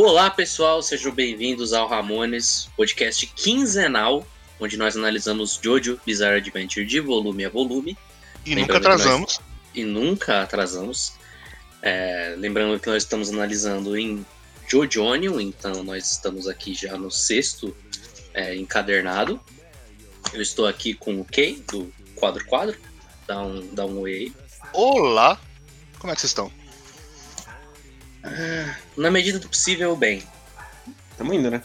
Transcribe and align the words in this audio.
Olá, 0.00 0.30
pessoal, 0.30 0.80
sejam 0.80 1.10
bem-vindos 1.10 1.72
ao 1.72 1.88
Ramones, 1.88 2.70
podcast 2.76 3.26
quinzenal, 3.34 4.24
onde 4.60 4.76
nós 4.76 4.96
analisamos 4.96 5.58
Jojo 5.60 5.98
Bizarre 6.06 6.36
Adventure 6.36 6.86
de 6.86 7.00
volume 7.00 7.44
a 7.44 7.48
volume. 7.48 7.98
E 8.46 8.54
nunca 8.54 8.76
atrasamos. 8.76 9.38
Nós... 9.38 9.46
E 9.74 9.82
nunca 9.82 10.42
atrasamos. 10.42 11.14
É... 11.82 12.36
Lembrando 12.38 12.78
que 12.78 12.86
nós 12.88 13.02
estamos 13.02 13.28
analisando 13.28 13.98
em 13.98 14.24
Jojonion, 14.68 15.40
então 15.40 15.82
nós 15.82 16.12
estamos 16.12 16.46
aqui 16.46 16.74
já 16.74 16.96
no 16.96 17.10
sexto 17.10 17.76
é, 18.32 18.54
encadernado. 18.54 19.40
Eu 20.32 20.40
estou 20.40 20.68
aqui 20.68 20.94
com 20.94 21.20
o 21.20 21.24
Kay, 21.24 21.60
do 21.72 21.92
Quadro 22.14 22.44
Quadro. 22.44 22.78
Dá 23.26 23.42
um, 23.42 23.74
dá 23.74 23.84
um 23.84 23.98
oi 23.98 24.12
aí. 24.12 24.32
Olá! 24.72 25.40
Como 25.98 26.12
é 26.12 26.14
que 26.14 26.20
vocês 26.20 26.30
estão? 26.30 26.52
Ah, 28.30 28.76
na 28.96 29.10
medida 29.10 29.38
do 29.38 29.48
possível, 29.48 29.96
bem. 29.96 30.22
Tamo 31.16 31.34
indo, 31.34 31.50
né? 31.50 31.62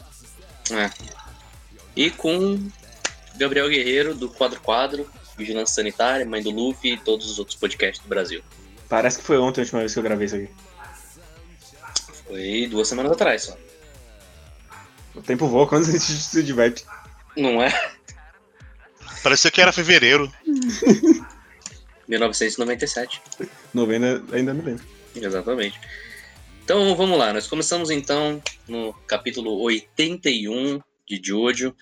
É. 0.71 0.89
E 1.95 2.09
com 2.09 2.69
Gabriel 3.35 3.69
Guerreiro, 3.69 4.15
do 4.15 4.29
Quadro 4.29 4.59
Quadro, 4.59 5.09
Vigilância 5.37 5.75
Sanitária, 5.75 6.25
Mãe 6.25 6.41
do 6.41 6.49
Luffy 6.51 6.93
e 6.93 6.97
todos 6.97 7.29
os 7.29 7.39
outros 7.39 7.57
podcasts 7.57 8.01
do 8.01 8.09
Brasil. 8.09 8.43
Parece 8.89 9.17
que 9.19 9.23
foi 9.23 9.37
ontem 9.37 9.61
a 9.61 9.63
última 9.63 9.79
vez 9.79 9.93
que 9.93 9.99
eu 9.99 10.03
gravei 10.03 10.25
isso 10.25 10.35
aqui. 10.35 10.49
Foi 12.27 12.67
duas 12.69 12.87
semanas 12.87 13.11
atrás 13.11 13.43
só. 13.43 13.57
O 15.15 15.21
tempo 15.21 15.47
voa 15.47 15.67
quando 15.67 15.83
a 15.87 15.91
gente 15.91 15.99
se 16.03 16.43
diverte. 16.43 16.85
Não 17.35 17.61
é? 17.61 17.91
Parecia 19.21 19.51
que 19.51 19.61
era 19.61 19.71
fevereiro. 19.71 20.31
1997. 22.07 23.21
Novembro 23.73 24.25
ainda 24.35 24.53
me 24.53 24.61
lembro. 24.61 24.85
Exatamente. 25.15 25.79
Então 26.63 26.95
vamos 26.95 27.19
lá, 27.19 27.33
nós 27.33 27.45
começamos 27.45 27.91
então 27.91 28.41
no 28.69 28.93
capítulo 29.05 29.59
81 29.63 30.79
de 31.05 31.21
Jojo. 31.21 31.75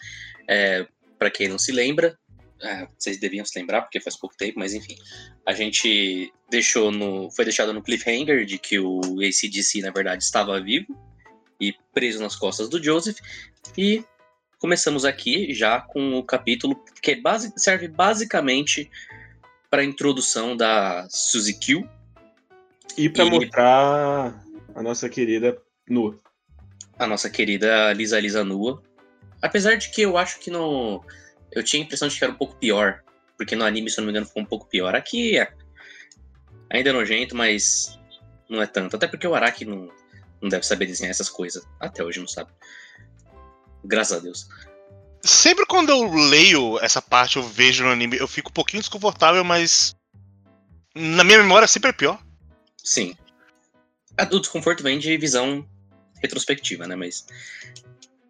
É, 0.48 0.88
para 1.20 1.30
quem 1.30 1.48
não 1.48 1.60
se 1.60 1.72
lembra, 1.72 2.18
é, 2.60 2.88
vocês 2.98 3.20
deviam 3.20 3.46
se 3.46 3.58
lembrar 3.60 3.84
porque 3.84 4.00
faz 4.00 4.18
pouco 4.18 4.36
tempo, 4.36 4.58
mas 4.58 4.74
enfim, 4.74 4.96
a 5.46 5.54
gente 5.54 6.34
deixou 6.50 6.92
no, 6.92 7.30
foi 7.30 7.46
deixado 7.46 7.72
no 7.72 7.84
cliffhanger 7.84 8.44
de 8.44 8.58
que 8.58 8.80
o 8.80 9.00
ACDC 9.20 9.82
na 9.82 9.92
verdade 9.92 10.24
estava 10.24 10.60
vivo 10.60 10.98
e 11.60 11.76
preso 11.94 12.20
nas 12.20 12.36
costas 12.36 12.68
do 12.68 12.84
Joseph. 12.84 13.20
E 13.78 14.04
começamos 14.58 15.06
aqui 15.06 15.54
já 15.54 15.80
com 15.80 16.18
o 16.18 16.24
capítulo 16.24 16.84
que 17.04 17.12
é 17.12 17.16
base, 17.22 17.54
serve 17.56 17.88
basicamente 17.88 18.90
para 19.70 19.84
a 19.84 19.86
introdução 19.86 20.58
da 20.58 21.08
Suzy 21.08 21.54
Q. 21.54 21.88
E 22.98 23.08
para 23.10 23.26
mostrar 23.26 24.51
a 24.76 24.84
nossa 24.84 25.10
querida 25.10 25.58
nua. 25.88 26.20
A 26.98 27.08
nossa 27.08 27.30
querida 27.30 27.92
Lisa 27.94 28.20
Lisa 28.20 28.44
nua. 28.44 28.82
Apesar 29.42 29.76
de 29.76 29.90
que 29.90 30.02
eu 30.02 30.18
acho 30.18 30.40
que 30.40 30.52
no. 30.52 31.04
Eu 31.52 31.64
tinha 31.64 31.82
a 31.82 31.86
impressão 31.86 32.08
de 32.08 32.18
que 32.18 32.24
era 32.24 32.34
um 32.34 32.38
pouco 32.38 32.56
pior. 32.56 33.04
Porque 33.38 33.56
no 33.56 33.66
anime, 33.66 33.90
se 33.90 34.00
eu 34.00 34.04
não 34.04 34.08
me 34.08 34.12
engano, 34.12 34.28
ficou 34.28 34.44
um 34.44 34.46
pouco 34.46 34.68
pior. 34.68 34.96
Aqui 34.96 35.38
é... 35.38 35.52
ainda 36.70 36.90
é 36.90 36.94
nojento, 36.94 37.36
mas 37.36 38.00
não 38.50 38.62
é 38.62 38.68
tanto. 38.68 38.96
Até 38.96 39.08
porque 39.08 39.28
o 39.28 39.34
Araki 39.34 39.66
não, 39.66 39.90
não 40.42 40.50
deve 40.50 40.66
saber 40.66 40.86
desenhar 40.86 41.12
essas 41.12 41.30
coisas. 41.30 41.66
Até 41.80 42.04
hoje 42.04 42.20
não 42.20 42.28
sabe. 42.28 42.52
Graças 43.84 44.18
a 44.18 44.22
Deus. 44.22 44.48
Sempre 45.24 45.66
quando 45.66 45.90
eu 45.90 46.14
leio 46.14 46.80
essa 46.80 47.02
parte, 47.02 47.38
eu 47.38 47.44
vejo 47.44 47.84
no 47.84 47.92
anime, 47.92 48.18
eu 48.18 48.28
fico 48.28 48.50
um 48.50 48.54
pouquinho 48.54 48.82
desconfortável, 48.82 49.44
mas. 49.44 49.96
Na 50.94 51.24
minha 51.24 51.38
memória 51.38 51.68
sempre 51.68 51.90
é 51.90 51.94
pior. 51.94 52.22
Sim 52.84 53.16
o 54.32 54.40
desconforto 54.40 54.84
vem 54.84 55.00
de 55.00 55.18
visão 55.18 55.68
retrospectiva, 56.22 56.88
né? 56.88 56.96
Mas. 56.96 57.26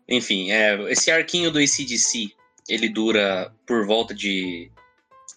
Enfim, 0.08 0.52
é, 0.52 0.92
esse 0.92 1.10
arquinho 1.10 1.52
do 1.52 1.60
ACDC, 1.60 2.32
ele 2.68 2.90
dura 2.90 3.54
por 3.66 3.86
volta 3.86 4.14
de. 4.14 4.72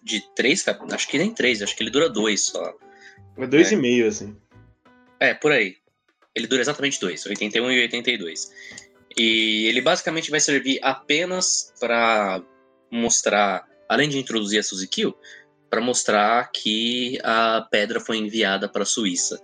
De 0.03 0.22
três, 0.34 0.62
acho 0.69 1.09
que 1.09 1.16
nem 1.16 1.32
três, 1.32 1.62
acho 1.62 1.75
que 1.75 1.82
ele 1.82 1.91
dura 1.91 2.10
dois 2.10 2.42
só. 2.42 2.75
É 3.38 3.47
dois 3.47 3.72
é. 3.72 3.75
e 3.75 3.76
meio, 3.76 4.06
assim. 4.06 4.37
É, 5.19 5.32
por 5.32 5.50
aí. 5.50 5.76
Ele 6.34 6.47
dura 6.47 6.60
exatamente 6.60 7.00
dois, 7.00 7.25
81 7.25 7.71
e 7.71 7.81
82. 7.82 8.50
E 9.16 9.66
ele 9.66 9.81
basicamente 9.81 10.31
vai 10.31 10.41
servir 10.41 10.78
apenas 10.82 11.72
para 11.81 12.42
mostrar, 12.91 13.66
além 13.88 14.09
de 14.09 14.19
introduzir 14.19 14.59
a 14.59 14.62
Suzy 14.62 14.88
Kill, 14.88 15.16
para 15.71 15.81
mostrar 15.81 16.50
que 16.53 17.19
a 17.22 17.66
pedra 17.71 18.00
foi 18.00 18.19
enviada 18.19 18.69
para 18.69 18.82
a 18.82 18.86
Suíça. 18.86 19.41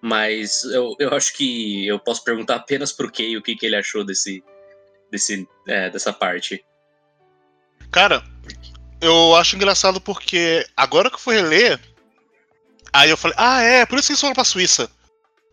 Mas 0.00 0.64
eu, 0.64 0.94
eu 0.98 1.12
acho 1.14 1.34
que 1.34 1.86
eu 1.86 1.98
posso 1.98 2.22
perguntar 2.22 2.56
apenas 2.56 2.92
pro 2.92 3.10
Kay 3.10 3.36
o 3.36 3.42
que, 3.42 3.56
que 3.56 3.66
ele 3.66 3.76
achou 3.76 4.04
desse, 4.04 4.42
desse, 5.10 5.48
é, 5.66 5.90
dessa 5.90 6.12
parte. 6.12 6.64
Cara, 7.90 8.22
eu 9.00 9.34
acho 9.36 9.56
engraçado 9.56 10.00
porque 10.00 10.66
agora 10.76 11.08
que 11.08 11.16
eu 11.16 11.20
fui 11.20 11.34
reler, 11.34 11.80
aí 12.92 13.10
eu 13.10 13.16
falei, 13.16 13.36
ah, 13.38 13.62
é, 13.62 13.86
por 13.86 13.98
isso 13.98 14.08
que 14.08 14.12
eles 14.12 14.20
foram 14.20 14.34
pra 14.34 14.44
Suíça. 14.44 14.90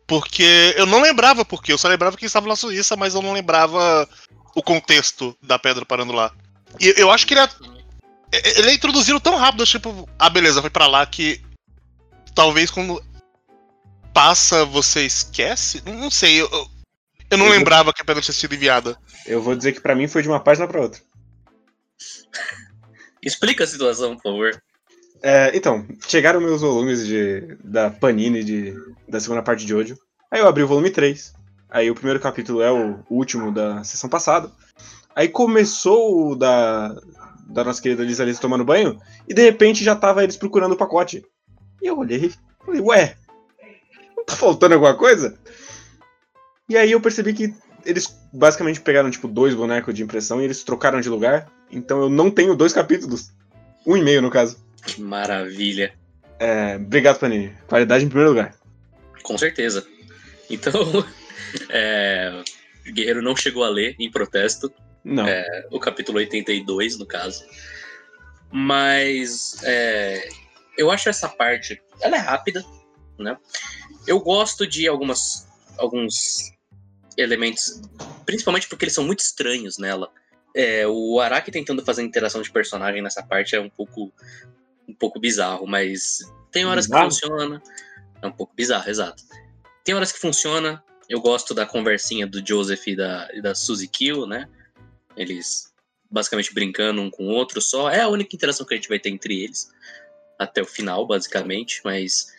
Porque 0.07 0.75
eu 0.77 0.85
não 0.85 1.01
lembrava 1.01 1.43
porque, 1.43 1.71
eu 1.71 1.77
só 1.77 1.87
lembrava 1.87 2.15
que 2.15 2.23
eles 2.23 2.29
estavam 2.29 2.49
na 2.49 2.55
Suíça, 2.55 2.95
mas 2.95 3.15
eu 3.15 3.21
não 3.21 3.33
lembrava 3.33 4.07
o 4.53 4.61
contexto 4.61 5.35
da 5.41 5.57
pedra 5.57 5.85
parando 5.85 6.13
lá. 6.13 6.31
E 6.79 6.93
eu 6.97 7.09
acho 7.09 7.25
que 7.25 7.33
ele 7.33 7.41
é, 7.41 7.49
ele 8.59 8.69
é 8.69 8.73
introduzido 8.73 9.19
tão 9.19 9.35
rápido, 9.35 9.65
tipo, 9.65 10.07
ah, 10.19 10.29
beleza, 10.29 10.61
foi 10.61 10.69
para 10.69 10.87
lá 10.87 11.05
que 11.05 11.41
talvez 12.35 12.69
quando 12.69 13.01
passa, 14.15 14.63
você 14.63 15.05
esquece? 15.05 15.83
Não 15.85 16.09
sei, 16.09 16.41
eu, 16.41 16.49
eu 17.29 17.37
não 17.37 17.47
eu 17.47 17.51
lembrava 17.51 17.83
vou... 17.83 17.93
que 17.93 18.01
a 18.01 18.05
pedra 18.05 18.21
tinha 18.21 18.33
sido 18.33 18.55
enviada. 18.55 18.97
Eu 19.27 19.41
vou 19.41 19.53
dizer 19.53 19.73
que 19.73 19.81
para 19.81 19.93
mim 19.93 20.07
foi 20.07 20.21
de 20.21 20.29
uma 20.29 20.39
página 20.39 20.65
para 20.65 20.79
outra. 20.79 21.01
Explica 23.21 23.65
a 23.65 23.67
situação, 23.67 24.15
por 24.15 24.23
favor. 24.23 24.63
É, 25.21 25.51
então, 25.53 25.85
chegaram 26.07 26.39
meus 26.39 26.61
volumes 26.61 27.05
de, 27.05 27.57
da 27.61 27.89
Panini 27.89 28.41
de, 28.41 28.73
da 29.05 29.19
segunda 29.19 29.41
parte 29.41 29.65
de 29.65 29.75
hoje. 29.75 29.97
Aí 30.31 30.39
eu 30.39 30.47
abri 30.47 30.63
o 30.63 30.67
volume 30.67 30.91
3. 30.91 31.33
Aí 31.69 31.91
o 31.91 31.95
primeiro 31.95 32.19
capítulo 32.19 32.61
é 32.61 32.71
o 32.71 32.99
último 33.09 33.51
da 33.51 33.83
sessão 33.83 34.09
passada. 34.09 34.49
Aí 35.13 35.27
começou 35.27 36.31
o 36.31 36.35
da, 36.35 36.95
da 37.47 37.65
nossa 37.65 37.81
querida 37.81 38.03
Lisa 38.03 38.23
Lisa 38.23 38.39
tomando 38.39 38.63
banho. 38.63 38.97
E 39.27 39.33
de 39.33 39.41
repente 39.41 39.83
já 39.83 39.95
tava 39.95 40.23
eles 40.23 40.37
procurando 40.37 40.73
o 40.73 40.77
pacote. 40.77 41.25
E 41.81 41.87
eu 41.87 41.97
olhei 41.97 42.31
falei, 42.65 42.81
ué, 42.81 43.17
tá 44.25 44.35
faltando 44.35 44.73
alguma 44.73 44.95
coisa? 44.95 45.37
E 46.67 46.77
aí 46.77 46.91
eu 46.91 47.01
percebi 47.01 47.33
que 47.33 47.53
eles 47.85 48.17
basicamente 48.33 48.81
pegaram, 48.81 49.11
tipo, 49.11 49.27
dois 49.27 49.53
bonecos 49.53 49.93
de 49.93 50.03
impressão 50.03 50.41
e 50.41 50.45
eles 50.45 50.63
trocaram 50.63 50.99
de 50.99 51.09
lugar. 51.09 51.51
Então 51.71 52.01
eu 52.01 52.09
não 52.09 52.31
tenho 52.31 52.55
dois 52.55 52.73
capítulos. 52.73 53.31
Um 53.85 53.95
e 53.95 54.01
meio, 54.01 54.21
no 54.21 54.31
caso. 54.31 54.57
Que 54.85 55.01
maravilha. 55.01 55.93
É, 56.39 56.75
obrigado, 56.75 57.19
Panini. 57.19 57.53
Qualidade 57.67 58.03
em 58.03 58.09
primeiro 58.09 58.31
lugar. 58.31 58.55
Com 59.23 59.37
certeza. 59.37 59.85
Então, 60.49 61.05
é, 61.69 62.43
o 62.87 62.91
Guerreiro 62.91 63.21
não 63.21 63.35
chegou 63.35 63.63
a 63.63 63.69
ler 63.69 63.95
em 63.99 64.09
protesto. 64.09 64.73
Não. 65.03 65.27
É, 65.27 65.67
o 65.71 65.79
capítulo 65.79 66.17
82, 66.17 66.97
no 66.97 67.05
caso. 67.05 67.45
Mas 68.51 69.57
é, 69.63 70.27
eu 70.77 70.89
acho 70.89 71.09
essa 71.09 71.29
parte. 71.29 71.81
Ela 72.01 72.15
é 72.17 72.19
rápida, 72.19 72.65
né? 73.19 73.37
Eu 74.07 74.19
gosto 74.19 74.67
de 74.67 74.87
algumas, 74.87 75.47
alguns 75.77 76.53
elementos, 77.17 77.81
principalmente 78.25 78.67
porque 78.67 78.85
eles 78.85 78.93
são 78.93 79.03
muito 79.03 79.19
estranhos 79.19 79.77
nela. 79.77 80.11
É, 80.55 80.87
o 80.87 81.19
Araki 81.19 81.51
tentando 81.51 81.83
fazer 81.83 82.03
interação 82.03 82.41
de 82.41 82.51
personagem 82.51 83.01
nessa 83.01 83.21
parte 83.23 83.55
é 83.55 83.59
um 83.59 83.69
pouco, 83.69 84.11
um 84.87 84.93
pouco 84.93 85.19
bizarro, 85.19 85.67
mas 85.67 86.19
tem 86.51 86.65
horas 86.65 86.85
bizarro? 86.85 87.09
que 87.09 87.15
funciona. 87.15 87.63
É 88.21 88.27
um 88.27 88.31
pouco 88.31 88.53
bizarro, 88.55 88.89
exato. 88.89 89.23
Tem 89.83 89.93
horas 89.93 90.11
que 90.11 90.19
funciona. 90.19 90.83
Eu 91.09 91.19
gosto 91.19 91.53
da 91.53 91.65
conversinha 91.65 92.25
do 92.25 92.45
Joseph 92.45 92.87
e 92.87 92.95
da, 92.95 93.29
e 93.33 93.41
da 93.41 93.53
Suzy 93.53 93.87
Kill, 93.87 94.25
né? 94.25 94.49
Eles 95.15 95.73
basicamente 96.09 96.53
brincando 96.53 97.01
um 97.01 97.11
com 97.11 97.25
o 97.27 97.31
outro 97.31 97.61
só. 97.61 97.89
É 97.89 98.01
a 98.01 98.07
única 98.07 98.35
interação 98.35 98.65
que 98.65 98.73
a 98.73 98.77
gente 98.77 98.89
vai 98.89 98.99
ter 98.99 99.09
entre 99.09 99.43
eles. 99.43 99.69
Até 100.39 100.61
o 100.61 100.65
final, 100.65 101.05
basicamente. 101.05 101.81
Mas 101.83 102.33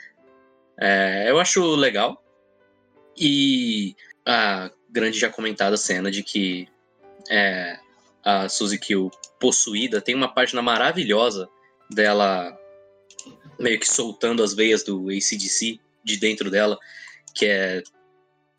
é, 0.78 1.30
eu 1.30 1.38
acho 1.38 1.74
legal. 1.74 2.22
E 3.16 3.94
a 4.26 4.70
grande 4.90 5.18
já 5.18 5.30
comentada 5.30 5.76
cena 5.76 6.10
de 6.10 6.22
que 6.22 6.68
é, 7.30 7.78
a 8.24 8.48
Suzy 8.48 8.78
Kill 8.78 9.10
possuída 9.40 10.00
tem 10.00 10.14
uma 10.14 10.32
página 10.32 10.60
maravilhosa 10.60 11.48
dela 11.90 12.58
meio 13.58 13.78
que 13.78 13.88
soltando 13.88 14.42
as 14.42 14.52
veias 14.52 14.82
do 14.82 15.08
ACDC 15.08 15.80
de 16.04 16.16
dentro 16.18 16.50
dela, 16.50 16.78
que 17.34 17.46
é 17.46 17.82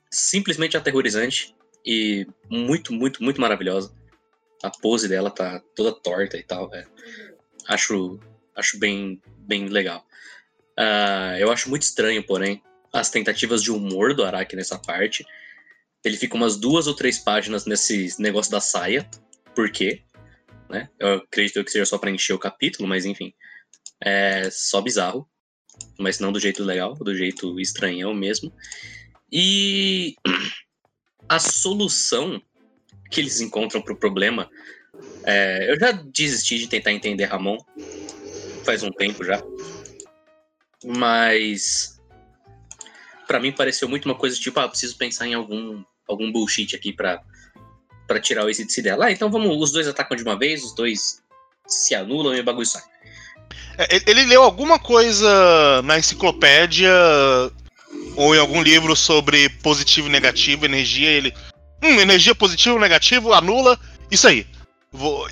simplesmente 0.09 0.75
aterrorizante 0.75 1.55
e 1.85 2.27
muito, 2.49 2.93
muito, 2.93 3.23
muito 3.23 3.39
maravilhosa. 3.39 3.93
A 4.63 4.69
pose 4.69 5.07
dela 5.07 5.29
tá 5.29 5.61
toda 5.75 5.91
torta 5.91 6.37
e 6.37 6.43
tal. 6.43 6.73
É. 6.73 6.85
Acho, 7.67 8.19
acho 8.55 8.79
bem, 8.79 9.21
bem 9.39 9.67
legal. 9.67 10.05
Uh, 10.77 11.37
eu 11.39 11.51
acho 11.51 11.69
muito 11.69 11.81
estranho, 11.81 12.23
porém, 12.23 12.61
as 12.93 13.09
tentativas 13.09 13.63
de 13.63 13.71
humor 13.71 14.13
do 14.13 14.23
Araki 14.23 14.55
nessa 14.55 14.77
parte. 14.77 15.25
Ele 16.03 16.17
fica 16.17 16.35
umas 16.35 16.57
duas 16.57 16.87
ou 16.87 16.93
três 16.93 17.17
páginas 17.17 17.65
nesse 17.65 18.15
negócio 18.19 18.51
da 18.51 18.61
saia. 18.61 19.09
Por 19.55 19.71
quê? 19.71 20.03
Né? 20.69 20.89
Eu 20.99 21.15
acredito 21.15 21.63
que 21.63 21.71
seja 21.71 21.85
só 21.85 21.97
pra 21.97 22.11
encher 22.11 22.33
o 22.33 22.39
capítulo, 22.39 22.87
mas 22.87 23.05
enfim. 23.05 23.33
É 23.99 24.49
só 24.51 24.81
bizarro. 24.81 25.27
Mas 25.99 26.19
não 26.19 26.31
do 26.31 26.39
jeito 26.39 26.63
legal, 26.63 26.93
do 26.93 27.15
jeito 27.15 27.59
estranhão 27.59 28.13
mesmo. 28.13 28.53
E 29.31 30.15
a 31.27 31.39
solução 31.39 32.41
que 33.09 33.19
eles 33.19 33.41
encontram 33.41 33.81
pro 33.81 33.97
problema. 33.97 34.49
é, 35.23 35.71
eu 35.71 35.79
já 35.79 35.91
desisti 35.91 36.59
de 36.59 36.67
tentar 36.67 36.93
entender 36.93 37.25
Ramon. 37.25 37.57
Faz 38.63 38.83
um 38.83 38.91
tempo 38.91 39.23
já. 39.23 39.41
Mas. 40.83 41.97
Pra 43.27 43.39
mim 43.39 43.51
pareceu 43.51 43.89
muito 43.89 44.05
uma 44.05 44.15
coisa 44.15 44.37
tipo, 44.37 44.59
ah, 44.59 44.69
preciso 44.69 44.97
pensar 44.97 45.27
em 45.27 45.33
algum, 45.33 45.83
algum 46.07 46.31
bullshit 46.31 46.73
aqui 46.75 46.93
pra, 46.93 47.21
pra 48.07 48.21
tirar 48.21 48.45
o 48.45 48.47
ACDC 48.47 48.81
dela. 48.81 49.05
Ah, 49.07 49.11
então 49.11 49.29
vamos, 49.29 49.55
os 49.61 49.71
dois 49.71 49.87
atacam 49.87 50.15
de 50.15 50.23
uma 50.23 50.37
vez, 50.37 50.63
os 50.63 50.73
dois 50.73 51.21
se 51.67 51.93
anulam 51.93 52.33
e 52.33 52.39
o 52.39 52.43
bagulho 52.43 52.65
sai. 52.65 52.81
É, 53.77 54.01
ele- 54.09 54.25
leu 54.25 54.43
alguma 54.43 54.79
coisa 54.79 55.81
na 55.83 55.99
enciclopédia 55.99 56.89
ou 58.15 58.33
em 58.33 58.39
algum 58.39 58.61
livro 58.61 58.95
sobre 58.95 59.49
positivo 59.49 60.07
e 60.07 60.11
negativo, 60.11 60.65
energia, 60.65 61.11
e 61.11 61.13
ele. 61.13 61.33
Hum, 61.83 61.99
energia 61.99 62.33
positivo, 62.33 62.79
negativo, 62.79 63.33
anula. 63.33 63.77
Isso 64.09 64.27
aí. 64.27 64.47
Vou. 64.91 65.27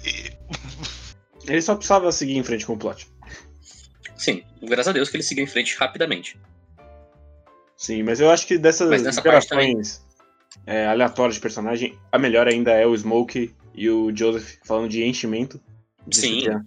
Ele 1.47 1.61
só 1.61 1.75
precisava 1.75 2.11
seguir 2.11 2.35
em 2.37 2.43
frente 2.43 2.65
com 2.65 2.73
o 2.73 2.77
plot. 2.77 3.07
Sim, 4.15 4.43
graças 4.61 4.87
a 4.87 4.91
Deus 4.93 5.09
que 5.09 5.17
ele 5.17 5.23
seguiu 5.23 5.43
em 5.43 5.47
frente 5.47 5.75
rapidamente. 5.77 6.39
Sim, 7.75 8.03
mas 8.03 8.19
eu 8.19 8.29
acho 8.29 8.47
que 8.47 8.57
dessas 8.57 9.17
interações 9.17 10.01
é, 10.65 10.87
aleatórias 10.87 11.35
de 11.35 11.41
personagem, 11.41 11.97
a 12.11 12.17
melhor 12.17 12.47
ainda 12.47 12.71
é 12.71 12.85
o 12.85 12.95
Smoke 12.95 13.53
e 13.73 13.89
o 13.89 14.15
Joseph 14.15 14.55
falando 14.63 14.89
de 14.89 15.03
enchimento. 15.03 15.61
Isso 16.09 16.21
Sim. 16.21 16.49
é 16.49 16.61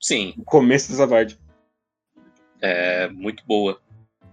Sim, 0.00 0.34
o 0.36 0.44
começo 0.44 0.90
dessa 0.90 1.06
parte. 1.06 1.38
é 2.60 3.08
muito 3.08 3.44
boa. 3.46 3.80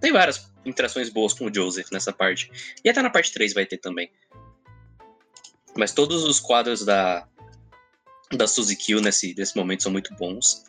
Tem 0.02 0.12
várias 0.12 0.52
interações 0.66 1.10
boas 1.10 1.34
com 1.34 1.46
o 1.46 1.54
Joseph 1.54 1.92
nessa 1.92 2.12
parte. 2.12 2.52
E 2.84 2.90
até 2.90 3.02
na 3.02 3.10
parte 3.10 3.32
3 3.32 3.54
vai 3.54 3.66
ter 3.66 3.78
também. 3.78 4.12
Mas 5.78 5.92
todos 5.92 6.24
os 6.24 6.40
quadros 6.40 6.84
da, 6.84 7.28
da 8.32 8.48
Suzy 8.48 8.76
Kill 8.76 9.00
nesse, 9.00 9.36
nesse 9.38 9.56
momento 9.56 9.84
são 9.84 9.92
muito 9.92 10.14
bons. 10.16 10.64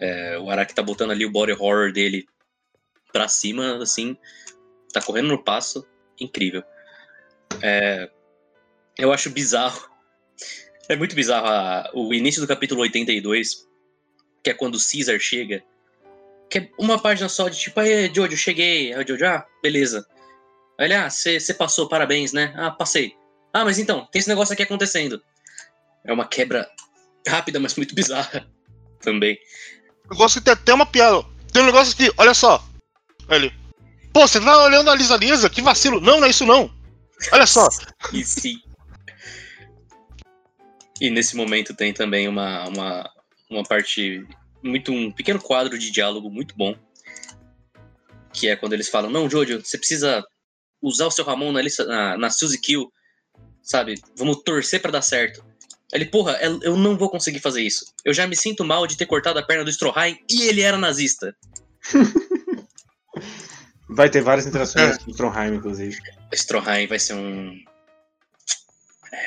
É, 0.00 0.38
o 0.38 0.50
Araki 0.50 0.74
tá 0.74 0.82
botando 0.82 1.10
ali 1.12 1.24
o 1.24 1.30
body 1.30 1.52
horror 1.52 1.92
dele 1.92 2.26
pra 3.12 3.28
cima, 3.28 3.76
assim. 3.82 4.16
Tá 4.92 5.00
correndo 5.00 5.28
no 5.28 5.42
passo. 5.42 5.86
Incrível. 6.20 6.62
É, 7.62 8.10
eu 8.98 9.12
acho 9.12 9.30
bizarro. 9.30 9.88
É 10.86 10.94
muito 10.96 11.16
bizarro 11.16 11.46
a- 11.46 11.90
o 11.94 12.12
início 12.12 12.42
do 12.42 12.46
capítulo 12.46 12.82
82, 12.82 13.66
que 14.42 14.50
é 14.50 14.54
quando 14.54 14.74
o 14.74 14.78
Caesar 14.78 15.18
chega 15.18 15.64
que 16.50 16.58
é 16.58 16.70
uma 16.78 17.00
página 17.00 17.28
só 17.28 17.48
de 17.48 17.58
tipo, 17.58 17.80
aí, 17.80 18.12
Jojo, 18.14 18.36
cheguei. 18.36 18.92
Aí 18.94 19.02
o 19.02 19.08
Jojo, 19.08 19.24
ah, 19.26 19.44
beleza. 19.62 20.06
Aí 20.78 20.86
ele, 20.86 20.94
ah, 20.94 21.08
você 21.10 21.54
passou, 21.54 21.88
parabéns, 21.88 22.32
né? 22.32 22.52
Ah, 22.56 22.70
passei. 22.70 23.16
Ah, 23.52 23.64
mas 23.64 23.78
então, 23.78 24.06
tem 24.12 24.20
esse 24.20 24.28
negócio 24.28 24.52
aqui 24.52 24.62
acontecendo. 24.62 25.20
É 26.04 26.12
uma 26.12 26.28
quebra 26.28 26.68
rápida, 27.26 27.58
mas 27.58 27.74
muito 27.76 27.94
bizarra 27.96 28.46
também. 29.00 29.38
Eu 30.10 30.16
gosto 30.16 30.38
de 30.38 30.44
ter 30.44 30.52
até 30.52 30.74
uma 30.74 30.86
piada. 30.86 31.24
Tem 31.52 31.62
um 31.62 31.66
negócio 31.66 31.94
aqui, 31.94 32.12
olha 32.16 32.34
só. 32.34 32.64
Ele. 33.28 33.52
Pô, 34.12 34.26
você 34.26 34.40
tá 34.40 34.64
olhando 34.64 34.90
a 34.90 34.94
Lisa 34.94 35.16
Lisa? 35.16 35.50
Que 35.50 35.62
vacilo. 35.62 36.00
Não, 36.00 36.20
não 36.20 36.26
é 36.26 36.30
isso 36.30 36.44
não. 36.44 36.70
Olha 37.32 37.46
só. 37.46 37.68
E 38.12 38.24
sim. 38.24 38.60
E 41.00 41.10
nesse 41.10 41.34
momento 41.34 41.74
tem 41.74 41.92
também 41.92 42.28
uma, 42.28 42.68
uma, 42.68 43.10
uma 43.50 43.62
parte 43.64 44.26
muito 44.62 44.92
um 44.92 45.10
pequeno 45.10 45.40
quadro 45.40 45.78
de 45.78 45.90
diálogo 45.90 46.30
muito 46.30 46.56
bom, 46.56 46.76
que 48.32 48.48
é 48.48 48.56
quando 48.56 48.72
eles 48.72 48.88
falam: 48.88 49.10
"Não, 49.10 49.28
Jojo, 49.28 49.60
você 49.60 49.76
precisa 49.76 50.24
usar 50.80 51.06
o 51.06 51.10
seu 51.10 51.24
Ramon 51.24 51.52
na 51.52 51.60
lista 51.60 51.84
na, 51.84 52.16
na 52.16 52.30
Suzy 52.30 52.60
Kill, 52.60 52.90
sabe? 53.62 54.00
Vamos 54.16 54.42
torcer 54.44 54.80
pra 54.80 54.92
dar 54.92 55.02
certo." 55.02 55.44
Ele, 55.92 56.06
porra, 56.06 56.32
eu 56.40 56.60
eu 56.62 56.76
não 56.76 56.96
vou 56.96 57.08
conseguir 57.10 57.40
fazer 57.40 57.62
isso. 57.62 57.84
Eu 58.04 58.12
já 58.14 58.26
me 58.26 58.36
sinto 58.36 58.64
mal 58.64 58.86
de 58.86 58.96
ter 58.96 59.06
cortado 59.06 59.38
a 59.38 59.42
perna 59.42 59.64
do 59.64 59.70
Stroheim 59.70 60.18
e 60.30 60.42
ele 60.42 60.60
era 60.62 60.76
nazista. 60.78 61.36
Vai 63.88 64.08
ter 64.10 64.22
várias 64.22 64.46
interações 64.46 64.96
com 64.98 65.10
o 65.10 65.14
Trondheim, 65.14 65.54
inclusive. 65.54 65.96
O 66.32 66.34
Stroheim 66.34 66.86
vai 66.86 66.98
ser 66.98 67.14
um 67.14 67.54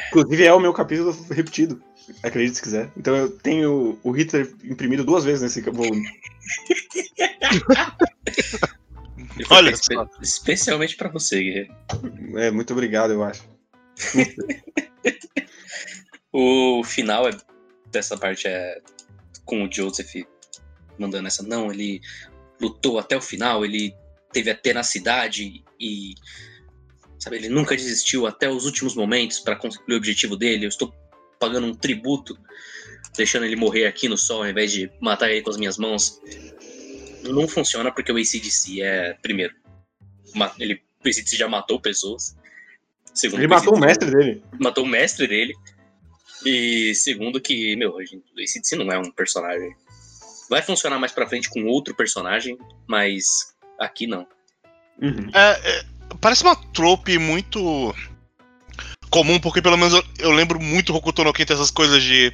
Inclusive 0.09 0.43
é 0.43 0.53
o 0.53 0.59
meu 0.59 0.73
capítulo 0.73 1.11
repetido. 1.29 1.81
Acredite 2.23 2.55
se 2.57 2.61
quiser. 2.61 2.91
Então 2.97 3.15
eu 3.15 3.29
tenho 3.29 3.97
o 4.03 4.11
Hitler 4.11 4.53
imprimido 4.63 5.03
duas 5.05 5.23
vezes 5.23 5.41
nesse 5.43 5.61
volume. 5.61 6.03
Olha 9.49 9.69
espe- 9.71 9.93
só. 9.93 10.09
especialmente 10.21 10.95
pra 10.97 11.09
você, 11.09 11.41
Guerreiro. 11.41 11.75
É, 12.37 12.49
muito 12.51 12.73
obrigado, 12.73 13.13
eu 13.13 13.23
acho. 13.23 13.43
O 16.39 16.83
final 16.83 17.27
é- 17.27 17.35
dessa 17.89 18.15
parte 18.15 18.47
é 18.47 18.79
com 19.43 19.63
o 19.63 19.71
Joseph 19.73 20.13
mandando 20.95 21.27
essa. 21.27 21.41
Não, 21.41 21.71
ele 21.71 21.99
lutou 22.61 22.99
até 22.99 23.17
o 23.17 23.21
final, 23.21 23.65
ele 23.65 23.91
teve 24.31 24.51
a 24.51 24.55
tenacidade 24.55 25.63
e. 25.79 26.13
Sabe, 27.17 27.37
ele 27.37 27.49
nunca 27.49 27.75
desistiu 27.75 28.27
até 28.27 28.47
os 28.47 28.65
últimos 28.65 28.93
momentos 28.93 29.39
para 29.39 29.55
conseguir 29.55 29.91
o 29.91 29.97
objetivo 29.97 30.37
dele. 30.37 30.65
Eu 30.65 30.69
estou 30.69 30.93
pagando 31.39 31.65
um 31.65 31.73
tributo, 31.73 32.37
deixando 33.15 33.45
ele 33.47 33.55
morrer 33.55 33.87
aqui 33.87 34.07
no 34.07 34.15
sol 34.15 34.43
ao 34.43 34.49
invés 34.49 34.71
de 34.71 34.91
matar 35.01 35.31
ele 35.31 35.41
com 35.41 35.49
as 35.49 35.57
minhas 35.57 35.79
mãos. 35.79 36.21
Não 37.23 37.47
funciona 37.47 37.91
porque 37.91 38.11
o 38.11 38.15
ACDC 38.17 38.79
é, 38.83 39.13
primeiro, 39.23 39.55
ele, 40.59 40.83
o 41.03 41.07
ACDC 41.07 41.35
já 41.35 41.47
matou 41.47 41.81
pessoas. 41.81 42.37
Segundo, 43.11 43.39
Ele 43.39 43.47
o 43.47 43.49
matou 43.49 43.75
o 43.75 43.79
mestre 43.79 44.11
dele. 44.11 44.43
matou 44.59 44.83
o 44.83 44.87
mestre 44.87 45.25
dele. 45.25 45.55
E 46.47 46.95
segundo 46.95 47.41
que, 47.41 47.75
meu, 47.75 47.97
a 47.97 48.05
gente- 48.05 48.23
esse 48.37 48.59
DC 48.61 48.75
não 48.77 48.91
é 48.91 48.97
um 48.97 49.11
personagem. 49.11 49.75
Vai 50.49 50.61
funcionar 50.61 50.97
mais 50.97 51.11
pra 51.11 51.27
frente 51.27 51.49
com 51.49 51.65
outro 51.65 51.93
personagem, 51.93 52.57
mas 52.87 53.25
aqui 53.77 54.07
não. 54.07 54.25
Uhum. 55.01 55.29
É, 55.33 55.69
é, 55.79 55.85
parece 56.21 56.43
uma 56.43 56.55
trope 56.55 57.17
muito 57.17 57.93
comum, 59.09 59.39
porque 59.39 59.61
pelo 59.61 59.77
menos 59.77 59.93
eu, 59.93 60.03
eu 60.19 60.31
lembro 60.31 60.59
muito 60.59 60.93
Hokuto 60.95 61.23
no 61.23 61.33
Ken 61.33 61.45
ter 61.45 61.53
essas 61.53 61.69
coisas 61.71 62.01
de 62.01 62.31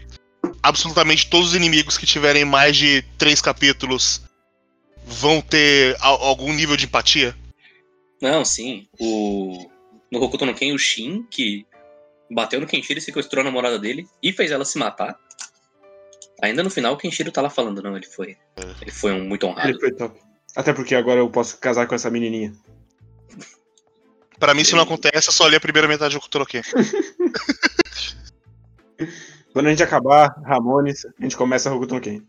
absolutamente 0.62 1.29
todos 1.29 1.50
os 1.50 1.55
inimigos 1.55 1.98
que 1.98 2.05
tiverem 2.05 2.46
mais 2.46 2.77
de 2.77 3.01
três 3.17 3.41
capítulos 3.41 4.22
vão 5.05 5.41
ter 5.41 5.96
a- 6.00 6.08
algum 6.08 6.53
nível 6.53 6.77
de 6.77 6.86
empatia. 6.86 7.36
Não, 8.22 8.46
sim. 8.46 8.88
O 9.00 9.70
no 10.12 10.22
Hokuto 10.22 10.46
no 10.46 10.53
Ken, 10.53 10.72
o 10.74 10.77
Shin, 10.77 11.25
que 11.32 11.65
bateu 12.30 12.60
no 12.60 12.68
Kenshiro 12.68 13.00
e 13.00 13.01
sequestrou 13.01 13.42
a 13.42 13.44
namorada 13.44 13.80
dele 13.80 14.08
e 14.22 14.32
fez 14.32 14.51
ela 14.51 14.65
se 14.65 14.77
matar. 14.77 15.18
Ainda 16.42 16.63
no 16.63 16.70
final, 16.70 16.94
o 16.94 16.98
Kenshiro 16.98 17.32
tá 17.32 17.42
lá 17.42 17.50
falando, 17.50 17.82
não, 17.82 17.96
ele 17.96 18.06
foi. 18.06 18.38
Ele 18.82 18.92
foi 18.92 19.13
um 19.13 19.24
muito 19.24 19.48
honrado. 19.48 19.70
Ele 19.70 19.80
foi 19.80 19.94
top. 19.94 20.20
Até 20.56 20.74
porque 20.74 20.94
agora 20.94 21.20
eu 21.20 21.30
posso 21.30 21.58
casar 21.58 21.88
com 21.88 21.96
essa 21.96 22.10
menininha. 22.10 22.53
Pra 24.39 24.53
mim, 24.53 24.63
se 24.63 24.74
não 24.74 24.84
acontece, 24.84 25.30
eu 25.30 25.34
só 25.34 25.48
li 25.48 25.56
a 25.56 25.60
primeira 25.60 25.88
metade 25.88 26.15
no 26.15 26.46
Ken. 26.46 26.62
Quando 29.53 29.68
a 29.68 29.70
gente 29.70 29.84
acabar 29.84 30.36
Ramones, 30.46 31.06
a 31.06 31.13
gente 31.22 31.38
começa 31.38 31.70
a 31.70 31.74
Hokuto 31.74 31.96
no 31.96 32.01
Ken. 32.01 32.22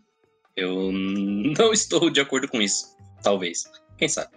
Eu 0.56 0.92
não 0.92 1.72
estou 1.72 2.08
de 2.10 2.20
acordo 2.20 2.46
com 2.48 2.62
isso. 2.62 2.96
Talvez. 3.22 3.64
Quem 3.98 4.08
sabe? 4.08 4.30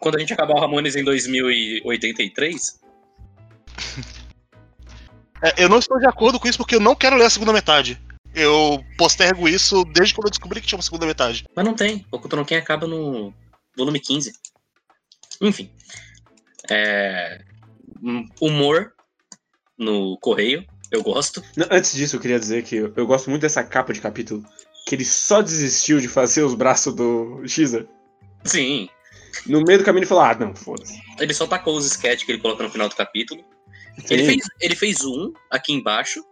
Quando 0.00 0.16
a 0.16 0.18
gente 0.18 0.32
acabar 0.32 0.54
o 0.54 0.60
Ramones 0.60 0.96
em 0.96 1.04
2083, 1.04 2.80
É, 5.42 5.64
eu 5.64 5.68
não 5.68 5.78
estou 5.78 5.98
de 5.98 6.06
acordo 6.06 6.38
com 6.38 6.48
isso 6.48 6.58
porque 6.58 6.74
eu 6.74 6.80
não 6.80 6.94
quero 6.94 7.16
ler 7.16 7.26
a 7.26 7.30
segunda 7.30 7.52
metade. 7.52 8.00
Eu 8.34 8.82
postergo 8.96 9.48
isso 9.48 9.84
desde 9.84 10.14
quando 10.14 10.26
eu 10.26 10.30
descobri 10.30 10.60
que 10.60 10.66
tinha 10.66 10.76
uma 10.76 10.82
segunda 10.82 11.06
metade. 11.06 11.44
mas 11.54 11.64
não 11.64 11.74
tem. 11.74 12.06
O 12.12 12.44
Ken 12.44 12.56
acaba 12.58 12.86
no 12.86 13.32
volume 13.76 14.00
15. 14.00 14.32
Enfim. 15.40 15.70
É... 16.70 17.42
hum, 18.02 18.26
Humor 18.40 18.92
no 19.78 20.18
correio, 20.18 20.66
eu 20.90 21.02
gosto. 21.02 21.42
Não, 21.56 21.66
Antes 21.70 21.92
disso, 21.94 22.16
eu 22.16 22.20
queria 22.20 22.38
dizer 22.38 22.64
que 22.64 22.76
eu, 22.76 22.92
eu 22.96 23.06
gosto 23.06 23.30
muito 23.30 23.42
dessa 23.42 23.62
capa 23.62 23.92
de 23.92 24.00
capítulo. 24.00 24.44
Que 24.86 24.94
ele 24.94 25.04
só 25.04 25.40
desistiu 25.40 26.00
de 26.00 26.08
fazer 26.08 26.42
os 26.42 26.54
braços 26.54 26.94
do 26.94 27.42
Xer. 27.46 27.86
Sim. 28.44 28.88
No 29.46 29.62
meio 29.62 29.78
do 29.78 29.84
caminho 29.84 30.00
ele 30.02 30.08
falou: 30.08 30.24
Ah, 30.24 30.34
não, 30.34 30.54
foda-se. 30.54 30.98
Ele 31.20 31.32
só 31.34 31.46
tacou 31.46 31.76
os 31.76 31.86
sketches 31.86 32.24
que 32.24 32.32
ele 32.32 32.40
coloca 32.40 32.62
no 32.62 32.70
final 32.70 32.88
do 32.88 32.96
capítulo. 32.96 33.44
Ele 34.10 34.24
fez, 34.24 34.46
ele 34.60 34.76
fez 34.76 35.04
um 35.04 35.32
aqui 35.50 35.72
embaixo. 35.72 36.24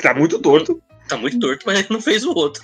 Tá 0.00 0.14
muito 0.14 0.38
torto. 0.38 0.82
Tá 1.08 1.16
muito 1.16 1.38
torto, 1.38 1.64
mas 1.66 1.80
ele 1.80 1.88
não 1.90 2.00
fez 2.00 2.24
o 2.24 2.32
outro. 2.32 2.62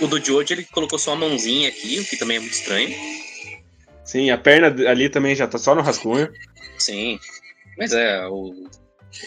O 0.00 0.06
do 0.06 0.24
Jojo, 0.24 0.52
ele 0.52 0.64
colocou 0.64 0.98
só 0.98 1.12
a 1.12 1.16
mãozinha 1.16 1.68
aqui, 1.68 1.98
o 1.98 2.04
que 2.04 2.16
também 2.16 2.36
é 2.36 2.40
muito 2.40 2.52
estranho. 2.52 2.94
Sim, 4.04 4.30
a 4.30 4.38
perna 4.38 4.68
ali 4.88 5.08
também 5.08 5.34
já 5.34 5.46
tá 5.46 5.58
só 5.58 5.74
no 5.74 5.82
rascunho. 5.82 6.32
Sim. 6.78 7.18
Mas 7.76 7.92
é, 7.92 8.26
o, 8.26 8.68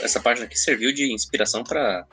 essa 0.02 0.20
página 0.20 0.46
aqui 0.46 0.58
serviu 0.58 0.94
de 0.94 1.14
inspiração 1.14 1.64
pra, 1.64 2.06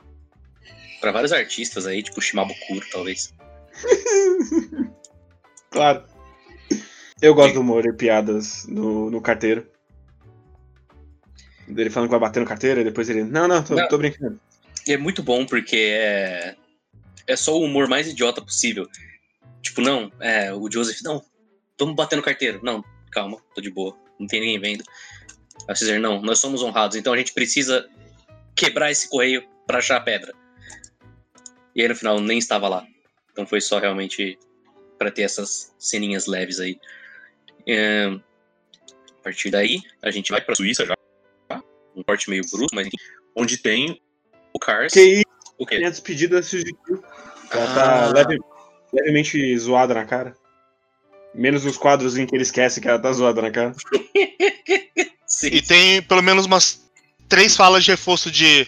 pra 0.99 1.11
vários 1.11 1.31
artistas 1.31 1.87
aí, 1.87 2.03
tipo 2.03 2.21
Shimabukuro, 2.21 2.85
talvez. 2.91 3.33
Claro. 5.71 6.03
Eu 7.21 7.35
gosto 7.35 7.53
do 7.53 7.61
humor 7.61 7.85
e 7.85 7.93
piadas 7.93 8.65
no, 8.67 9.09
no 9.11 9.21
carteiro. 9.21 9.67
Dele 11.69 11.89
falando 11.89 12.09
que 12.09 12.11
vai 12.11 12.19
bater 12.19 12.39
no 12.39 12.45
carteiro, 12.45 12.81
e 12.81 12.83
depois 12.83 13.09
ele. 13.09 13.23
Não, 13.23 13.47
não, 13.47 13.63
tô, 13.63 13.75
Não. 13.75 13.87
tô 13.87 13.97
brincando. 13.97 14.39
E 14.87 14.93
é 14.93 14.97
muito 14.97 15.21
bom 15.21 15.45
porque 15.45 15.77
é, 15.77 16.55
é 17.27 17.35
só 17.35 17.55
o 17.55 17.63
humor 17.63 17.87
mais 17.87 18.07
idiota 18.07 18.41
possível. 18.41 18.87
Tipo, 19.61 19.81
não, 19.81 20.11
é, 20.19 20.53
o 20.53 20.71
Joseph, 20.71 21.01
não, 21.03 21.23
vamos 21.77 21.95
bater 21.95 22.15
no 22.15 22.23
carteiro. 22.23 22.59
Não, 22.63 22.83
calma, 23.11 23.37
tô 23.53 23.61
de 23.61 23.69
boa, 23.69 23.95
não 24.19 24.27
tem 24.27 24.39
ninguém 24.41 24.59
vendo. 24.59 24.83
Vocês 25.65 25.79
dizem, 25.79 25.99
não, 25.99 26.21
nós 26.21 26.39
somos 26.39 26.63
honrados, 26.63 26.95
então 26.95 27.13
a 27.13 27.17
gente 27.17 27.33
precisa 27.33 27.87
quebrar 28.55 28.91
esse 28.91 29.09
correio 29.09 29.47
pra 29.67 29.79
achar 29.79 29.97
a 29.97 30.01
pedra. 30.01 30.33
E 31.75 31.81
aí 31.81 31.87
no 31.87 31.95
final 31.95 32.19
nem 32.19 32.37
estava 32.37 32.67
lá. 32.67 32.85
Então 33.31 33.45
foi 33.45 33.61
só 33.61 33.79
realmente 33.79 34.39
pra 34.97 35.11
ter 35.11 35.21
essas 35.23 35.73
ceninhas 35.77 36.25
leves 36.25 36.59
aí. 36.59 36.79
É, 37.67 38.05
a 38.07 39.23
partir 39.23 39.51
daí, 39.51 39.81
a 40.01 40.09
gente 40.11 40.31
vai 40.31 40.41
pra 40.41 40.55
Suíça 40.55 40.85
já. 40.85 40.95
Um 41.99 42.03
corte 42.03 42.29
meio 42.29 42.43
bruto, 42.49 42.73
mas 42.73 42.87
onde 43.35 43.57
tem 43.57 44.01
o 44.53 44.59
Cars. 44.59 44.93
Que 44.93 45.01
isso, 45.01 45.25
O 45.57 45.65
quê? 45.65 45.77
minha 45.77 45.91
despedida 45.91 46.37
da 46.37 46.43
Suzy 46.43 46.73
Q. 46.85 47.01
Ela 47.51 47.63
Ah. 47.71 47.73
tá 47.75 48.07
leve- 48.13 48.39
levemente 48.93 49.57
zoada 49.57 49.93
na 49.93 50.05
cara. 50.05 50.33
Menos 51.35 51.65
os 51.65 51.77
quadros 51.77 52.17
em 52.17 52.25
que 52.25 52.35
ele 52.35 52.43
esquece 52.43 52.79
que 52.81 52.87
ela 52.87 52.97
tá 52.99 53.11
zoada 53.11 53.41
na 53.41 53.51
cara. 53.51 53.75
Sim. 55.27 55.47
E 55.47 55.61
tem 55.61 56.01
pelo 56.01 56.23
menos 56.23 56.45
umas 56.45 56.89
três 57.27 57.55
falas 57.55 57.83
de 57.83 57.91
reforço 57.91 58.31
de. 58.31 58.65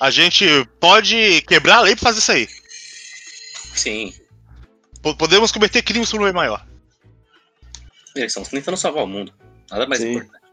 A 0.00 0.10
gente 0.10 0.44
pode 0.80 1.42
quebrar 1.42 1.76
a 1.76 1.80
lei 1.82 1.94
pra 1.94 2.04
fazer 2.04 2.18
isso 2.20 2.32
aí. 2.32 2.48
Sim. 3.74 4.14
Po- 5.02 5.16
Podemos 5.16 5.52
cometer 5.52 5.82
crimes 5.82 6.10
por 6.10 6.20
um 6.20 6.24
bem 6.24 6.32
maior. 6.32 6.64
Eles 8.16 8.30
estão 8.34 8.44
tentando 8.44 8.76
salvar 8.76 9.04
o 9.04 9.06
mundo. 9.08 9.32
Nada 9.70 9.86
mais 9.86 10.00
Sim. 10.00 10.12
importante. 10.14 10.44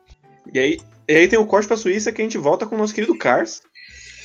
E 0.53 0.59
aí, 0.59 0.81
e 1.11 1.15
aí 1.17 1.27
tem 1.27 1.39
o 1.39 1.45
corte 1.45 1.67
pra 1.67 1.77
Suíça 1.77 2.11
que 2.11 2.21
a 2.21 2.23
gente 2.23 2.37
volta 2.37 2.65
com 2.65 2.75
o 2.75 2.77
nosso 2.77 2.93
querido 2.93 3.17
Cars. 3.17 3.61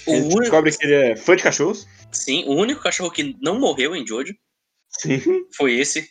O 0.06 0.12
A 0.12 0.16
gente 0.16 0.26
único, 0.26 0.40
descobre 0.40 0.76
que 0.76 0.84
ele 0.86 0.94
é 0.94 1.16
fã 1.16 1.34
de 1.36 1.42
cachorros. 1.42 1.86
sim, 2.12 2.44
o 2.46 2.52
único 2.54 2.82
cachorro 2.82 3.10
que 3.10 3.36
não 3.40 3.58
morreu 3.58 3.94
em 3.96 4.06
Jojo 4.06 4.34
Sim. 4.88 5.20
foi 5.56 5.74
esse. 5.74 6.08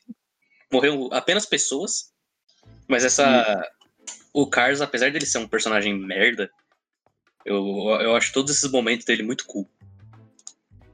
Morreu 0.72 1.10
apenas 1.13 1.46
pessoas. 1.46 2.12
Mas 2.88 3.03
essa. 3.05 3.70
O 4.34 4.48
Cars, 4.48 4.82
apesar 4.82 5.12
dele 5.12 5.25
ser 5.25 5.38
um 5.38 5.48
personagem 5.48 5.98
merda, 5.98 6.50
eu, 7.46 7.63
eu 8.01 8.15
acho 8.15 8.34
todos 8.34 8.55
esses 8.55 8.70
momentos 8.70 9.05
dele 9.05 9.24
muito 9.24 9.46
cool. 9.46 9.70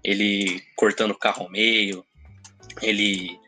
Ele 0.03 0.61
cortando 0.75 1.11
o 1.11 1.17
carro 1.17 1.43
ao 1.43 1.50
meio, 1.50 2.05
ele 2.81 3.39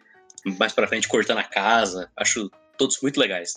mais 0.57 0.73
pra 0.73 0.87
frente 0.87 1.07
cortando 1.07 1.37
a 1.37 1.43
casa. 1.43 2.11
Acho 2.17 2.49
todos 2.77 2.99
muito 3.01 3.19
legais. 3.19 3.53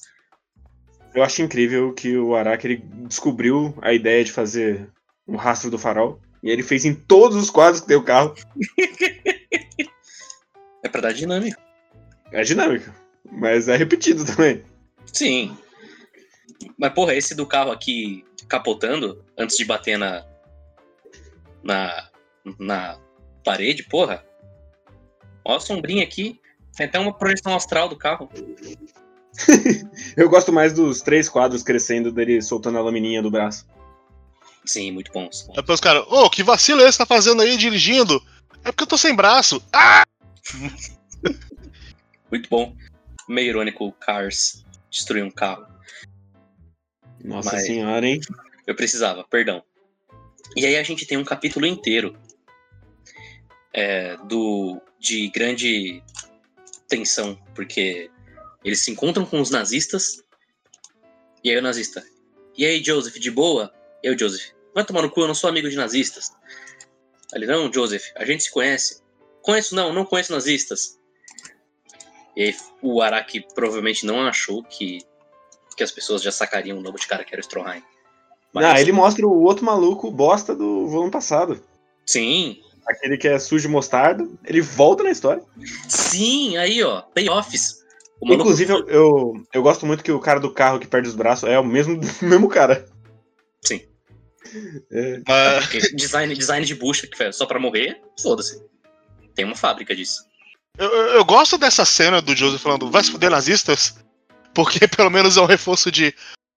Eu 1.16 1.24
acho 1.24 1.40
incrível 1.40 1.94
que 1.94 2.14
o 2.18 2.36
Araki 2.36 2.66
ele 2.66 2.76
descobriu 3.08 3.74
a 3.80 3.90
ideia 3.90 4.22
de 4.22 4.30
fazer 4.30 4.86
o 5.26 5.34
rastro 5.34 5.70
do 5.70 5.78
farol. 5.78 6.20
E 6.42 6.50
ele 6.50 6.62
fez 6.62 6.84
em 6.84 6.94
todos 6.94 7.38
os 7.38 7.48
quadros 7.48 7.80
que 7.80 7.88
tem 7.88 7.96
o 7.96 8.04
carro. 8.04 8.34
É 10.84 10.88
pra 10.88 11.00
dar 11.00 11.12
dinâmica. 11.12 11.58
É 12.30 12.42
dinâmico. 12.42 12.92
Mas 13.32 13.66
é 13.66 13.76
repetido 13.76 14.24
também. 14.24 14.62
Sim. 15.12 15.56
Mas, 16.78 16.92
porra, 16.92 17.12
esse 17.12 17.34
do 17.34 17.44
carro 17.44 17.72
aqui 17.72 18.24
capotando 18.46 19.24
antes 19.36 19.56
de 19.56 19.64
bater 19.64 19.98
na. 19.98 20.24
na. 21.64 22.08
na 22.56 23.00
parede, 23.44 23.82
porra. 23.82 24.24
Ó 25.44 25.56
a 25.56 25.60
sombrinha 25.60 26.04
aqui. 26.04 26.38
Tem 26.76 26.86
até 26.86 27.00
uma 27.00 27.12
projeção 27.12 27.56
astral 27.56 27.88
do 27.88 27.96
carro. 27.96 28.30
Eu 30.16 30.28
gosto 30.28 30.52
mais 30.52 30.72
dos 30.72 31.00
três 31.00 31.28
quadros 31.28 31.62
crescendo 31.62 32.10
dele 32.10 32.40
soltando 32.40 32.78
a 32.78 32.82
lamininha 32.82 33.22
do 33.22 33.30
braço. 33.30 33.66
Sim, 34.64 34.90
muito 34.92 35.12
bons. 35.12 35.46
Aí 35.50 35.56
depois 35.56 35.76
os 35.76 35.80
caras, 35.80 36.04
ô, 36.08 36.28
que 36.28 36.42
vacilo 36.42 36.82
é 36.82 36.88
esse 36.88 36.98
tá 36.98 37.06
fazendo 37.06 37.42
aí 37.42 37.56
dirigindo? 37.56 38.20
É 38.64 38.72
porque 38.72 38.82
eu 38.82 38.88
tô 38.88 38.98
sem 38.98 39.14
braço. 39.14 39.62
Ah! 39.72 40.04
Muito 42.30 42.48
bom. 42.50 42.74
Meio 43.28 43.50
irônico 43.50 43.86
o 43.86 43.92
Cars 43.92 44.64
destruir 44.90 45.22
um 45.22 45.30
carro. 45.30 45.66
Nossa 47.22 47.52
Mas- 47.52 47.66
senhora, 47.66 48.06
hein? 48.06 48.20
Eu 48.66 48.74
precisava, 48.74 49.24
perdão. 49.24 49.62
E 50.56 50.66
aí 50.66 50.76
a 50.76 50.82
gente 50.82 51.06
tem 51.06 51.16
um 51.18 51.24
capítulo 51.24 51.66
inteiro 51.66 52.16
é, 53.72 54.16
do 54.28 54.80
de 54.98 55.28
grande 55.28 56.02
tensão, 56.88 57.38
porque 57.54 58.10
eles 58.66 58.80
se 58.80 58.90
encontram 58.90 59.24
com 59.24 59.40
os 59.40 59.50
nazistas, 59.50 60.22
e 61.42 61.50
aí 61.50 61.56
o 61.56 61.62
nazista, 61.62 62.04
e 62.58 62.66
aí 62.66 62.82
Joseph, 62.82 63.14
de 63.14 63.30
boa? 63.30 63.72
Eu, 64.02 64.18
Joseph, 64.18 64.50
vai 64.74 64.84
tomar 64.84 65.02
no 65.02 65.10
cu, 65.10 65.20
eu 65.20 65.28
não 65.28 65.34
sou 65.34 65.48
amigo 65.48 65.68
de 65.70 65.76
nazistas. 65.76 66.30
Aí 67.32 67.40
Ele, 67.40 67.46
não, 67.46 67.72
Joseph, 67.72 68.04
a 68.16 68.24
gente 68.24 68.42
se 68.44 68.50
conhece. 68.50 69.02
Conheço 69.42 69.74
não, 69.74 69.92
não 69.92 70.04
conheço 70.04 70.32
nazistas. 70.32 70.98
E 72.36 72.42
aí 72.44 72.56
o 72.82 73.00
Araki 73.00 73.46
provavelmente 73.54 74.04
não 74.04 74.20
achou 74.26 74.62
que, 74.62 74.98
que 75.76 75.82
as 75.82 75.90
pessoas 75.92 76.22
já 76.22 76.30
sacariam 76.32 76.78
o 76.78 76.82
nome 76.82 76.98
de 76.98 77.06
cara 77.06 77.24
que 77.24 77.34
era 77.34 77.40
o 77.40 77.44
Stroheim. 77.44 77.82
Mas- 78.52 78.64
Ah, 78.64 78.80
ele 78.80 78.92
mostra 78.92 79.26
o 79.26 79.42
outro 79.42 79.64
maluco 79.64 80.10
bosta 80.10 80.54
do 80.54 80.88
volume 80.88 81.10
passado. 81.10 81.62
Sim, 82.04 82.62
Aquele 82.86 83.16
que 83.18 83.26
é 83.26 83.36
sujo 83.38 83.66
de 83.66 83.72
mostarda. 83.72 84.28
Ele 84.44 84.60
volta 84.60 85.02
na 85.02 85.10
história. 85.10 85.42
sim, 85.88 86.56
aí 86.56 86.82
ó, 86.84 87.02
payoffs. 87.02 87.84
Inclusive, 88.22 88.72
eu, 88.72 88.88
eu, 88.88 89.32
eu 89.52 89.62
gosto 89.62 89.84
muito 89.86 90.02
que 90.02 90.10
o 90.10 90.20
cara 90.20 90.40
do 90.40 90.50
carro 90.50 90.78
que 90.78 90.86
perde 90.86 91.08
os 91.08 91.14
braços 91.14 91.48
é 91.48 91.58
o 91.58 91.64
mesmo, 91.64 92.00
mesmo 92.22 92.48
cara. 92.48 92.86
Sim. 93.62 93.82
É, 94.90 95.20
Mas, 95.26 95.92
design, 95.94 96.34
design 96.34 96.64
de 96.64 96.74
bucha 96.74 97.06
que 97.06 97.32
só 97.32 97.44
pra 97.46 97.58
morrer, 97.60 98.00
foda-se. 98.22 98.62
Tem 99.34 99.44
uma 99.44 99.56
fábrica 99.56 99.94
disso. 99.94 100.22
eu, 100.78 100.88
eu- 100.90 101.24
gosto 101.24 101.58
dessa 101.58 101.84
cena 101.84 102.22
do 102.22 102.34
Joseph 102.34 102.62
falando, 102.62 102.90
vai 102.90 103.04
se 103.04 103.10
fuder 103.10 103.30
nazistas, 103.30 103.96
porque 104.54 104.86
pelo 104.88 105.10
menos 105.10 105.36
é 105.36 105.40
um 105.40 105.46
reforço 105.46 105.90
de. 105.90 106.14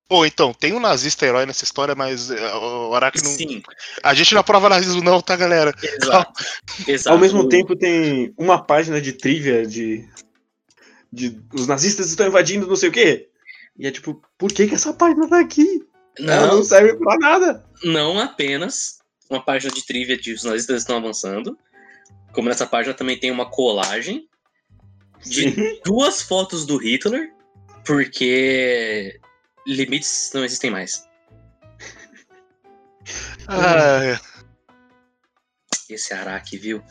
Pô, 0.07 0.25
então, 0.25 0.53
tem 0.53 0.73
um 0.73 0.79
nazista 0.79 1.25
herói 1.25 1.45
nessa 1.45 1.63
história, 1.65 1.93
mas 1.93 2.31
é, 2.31 2.55
o 2.55 2.95
Araki 2.95 3.21
não. 3.23 3.29
Sim, 3.31 3.61
A 4.03 4.13
gente 4.15 4.33
não 4.33 4.41
aprova 4.41 4.69
nazismo, 4.69 5.03
não, 5.03 5.21
tá, 5.21 5.35
galera? 5.35 5.71
exato. 5.83 6.43
exato. 6.87 7.13
Ao 7.13 7.19
mesmo 7.19 7.47
tempo, 7.49 7.75
tem 7.75 8.33
uma 8.37 8.63
página 8.63 8.99
de 9.01 9.13
trivia 9.13 9.67
de, 9.67 10.07
de. 11.11 11.41
Os 11.53 11.67
nazistas 11.67 12.09
estão 12.09 12.27
invadindo 12.27 12.67
não 12.67 12.75
sei 12.75 12.89
o 12.89 12.91
quê. 12.91 13.29
E 13.77 13.87
é 13.87 13.91
tipo, 13.91 14.21
por 14.37 14.51
que, 14.51 14.67
que 14.67 14.75
essa 14.75 14.93
página 14.93 15.27
tá 15.27 15.39
aqui? 15.39 15.85
Ela 16.17 16.47
Não, 16.47 16.55
não 16.57 16.63
serve 16.63 16.95
pra 16.97 17.17
nada. 17.17 17.65
não 17.83 18.19
apenas 18.19 18.99
uma 19.29 19.43
página 19.43 19.71
de 19.73 19.85
trivia 19.85 20.17
de 20.17 20.33
os 20.33 20.43
nazistas 20.43 20.81
estão 20.81 20.97
avançando, 20.97 21.57
como 22.33 22.49
nessa 22.49 22.65
página 22.65 22.93
também 22.93 23.17
tem 23.19 23.31
uma 23.31 23.49
colagem 23.49 24.27
de 25.23 25.51
Sim. 25.51 25.79
duas 25.85 26.21
fotos 26.21 26.65
do 26.65 26.77
Hitler, 26.77 27.31
porque 27.85 29.19
limites 29.65 30.31
não 30.33 30.43
existem 30.43 30.71
mais. 30.71 31.07
Ah, 33.47 34.19
Esse 35.89 36.13
Araki, 36.13 36.57
viu? 36.57 36.83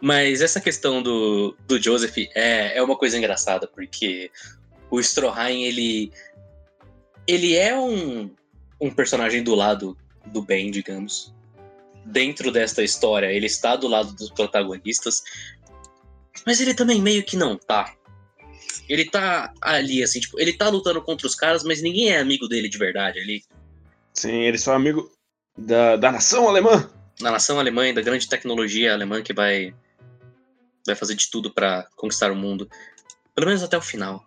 Mas 0.00 0.42
essa 0.42 0.60
questão 0.60 1.02
do, 1.02 1.56
do 1.66 1.82
Joseph 1.82 2.16
é, 2.34 2.76
é 2.76 2.82
uma 2.82 2.96
coisa 2.96 3.16
engraçada, 3.16 3.66
porque 3.66 4.30
o 4.90 5.00
Stroheim, 5.00 5.64
ele. 5.64 6.12
Ele 7.26 7.56
é 7.56 7.76
um, 7.76 8.30
um 8.80 8.90
personagem 8.90 9.42
do 9.42 9.54
lado 9.54 9.96
do 10.26 10.42
bem, 10.42 10.70
digamos. 10.70 11.34
Dentro 12.04 12.52
desta 12.52 12.84
história, 12.84 13.26
ele 13.26 13.46
está 13.46 13.74
do 13.74 13.88
lado 13.88 14.12
dos 14.12 14.30
protagonistas. 14.30 15.24
Mas 16.46 16.60
ele 16.60 16.74
também 16.74 17.02
meio 17.02 17.24
que 17.24 17.36
não 17.36 17.56
tá. 17.56 17.92
Ele 18.88 19.04
tá 19.04 19.52
ali, 19.60 20.04
assim, 20.04 20.20
tipo, 20.20 20.38
ele 20.38 20.52
tá 20.52 20.68
lutando 20.68 21.02
contra 21.02 21.26
os 21.26 21.34
caras, 21.34 21.64
mas 21.64 21.82
ninguém 21.82 22.10
é 22.10 22.18
amigo 22.18 22.46
dele 22.46 22.68
de 22.68 22.78
verdade. 22.78 23.18
Ele, 23.18 23.42
Sim, 24.12 24.42
eles 24.42 24.62
são 24.62 24.72
amigo 24.72 25.10
da, 25.58 25.96
da 25.96 26.12
nação 26.12 26.48
alemã. 26.48 26.88
na 27.20 27.32
nação 27.32 27.58
alemã, 27.58 27.88
e 27.88 27.92
da 27.92 28.02
grande 28.02 28.28
tecnologia 28.28 28.92
alemã 28.92 29.20
que 29.22 29.32
vai 29.32 29.74
vai 30.86 30.94
fazer 30.94 31.14
de 31.14 31.30
tudo 31.30 31.52
pra 31.52 31.88
conquistar 31.96 32.30
o 32.32 32.36
mundo, 32.36 32.68
pelo 33.34 33.46
menos 33.46 33.62
até 33.62 33.76
o 33.76 33.82
final. 33.82 34.24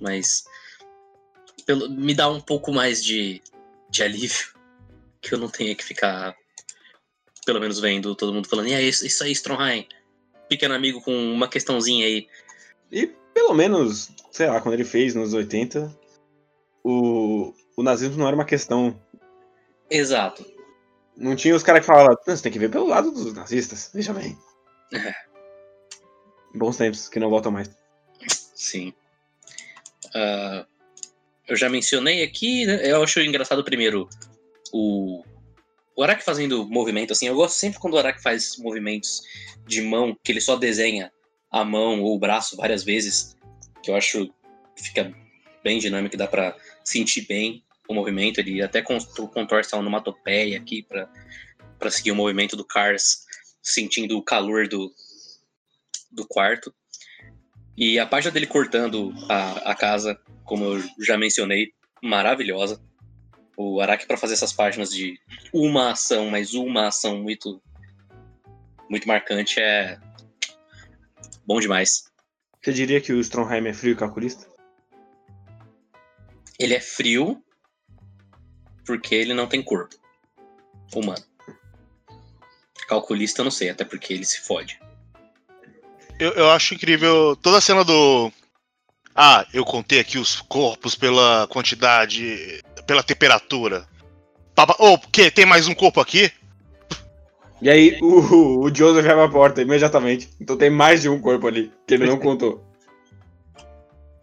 Mas 0.00 0.44
pelo- 1.66 1.88
me 1.90 2.14
dá 2.14 2.28
um 2.28 2.40
pouco 2.40 2.72
mais 2.72 3.02
de, 3.02 3.42
de 3.88 4.02
alívio 4.02 4.54
que 5.22 5.34
eu 5.34 5.38
não 5.38 5.48
tenha 5.48 5.74
que 5.74 5.84
ficar 5.84 6.34
pelo 7.46 7.60
menos 7.60 7.78
vendo 7.78 8.14
todo 8.14 8.32
mundo 8.32 8.48
falando, 8.48 8.68
e 8.68 8.72
é 8.72 8.80
isso, 8.82 9.06
isso 9.06 9.22
aí, 9.22 9.32
Stromheim, 9.32 9.86
pequeno 10.48 10.74
amigo 10.74 11.02
com 11.02 11.12
uma 11.32 11.46
questãozinha 11.46 12.06
aí. 12.06 12.26
E 12.90 13.06
pelo 13.34 13.52
menos, 13.52 14.10
sei 14.30 14.46
lá, 14.46 14.60
quando 14.62 14.74
ele 14.74 14.84
fez 14.84 15.14
nos 15.14 15.34
80, 15.34 15.94
o, 16.82 17.52
o 17.76 17.82
nazismo 17.82 18.16
não 18.16 18.26
era 18.26 18.34
uma 18.36 18.46
questão. 18.46 18.98
Exato. 19.90 20.44
Não 21.16 21.36
tinha 21.36 21.54
os 21.54 21.62
caras 21.62 21.82
que 21.82 21.86
falavam, 21.86 22.16
"Não, 22.26 22.34
você 22.36 22.42
tem 22.42 22.50
que 22.52 22.58
ver 22.58 22.70
pelo 22.70 22.86
lado 22.86 23.10
dos 23.10 23.34
nazistas, 23.34 23.90
veja 23.92 24.14
bem. 24.14 24.38
É. 24.94 25.14
Bons 26.54 26.76
tempos, 26.76 27.08
que 27.08 27.18
não 27.18 27.30
voltam 27.30 27.50
mais. 27.52 27.70
Sim. 28.54 28.92
Ah, 30.14 30.66
eu 31.48 31.56
já 31.56 31.68
mencionei 31.68 32.22
aqui, 32.22 32.64
né? 32.64 32.80
Eu 32.90 33.02
acho 33.02 33.20
engraçado 33.20 33.64
primeiro 33.64 34.08
o, 34.72 35.24
o 35.96 36.02
Araki 36.02 36.24
fazendo 36.24 36.66
movimento, 36.68 37.12
assim. 37.12 37.26
Eu 37.26 37.34
gosto 37.34 37.56
sempre 37.56 37.78
quando 37.80 37.94
o 37.94 37.98
Araki 37.98 38.22
faz 38.22 38.56
movimentos 38.58 39.22
de 39.66 39.82
mão, 39.82 40.16
que 40.22 40.30
ele 40.32 40.40
só 40.40 40.56
desenha 40.56 41.12
a 41.50 41.64
mão 41.64 42.02
ou 42.02 42.14
o 42.14 42.18
braço 42.18 42.56
várias 42.56 42.82
vezes, 42.84 43.36
que 43.82 43.90
eu 43.90 43.96
acho 43.96 44.32
fica 44.76 45.12
bem 45.62 45.78
dinâmico, 45.78 46.16
dá 46.16 46.26
pra 46.26 46.56
sentir 46.84 47.22
bem 47.26 47.64
o 47.88 47.94
movimento. 47.94 48.38
Ele 48.38 48.62
até 48.62 48.80
con- 48.80 48.98
contorce 49.32 49.74
a 49.74 49.78
onomatopeia 49.78 50.56
aqui 50.56 50.82
pra 50.82 51.90
seguir 51.90 52.12
o 52.12 52.16
movimento 52.16 52.56
do 52.56 52.64
Cars, 52.64 53.26
sentindo 53.62 54.16
o 54.16 54.22
calor 54.22 54.68
do, 54.68 54.92
do 56.14 56.26
quarto. 56.26 56.74
E 57.76 57.98
a 57.98 58.06
página 58.06 58.30
dele 58.30 58.46
cortando 58.46 59.12
a, 59.28 59.72
a 59.72 59.74
casa, 59.74 60.18
como 60.44 60.64
eu 60.64 60.82
já 61.00 61.18
mencionei, 61.18 61.72
maravilhosa. 62.02 62.80
O 63.56 63.80
Araki 63.80 64.06
para 64.06 64.16
fazer 64.16 64.34
essas 64.34 64.52
páginas 64.52 64.90
de 64.90 65.18
uma 65.52 65.92
ação, 65.92 66.30
mas 66.30 66.54
uma 66.54 66.88
ação 66.88 67.22
muito 67.22 67.62
muito 68.88 69.08
marcante 69.08 69.60
é 69.60 69.98
bom 71.46 71.58
demais. 71.58 72.04
Você 72.62 72.72
diria 72.72 73.00
que 73.00 73.12
o 73.12 73.20
Stromheim 73.20 73.66
é 73.66 73.72
frio 73.72 73.92
e 73.92 73.96
calculista? 73.96 74.48
Ele 76.58 76.74
é 76.74 76.80
frio 76.80 77.42
porque 78.84 79.14
ele 79.14 79.34
não 79.34 79.46
tem 79.46 79.62
corpo 79.62 79.96
humano. 80.94 81.24
Calculista 82.86 83.40
eu 83.40 83.44
não 83.44 83.50
sei, 83.50 83.70
até 83.70 83.84
porque 83.84 84.12
ele 84.12 84.24
se 84.24 84.40
fode. 84.40 84.78
Eu, 86.24 86.32
eu 86.32 86.50
acho 86.50 86.72
incrível 86.72 87.36
toda 87.36 87.58
a 87.58 87.60
cena 87.60 87.84
do. 87.84 88.32
Ah, 89.14 89.46
eu 89.52 89.62
contei 89.62 90.00
aqui 90.00 90.16
os 90.16 90.40
corpos 90.40 90.94
pela 90.94 91.46
quantidade. 91.48 92.62
pela 92.86 93.02
temperatura. 93.02 93.86
Papa... 94.54 94.74
Oh, 94.78 94.98
que? 94.98 95.30
Tem 95.30 95.44
mais 95.44 95.68
um 95.68 95.74
corpo 95.74 96.00
aqui? 96.00 96.32
E 97.60 97.68
aí 97.68 97.98
o, 98.00 98.64
o 98.64 98.74
Joseph 98.74 99.06
abre 99.06 99.24
a 99.24 99.28
porta 99.28 99.60
imediatamente. 99.60 100.30
Então 100.40 100.56
tem 100.56 100.70
mais 100.70 101.02
de 101.02 101.10
um 101.10 101.20
corpo 101.20 101.46
ali, 101.46 101.70
que 101.86 101.92
ele 101.92 102.06
não 102.06 102.18
contou. 102.18 102.64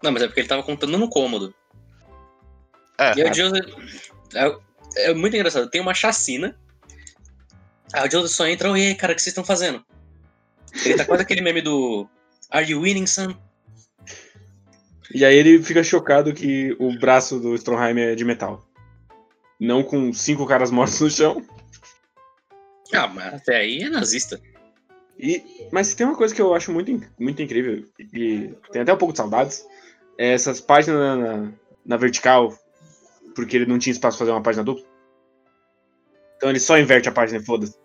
Não, 0.01 0.11
mas 0.11 0.23
é 0.23 0.27
porque 0.27 0.39
ele 0.39 0.49
tava 0.49 0.63
contando 0.63 0.97
no 0.97 1.07
cômodo. 1.07 1.53
É. 2.97 3.15
E 3.15 3.21
aí 3.21 3.29
o 3.29 3.33
Joseph. 3.33 3.75
É, 4.33 5.09
é 5.11 5.13
muito 5.13 5.35
engraçado. 5.35 5.69
Tem 5.69 5.79
uma 5.79 5.93
chacina. 5.93 6.57
Aí 7.93 8.07
o 8.07 8.11
Joseph 8.11 8.35
só 8.35 8.47
entra, 8.47 8.69
e 8.69 8.87
aí, 8.87 8.95
cara, 8.95 9.13
o 9.13 9.15
que 9.15 9.21
vocês 9.21 9.31
estão 9.31 9.45
fazendo? 9.45 9.85
Ele 10.85 10.95
tá 10.95 11.05
quase 11.05 11.23
aquele 11.23 11.41
meme 11.41 11.61
do. 11.61 12.07
Are 12.49 12.69
you 12.69 12.81
winning, 12.81 13.05
son? 13.07 13.33
E 15.13 15.25
aí 15.25 15.35
ele 15.35 15.61
fica 15.61 15.83
chocado 15.83 16.33
que 16.33 16.75
o 16.79 16.97
braço 16.97 17.39
do 17.39 17.53
Stromheim 17.55 17.99
é 17.99 18.15
de 18.15 18.23
metal. 18.23 18.65
Não 19.59 19.83
com 19.83 20.11
cinco 20.13 20.45
caras 20.45 20.71
mortos 20.71 20.99
no 21.01 21.09
chão. 21.09 21.45
Ah, 22.93 23.07
mas 23.07 23.33
até 23.33 23.57
aí 23.57 23.81
é 23.83 23.89
nazista. 23.89 24.41
E, 25.19 25.67
mas 25.71 25.93
tem 25.93 26.05
uma 26.05 26.15
coisa 26.15 26.33
que 26.33 26.41
eu 26.41 26.53
acho 26.53 26.71
muito, 26.71 26.91
muito 27.19 27.41
incrível, 27.41 27.85
e 27.99 28.53
tem 28.71 28.81
até 28.81 28.91
um 28.93 28.97
pouco 28.97 29.11
de 29.13 29.17
saudades, 29.17 29.63
é 30.17 30.31
essas 30.33 30.59
páginas 30.59 30.99
na, 30.99 31.15
na- 31.15 31.51
na 31.85 31.97
vertical, 31.97 32.57
porque 33.35 33.55
ele 33.55 33.67
não 33.67 33.77
tinha 33.77 33.91
espaço 33.91 34.17
pra 34.17 34.25
fazer 34.25 34.31
uma 34.31 34.41
página 34.41 34.63
dupla. 34.63 34.83
Então 36.37 36.49
ele 36.49 36.59
só 36.59 36.77
inverte 36.79 37.07
a 37.07 37.11
página 37.11 37.37
e 37.39 37.45
foda-se. 37.45 37.75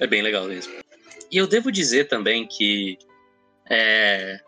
É 0.00 0.06
bem 0.08 0.22
legal 0.22 0.46
mesmo. 0.46 0.72
E 1.32 1.38
eu 1.38 1.46
devo 1.46 1.72
dizer 1.72 2.08
também 2.08 2.46
que. 2.46 2.98
é, 3.68 4.38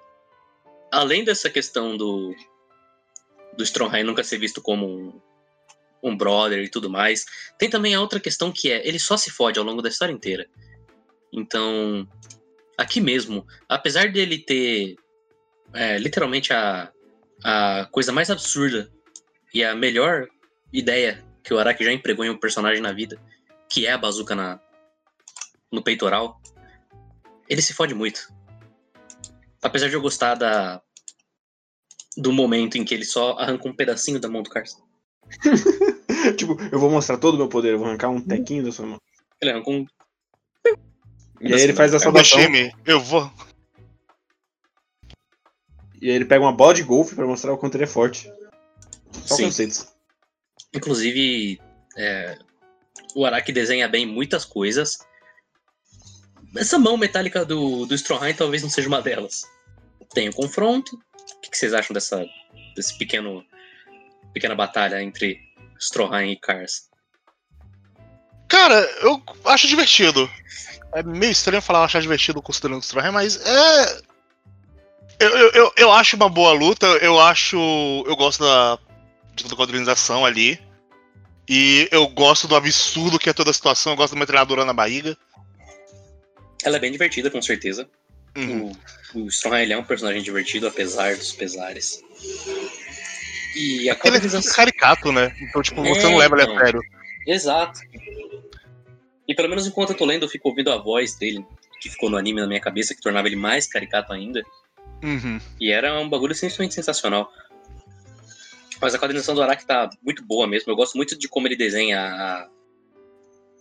além 0.92 1.24
dessa 1.24 1.48
questão 1.48 1.96
do. 1.96 2.36
do 3.56 3.64
Stromheim 3.64 4.04
nunca 4.04 4.22
ser 4.22 4.38
visto 4.38 4.60
como 4.60 4.86
um, 4.86 5.20
um 6.02 6.14
brother 6.14 6.62
e 6.62 6.68
tudo 6.68 6.90
mais, 6.90 7.24
tem 7.58 7.70
também 7.70 7.94
a 7.94 8.00
outra 8.02 8.20
questão 8.20 8.52
que 8.52 8.70
é: 8.70 8.86
ele 8.86 8.98
só 8.98 9.16
se 9.16 9.30
fode 9.30 9.58
ao 9.58 9.64
longo 9.64 9.80
da 9.80 9.88
história 9.88 10.12
inteira. 10.12 10.46
Então. 11.32 12.06
Aqui 12.76 13.00
mesmo, 13.00 13.46
apesar 13.68 14.10
dele 14.10 14.36
ter. 14.36 14.96
é, 15.72 15.96
literalmente 15.96 16.52
a, 16.52 16.92
a 17.42 17.88
coisa 17.92 18.12
mais 18.12 18.30
absurda 18.30 18.90
e 19.54 19.62
a 19.62 19.76
melhor 19.76 20.26
ideia 20.72 21.24
que 21.44 21.54
o 21.54 21.58
Araki 21.58 21.84
já 21.84 21.92
empregou 21.92 22.24
em 22.24 22.30
um 22.30 22.36
personagem 22.36 22.82
na 22.82 22.92
vida, 22.92 23.16
que 23.70 23.86
é 23.86 23.92
a 23.92 23.98
bazuca 23.98 24.34
na, 24.34 24.58
no 25.70 25.84
peitoral, 25.84 26.40
ele 27.48 27.62
se 27.62 27.74
fode 27.74 27.94
muito. 27.94 28.32
Apesar 29.62 29.88
de 29.88 29.94
eu 29.94 30.00
gostar 30.00 30.34
da, 30.34 30.82
do 32.16 32.32
momento 32.32 32.76
em 32.76 32.84
que 32.84 32.94
ele 32.94 33.04
só 33.04 33.32
arranca 33.32 33.68
um 33.68 33.74
pedacinho 33.74 34.20
da 34.20 34.28
mão 34.28 34.42
do 34.42 34.50
Carson. 34.50 34.82
tipo, 36.36 36.56
eu 36.70 36.78
vou 36.78 36.90
mostrar 36.90 37.16
todo 37.18 37.34
o 37.34 37.38
meu 37.38 37.48
poder, 37.48 37.72
eu 37.72 37.78
vou 37.78 37.88
arrancar 37.88 38.10
um 38.10 38.20
tequinho 38.20 38.64
da 38.64 38.72
sua 38.72 38.86
mão. 38.86 39.00
Ele 39.40 39.50
arranca 39.50 39.70
um. 39.70 39.86
E 41.40 41.52
aí 41.52 41.60
ele 41.60 41.72
faz 41.72 41.92
a 41.92 41.96
É 41.96 42.00
saudação, 42.00 42.38
Goshimi, 42.38 42.72
eu 42.86 43.00
vou. 43.00 43.30
e 46.00 46.08
aí 46.10 46.16
ele 46.16 46.24
pega 46.24 46.44
uma 46.44 46.52
bola 46.52 46.74
de 46.74 46.82
golfe 46.82 47.14
pra 47.14 47.26
mostrar 47.26 47.52
o 47.52 47.58
quanto 47.58 47.76
ele 47.76 47.84
é 47.84 47.88
forte. 47.88 48.30
Só 49.24 49.36
Sim. 49.36 49.44
conceitos. 49.44 49.92
Inclusive, 50.74 51.60
é, 51.96 52.38
o 53.14 53.24
Araki 53.24 53.52
desenha 53.52 53.88
bem 53.88 54.06
muitas 54.06 54.44
coisas. 54.44 54.98
Essa 56.56 56.78
mão 56.78 56.96
metálica 56.96 57.44
do, 57.44 57.86
do 57.86 57.94
Stroheim 57.94 58.34
talvez 58.34 58.62
não 58.62 58.70
seja 58.70 58.88
uma 58.88 59.02
delas. 59.02 59.42
Tem 60.12 60.28
o 60.28 60.32
confronto. 60.32 60.96
O 61.36 61.40
que, 61.40 61.56
vocês 61.56 61.74
acham 61.74 61.92
dessa 61.92 62.24
desse 62.76 62.96
pequeno 62.96 63.44
pequena 64.32 64.54
batalha 64.54 65.02
entre 65.02 65.38
Stroheim 65.78 66.32
e 66.32 66.36
Cars? 66.36 66.88
Cara, 68.48 68.80
eu 69.02 69.22
acho 69.46 69.66
divertido. 69.66 70.30
É 70.92 71.02
meio 71.02 71.32
estranho 71.32 71.62
falar 71.62 71.84
achar 71.84 72.00
divertido 72.00 72.40
considerando 72.40 72.78
o 72.78 72.84
Straham, 72.84 73.12
mas 73.12 73.36
é. 73.44 74.02
Eu, 75.18 75.30
eu, 75.30 75.50
eu, 75.52 75.72
eu 75.76 75.92
acho 75.92 76.16
uma 76.16 76.28
boa 76.28 76.52
luta, 76.52 76.86
eu 77.02 77.20
acho. 77.20 77.56
Eu 78.06 78.14
gosto 78.14 78.44
da. 78.44 78.78
de 79.34 79.42
toda 79.42 79.56
quadrinização 79.56 80.24
ali. 80.24 80.60
E 81.48 81.88
eu 81.90 82.06
gosto 82.08 82.48
do 82.48 82.56
absurdo 82.56 83.18
que 83.18 83.28
é 83.28 83.32
toda 83.32 83.50
a 83.50 83.54
situação, 83.54 83.92
eu 83.92 83.96
gosto 83.96 84.14
da 84.14 84.20
metralhadora 84.20 84.64
na 84.64 84.72
barriga. 84.72 85.16
Ela 86.64 86.76
é 86.76 86.80
bem 86.80 86.92
divertida, 86.92 87.30
com 87.30 87.42
certeza. 87.42 87.88
Uhum. 88.36 88.72
O, 89.14 89.26
o 89.26 89.54
é 89.54 89.76
um 89.76 89.84
personagem 89.84 90.22
divertido, 90.22 90.66
apesar 90.66 91.16
dos 91.16 91.32
pesares. 91.32 92.02
E 93.54 93.78
a 93.78 93.80
Ele 93.82 93.88
é 93.90 93.94
quadrinização. 93.94 94.52
caricato, 94.52 95.12
né? 95.12 95.34
Então, 95.40 95.62
tipo, 95.62 95.82
você 95.82 96.00
É, 96.00 96.02
não 96.04 96.16
leva 96.16 96.40
ele 96.40 96.50
a 96.50 96.58
sério. 96.58 96.80
Exato. 97.26 97.80
E 99.26 99.34
pelo 99.34 99.48
menos 99.48 99.66
enquanto 99.66 99.90
eu 99.90 99.96
tô 99.96 100.04
lendo, 100.04 100.24
eu 100.24 100.28
fico 100.28 100.48
ouvindo 100.48 100.70
a 100.72 100.76
voz 100.76 101.14
dele, 101.16 101.44
que 101.80 101.88
ficou 101.88 102.10
no 102.10 102.16
anime 102.16 102.40
na 102.40 102.46
minha 102.46 102.60
cabeça, 102.60 102.94
que 102.94 103.00
tornava 103.00 103.28
ele 103.28 103.36
mais 103.36 103.66
caricato 103.66 104.12
ainda. 104.12 104.42
Uhum. 105.02 105.40
E 105.60 105.70
era 105.70 105.98
um 106.00 106.08
bagulho 106.08 106.34
simplesmente 106.34 106.74
sensacional. 106.74 107.30
Mas 108.80 108.94
a 108.94 108.98
quadrinização 108.98 109.34
do 109.34 109.42
Araki 109.42 109.64
tá 109.64 109.88
muito 110.02 110.24
boa 110.24 110.46
mesmo. 110.46 110.70
Eu 110.70 110.76
gosto 110.76 110.96
muito 110.96 111.16
de 111.16 111.28
como 111.28 111.46
ele 111.46 111.56
desenha 111.56 112.00
a, 112.00 112.48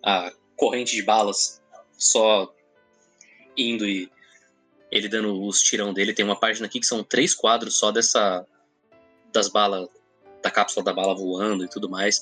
a 0.04 0.32
corrente 0.58 0.96
de 0.96 1.04
balas 1.04 1.62
só 1.98 2.54
indo 3.58 3.86
e 3.88 4.10
ele 4.92 5.08
dando 5.10 5.42
os 5.44 5.62
tirão 5.62 5.94
dele. 5.94 6.14
Tem 6.14 6.24
uma 6.26 6.40
página 6.40 6.68
aqui 6.68 6.80
que 6.80 6.86
são 6.86 7.04
três 7.04 7.34
quadros 7.34 7.78
só 7.78 7.92
dessa. 7.92 8.46
das 9.34 9.48
balas. 9.50 9.88
da 10.42 10.52
cápsula 10.52 10.84
da 10.84 10.94
bala 10.94 11.16
voando 11.16 11.64
e 11.64 11.70
tudo 11.70 11.90
mais. 11.90 12.22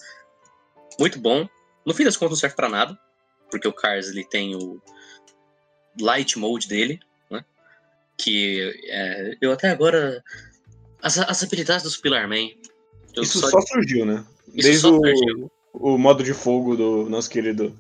Muito 1.00 1.20
bom. 1.20 1.48
No 1.86 1.94
fim 1.94 2.04
das 2.04 2.16
contas 2.16 2.32
não 2.32 2.40
serve 2.40 2.56
pra 2.56 2.70
nada. 2.70 2.98
Porque 3.50 3.68
o 3.68 3.74
Cars 3.74 4.08
ele 4.10 4.24
tem 4.24 4.56
o 4.56 4.82
light 6.00 6.40
mode 6.40 6.68
dele, 6.68 7.00
né? 7.30 7.44
Que 8.18 8.72
é, 8.86 9.38
eu 9.42 9.52
até 9.52 9.70
agora. 9.70 10.24
As, 11.02 11.18
as 11.18 11.44
habilidades 11.44 11.84
do 11.84 11.90
Spillarman. 11.90 12.58
Eu 13.14 13.24
Isso 13.24 13.40
só- 13.40 13.50
só 13.50 13.62
surgiu, 13.62 14.06
né? 14.06 14.24
Isso 14.54 14.68
Desde 14.68 14.80
só 14.82 14.92
o, 14.92 15.00
surgiu. 15.06 15.52
o 15.74 15.98
modo 15.98 16.24
de 16.24 16.34
fogo 16.34 16.78
do 16.78 17.10
nosso 17.10 17.30
querido 17.30 17.78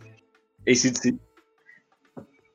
ACDC. 0.68 1.18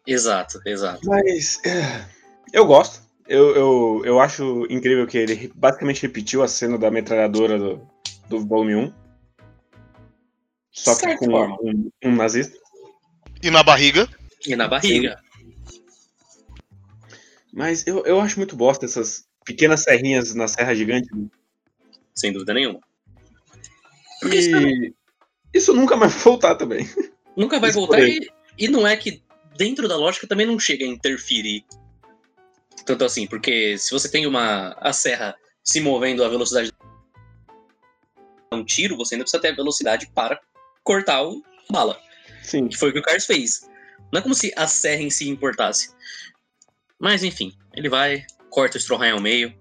Exato, 0.06 0.60
exato. 0.64 1.00
Mas 1.04 1.60
é, 1.64 2.04
eu 2.52 2.64
gosto. 2.66 3.04
Eu, 3.28 3.56
eu, 3.56 4.02
eu 4.04 4.20
acho 4.20 4.66
incrível 4.70 5.06
que 5.06 5.18
ele 5.18 5.50
basicamente 5.54 6.02
repetiu 6.02 6.42
a 6.42 6.48
cena 6.48 6.78
da 6.78 6.90
metralhadora 6.90 7.58
do, 7.58 7.88
do 8.28 8.46
volume 8.46 8.76
1. 8.76 8.94
Só 10.70 10.94
que 10.94 11.00
Certa 11.00 11.18
com 11.18 11.58
um, 11.62 11.90
um 12.04 12.14
nazista. 12.14 12.56
E 13.42 13.50
na 13.50 13.62
barriga. 13.62 14.08
E 14.46 14.54
na 14.54 14.68
barriga. 14.68 15.20
Mas 17.52 17.86
eu, 17.86 18.04
eu 18.04 18.20
acho 18.20 18.38
muito 18.38 18.54
bosta 18.54 18.84
essas 18.84 19.26
pequenas 19.44 19.82
serrinhas 19.82 20.34
na 20.34 20.46
Serra 20.46 20.74
Gigante. 20.74 21.08
Sem 22.14 22.32
dúvida 22.32 22.54
nenhuma. 22.54 22.80
Porque 24.20 24.36
isso 24.36 24.56
E 24.56 24.94
isso 25.52 25.72
nunca 25.72 25.96
mais 25.96 26.12
vai 26.12 26.22
voltar 26.22 26.54
também. 26.54 26.88
nunca 27.36 27.58
vai 27.58 27.70
Isso 27.70 27.78
voltar 27.78 28.00
e, 28.00 28.30
e 28.58 28.68
não 28.68 28.86
é 28.86 28.96
que 28.96 29.22
dentro 29.56 29.88
da 29.88 29.96
lógica 29.96 30.26
também 30.26 30.46
não 30.46 30.58
chega 30.58 30.84
a 30.84 30.88
interferir. 30.88 31.64
Tanto 32.84 33.04
assim, 33.04 33.26
porque 33.26 33.76
se 33.78 33.90
você 33.90 34.08
tem 34.08 34.26
uma 34.26 34.76
a 34.80 34.92
serra 34.92 35.34
se 35.62 35.80
movendo 35.80 36.22
a 36.22 36.28
velocidade 36.28 36.70
de 36.70 36.76
um 38.56 38.64
tiro, 38.64 38.96
você 38.96 39.14
ainda 39.14 39.24
precisa 39.24 39.42
ter 39.42 39.48
a 39.48 39.56
velocidade 39.56 40.08
para 40.14 40.40
cortar 40.84 41.22
o 41.22 41.42
a 41.68 41.72
bala. 41.72 42.00
Sim. 42.42 42.68
Que 42.68 42.76
foi 42.76 42.90
o 42.90 42.92
que 42.92 43.00
o 43.00 43.02
Carlos 43.02 43.26
fez. 43.26 43.68
Não 44.12 44.20
é 44.20 44.22
como 44.22 44.34
se 44.34 44.52
a 44.56 44.66
serra 44.66 45.02
em 45.02 45.10
si 45.10 45.28
importasse. 45.28 45.90
Mas 46.98 47.24
enfim, 47.24 47.52
ele 47.74 47.88
vai, 47.88 48.24
corta 48.50 48.76
o 48.76 48.80
Stroheim 48.80 49.10
ao 49.10 49.20
meio. 49.20 49.52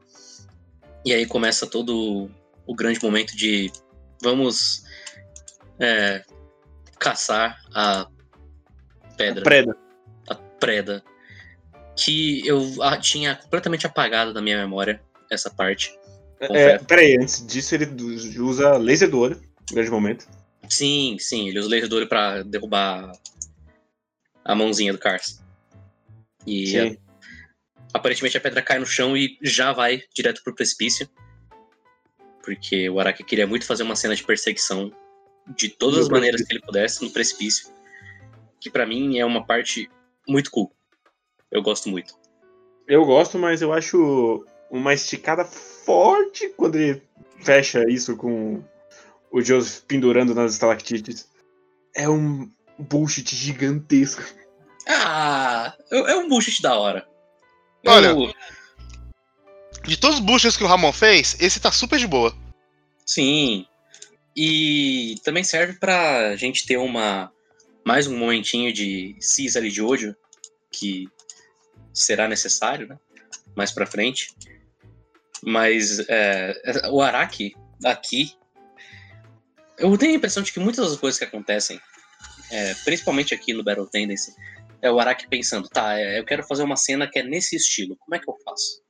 E 1.04 1.14
aí 1.14 1.26
começa 1.26 1.68
todo 1.68 2.30
o 2.66 2.76
grande 2.76 3.04
momento 3.04 3.36
de 3.36 3.72
vamos 4.22 4.84
é, 5.80 6.24
caçar 6.98 7.60
a 7.74 8.08
pedra, 9.18 9.42
a 9.42 9.44
preda. 9.44 9.85
Que 11.96 12.46
eu 12.46 12.62
tinha 13.02 13.36
completamente 13.36 13.86
apagado 13.86 14.34
da 14.34 14.42
minha 14.42 14.58
memória 14.58 15.02
essa 15.30 15.50
parte. 15.50 15.98
É, 16.40 16.48
Confere. 16.48 16.86
peraí, 16.86 17.18
antes 17.18 17.46
disso 17.46 17.76
ele 17.76 17.88
usa 18.40 18.78
laser 18.78 19.10
do 19.10 19.20
olho. 19.20 19.42
Grande 19.72 19.90
momento. 19.90 20.28
Sim, 20.70 21.18
sim, 21.20 21.48
ele 21.50 21.60
usa 21.60 21.70
laser 21.70 21.90
do 21.90 21.96
olho 21.96 22.08
pra 22.08 22.44
derrubar 22.44 23.12
a 24.44 24.56
mãozinha 24.56 24.92
do 24.92 25.00
Cars. 25.00 25.42
E 26.46 26.68
Sim. 26.68 26.98
aparentemente 27.94 28.38
a 28.38 28.42
pedra 28.42 28.62
cai 28.62 28.78
no 28.78 28.86
chão 28.86 29.18
e 29.18 29.38
já 29.42 29.74
vai 29.74 30.04
direto 30.14 30.44
pro 30.44 30.54
precipício. 30.54 31.10
Porque 32.44 32.88
o 32.90 33.00
Araki 33.00 33.24
queria 33.24 33.48
muito 33.48 33.66
fazer 33.66 33.82
uma 33.82 33.96
cena 33.96 34.16
de 34.16 34.24
perseguição 34.24 34.92
de 35.56 35.70
todas 35.70 36.02
as 36.02 36.10
maneiras 36.10 36.44
que 36.44 36.54
ele 36.54 36.62
pudesse 36.62 37.04
no 37.04 37.10
precipício. 37.10 37.72
Que 38.60 38.70
pra 38.70 38.86
mim 38.86 39.18
é 39.18 39.26
uma 39.26 39.46
parte 39.46 39.90
muito 40.28 40.52
cool. 40.52 40.72
Eu 41.52 41.62
gosto 41.62 41.90
muito. 41.90 42.14
Eu 42.88 43.06
gosto, 43.06 43.38
mas 43.40 43.62
eu 43.62 43.72
acho 43.74 44.46
uma 44.70 44.94
esticada 44.94 45.46
forte 45.46 46.50
quando 46.50 46.76
ele 46.76 47.02
fecha 47.42 47.84
isso 47.90 48.16
com 48.18 48.64
o 49.32 49.42
Joseph 49.42 49.84
pendurando 49.88 50.34
nas 50.36 50.54
estalactites. 50.54 51.30
É 51.96 52.08
um 52.10 52.50
bullshit 52.78 53.36
gigantesco. 53.36 54.24
Ah, 54.88 55.74
é 55.92 56.16
um 56.16 56.28
bullshit 56.30 56.62
da 56.62 56.78
hora. 56.78 57.08
Olha, 57.88 58.08
Eu- 58.08 58.34
De 59.84 59.98
todos 59.98 60.18
os 60.20 60.26
bullshits 60.26 60.58
que 60.58 60.64
o 60.64 60.68
Ramon 60.68 60.92
fez, 60.92 61.38
esse 61.40 61.60
tá 61.60 61.72
super 61.72 61.98
de 62.00 62.08
boa. 62.08 62.36
Sim. 63.06 63.66
E 64.36 65.16
também 65.24 65.44
serve 65.44 65.74
pra 65.80 66.36
gente 66.36 66.66
ter 66.66 66.78
uma 66.78 67.32
mais 67.86 68.08
um 68.08 68.18
momentinho 68.18 68.74
de 68.74 69.16
Caesar 69.20 69.64
e 69.64 69.70
de 69.70 69.76
Jojo, 69.76 70.16
que 70.72 71.08
será 71.94 72.28
necessário, 72.28 72.88
né? 72.88 72.98
Mais 73.56 73.72
pra 73.72 73.86
frente. 73.86 74.36
Mas 75.44 76.00
é, 76.10 76.54
o 76.90 77.00
Araki, 77.00 77.56
aqui, 77.84 78.34
eu 79.78 79.96
tenho 79.98 80.14
a 80.14 80.16
impressão 80.16 80.42
de 80.42 80.52
que 80.52 80.60
muitas 80.60 80.90
das 80.90 81.00
coisas 81.00 81.20
que 81.20 81.26
acontecem, 81.26 81.80
é, 82.52 82.74
principalmente 82.84 83.36
aqui 83.36 83.54
no 83.54 83.64
Battle 83.64 83.88
Tendency, 83.88 84.34
é 84.82 84.90
o 84.90 85.00
Araki 85.00 85.28
pensando, 85.28 85.70
tá, 85.70 86.00
é, 86.00 86.20
eu 86.20 86.26
quero 86.26 86.44
fazer 86.44 86.64
uma 86.64 86.76
cena 86.76 87.08
que 87.08 87.20
é 87.20 87.24
nesse 87.24 87.56
estilo, 87.56 87.96
como 87.98 88.16
é 88.16 88.20
que 88.20 88.28
eu 88.28 88.36
faço? 88.44 88.84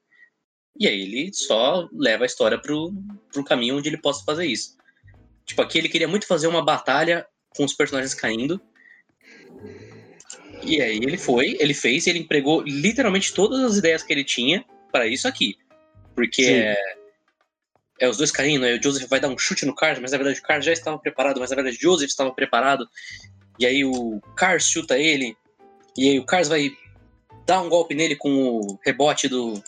E 0.80 0.88
aí 0.88 1.02
ele 1.02 1.34
só 1.34 1.88
leva 1.92 2.24
a 2.24 2.26
história 2.26 2.60
pro, 2.60 2.94
pro 3.32 3.44
caminho 3.44 3.78
onde 3.78 3.90
ele 3.90 3.98
possa 3.98 4.24
fazer 4.24 4.46
isso. 4.46 4.78
Tipo, 5.46 5.62
aqui 5.62 5.78
ele 5.78 5.90
queria 5.90 6.08
muito 6.08 6.28
fazer 6.28 6.48
uma 6.48 6.64
batalha 6.64 7.26
com 7.56 7.64
os 7.64 7.74
personagens 7.74 8.14
caindo. 8.14 8.62
E 10.64 10.82
aí 10.82 10.98
ele 10.98 11.18
foi, 11.18 11.58
ele 11.60 11.74
fez, 11.74 12.08
ele 12.08 12.20
empregou 12.20 12.62
literalmente 12.62 13.34
todas 13.34 13.60
as 13.64 13.78
ideias 13.78 14.04
que 14.04 14.12
ele 14.12 14.24
tinha 14.24 14.66
para 14.92 15.08
isso 15.08 15.28
aqui. 15.28 15.56
Porque 16.16 16.44
é, 16.44 16.78
é 18.00 18.10
os 18.10 18.18
dois 18.18 18.32
caindo, 18.32 18.66
aí 18.66 18.78
o 18.78 18.82
Joseph 18.82 19.08
vai 19.08 19.20
dar 19.20 19.28
um 19.28 19.38
chute 19.38 19.66
no 19.66 19.76
Cars, 19.76 20.00
mas 20.00 20.12
na 20.12 20.18
verdade 20.18 20.40
o 20.40 20.44
Cars 20.44 20.66
já 20.66 20.74
estava 20.74 20.98
preparado, 20.98 21.40
mas 21.40 21.50
na 21.50 21.56
verdade 21.56 21.78
o 21.78 21.82
Joseph 21.82 22.10
estava 22.10 22.32
preparado. 22.32 22.88
E 23.60 23.66
aí 23.66 23.86
o 23.86 24.22
Cars 24.36 24.68
chuta 24.68 24.98
ele, 24.98 25.36
e 25.98 26.10
aí 26.10 26.20
o 26.20 26.26
Cars 26.26 26.48
vai 26.48 26.72
dar 27.46 27.62
um 27.62 27.70
golpe 27.70 27.94
nele 27.94 28.16
com 28.16 28.32
o 28.32 28.80
rebote 28.84 29.28
do 29.28 29.62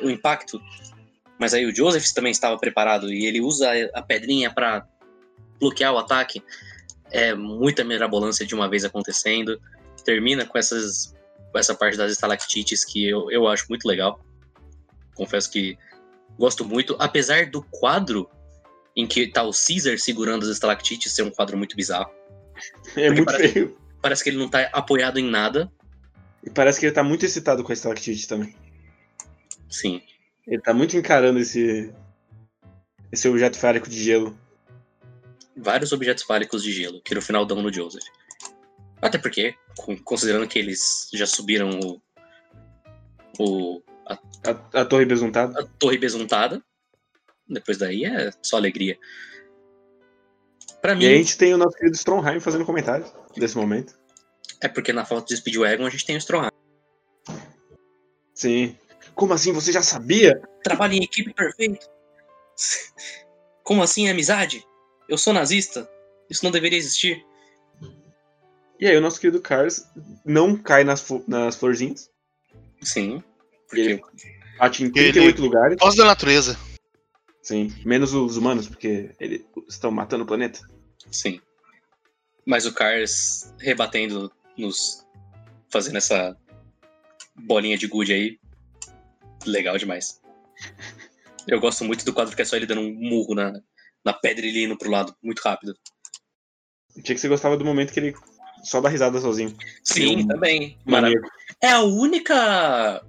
o 0.00 0.10
impacto. 0.10 0.60
Mas 1.38 1.52
aí 1.52 1.66
o 1.66 1.74
Joseph 1.74 2.10
também 2.12 2.32
estava 2.32 2.58
preparado 2.58 3.12
e 3.12 3.26
ele 3.26 3.40
usa 3.40 3.70
a 3.92 4.02
pedrinha 4.02 4.50
para 4.50 4.86
bloquear 5.60 5.92
o 5.92 5.98
ataque. 5.98 6.42
É 7.10 7.34
muita 7.34 7.84
mirabolância 7.84 8.46
de 8.46 8.54
uma 8.54 8.68
vez 8.68 8.84
acontecendo. 8.84 9.60
Termina 10.04 10.44
com 10.46 10.58
essas 10.58 11.14
com 11.52 11.58
essa 11.58 11.74
parte 11.74 11.96
das 11.96 12.10
estalactites 12.10 12.84
que 12.84 13.08
eu, 13.08 13.30
eu 13.30 13.46
acho 13.46 13.66
muito 13.68 13.86
legal. 13.86 14.20
Confesso 15.14 15.48
que 15.50 15.78
gosto 16.36 16.64
muito, 16.64 16.96
apesar 16.98 17.46
do 17.46 17.62
quadro 17.62 18.28
em 18.96 19.06
que 19.06 19.28
tá 19.28 19.42
o 19.44 19.52
Caesar 19.52 19.98
segurando 19.98 20.42
as 20.42 20.48
estalactites 20.48 21.12
ser 21.12 21.22
um 21.22 21.30
quadro 21.30 21.56
muito 21.56 21.76
bizarro. 21.76 22.10
É 22.96 23.08
muito 23.10 23.24
parece- 23.26 23.48
feio. 23.48 23.78
Parece 24.02 24.22
que 24.24 24.30
ele 24.30 24.36
não 24.38 24.48
tá 24.48 24.68
apoiado 24.72 25.18
em 25.18 25.30
nada. 25.30 25.72
E 26.42 26.50
parece 26.50 26.78
que 26.78 26.86
ele 26.86 26.92
tá 26.94 27.02
muito 27.02 27.24
excitado 27.24 27.62
com 27.64 27.70
a 27.70 27.72
estalactite 27.72 28.28
também. 28.28 28.54
Sim. 29.70 30.02
Ele 30.46 30.60
tá 30.60 30.74
muito 30.74 30.96
encarando 30.96 31.38
esse. 31.38 31.92
esse 33.10 33.28
objeto 33.28 33.56
fálico 33.58 33.88
de 33.88 34.02
gelo. 34.02 34.38
Vários 35.56 35.92
objetos 35.92 36.24
fálicos 36.24 36.62
de 36.62 36.72
gelo, 36.72 37.00
que 37.02 37.14
no 37.14 37.22
final 37.22 37.44
dão 37.46 37.62
no 37.62 37.72
Joseph. 37.72 38.04
Até 39.00 39.18
porque, 39.18 39.54
con- 39.76 39.96
considerando 40.02 40.48
que 40.48 40.58
eles 40.58 41.08
já 41.12 41.26
subiram 41.26 41.70
o, 41.80 42.02
o- 43.38 43.82
a, 44.06 44.14
A, 44.74 44.80
a 44.80 44.84
torre 44.84 45.04
besuntada. 45.04 45.58
a 45.60 45.64
torre 45.78 45.98
besuntada, 45.98 46.62
depois 47.48 47.78
daí 47.78 48.04
é 48.04 48.30
só 48.42 48.56
alegria. 48.56 48.98
Pra 50.82 50.94
mim, 50.94 51.04
E 51.04 51.08
a 51.14 51.16
gente 51.16 51.36
tem 51.38 51.54
o 51.54 51.58
nosso 51.58 51.76
querido 51.76 51.96
Stromheim 51.96 52.40
fazendo 52.40 52.64
comentários 52.66 53.10
desse 53.36 53.56
momento. 53.56 53.94
é 54.60 54.68
porque 54.68 54.92
na 54.92 55.04
foto 55.04 55.28
de 55.28 55.36
Speedwagon 55.36 55.86
a 55.86 55.90
gente 55.90 56.04
tem 56.06 56.16
o 56.16 56.18
Strong. 56.18 56.50
Sim. 58.34 58.76
Como 59.14 59.32
assim? 59.32 59.52
Você 59.52 59.70
já 59.72 59.82
sabia? 59.82 60.40
Trabalho 60.62 60.94
em 60.94 61.04
equipe 61.04 61.32
perfeito. 61.32 61.86
Como 63.62 63.82
assim 63.82 64.08
é 64.08 64.10
amizade? 64.10 64.66
Eu 65.08 65.18
sou 65.18 65.32
nazista. 65.32 65.88
Isso 66.30 66.44
não 66.44 66.50
deveria 66.50 66.78
existir. 66.78 67.24
E 68.80 68.86
aí 68.86 68.96
o 68.96 69.00
nosso 69.00 69.20
querido 69.20 69.40
Cars 69.40 69.84
não 70.24 70.56
cai 70.56 70.84
nas, 70.84 71.04
nas 71.28 71.56
florzinhas. 71.56 72.10
Sim. 72.82 73.22
Ele 73.72 73.98
Porque 73.98 74.24
bate 74.58 74.82
em 74.82 74.86
Ele- 74.86 75.12
38 75.12 75.42
lugares. 75.42 75.76
Voz 75.80 75.94
da 75.94 76.04
natureza. 76.04 76.58
Sim. 77.42 77.72
Menos 77.84 78.14
os 78.14 78.36
humanos, 78.36 78.66
porque 78.68 79.14
eles 79.20 79.44
estão 79.68 79.90
matando 79.90 80.24
o 80.24 80.26
planeta. 80.26 80.60
Sim. 81.10 81.40
Mas 82.46 82.66
o 82.66 82.72
Cars 82.74 83.52
rebatendo 83.58 84.32
nos. 84.56 85.04
fazendo 85.70 85.96
essa 85.98 86.36
bolinha 87.36 87.76
de 87.76 87.86
gude 87.86 88.12
aí. 88.12 88.38
Legal 89.46 89.76
demais. 89.76 90.20
Eu 91.46 91.60
gosto 91.60 91.84
muito 91.84 92.04
do 92.04 92.12
quadro 92.12 92.34
que 92.34 92.40
é 92.42 92.44
só 92.44 92.56
ele 92.56 92.66
dando 92.66 92.80
um 92.80 92.94
murro 92.94 93.34
na, 93.34 93.52
na 94.04 94.12
pedra 94.12 94.44
e 94.44 94.48
ele 94.48 94.64
indo 94.64 94.76
pro 94.76 94.90
lado 94.90 95.14
muito 95.22 95.40
rápido. 95.40 95.76
Tinha 97.02 97.14
que 97.14 97.18
você 97.18 97.28
gostava 97.28 97.56
do 97.56 97.64
momento 97.64 97.92
que 97.92 98.00
ele 98.00 98.14
só 98.62 98.80
dá 98.80 98.88
risada 98.88 99.20
sozinho. 99.20 99.56
Sim, 99.82 100.18
um 100.18 100.28
também. 100.28 100.78
Maravilhoso. 100.84 101.30
É 101.60 101.70
a 101.70 101.80
única. 101.80 103.04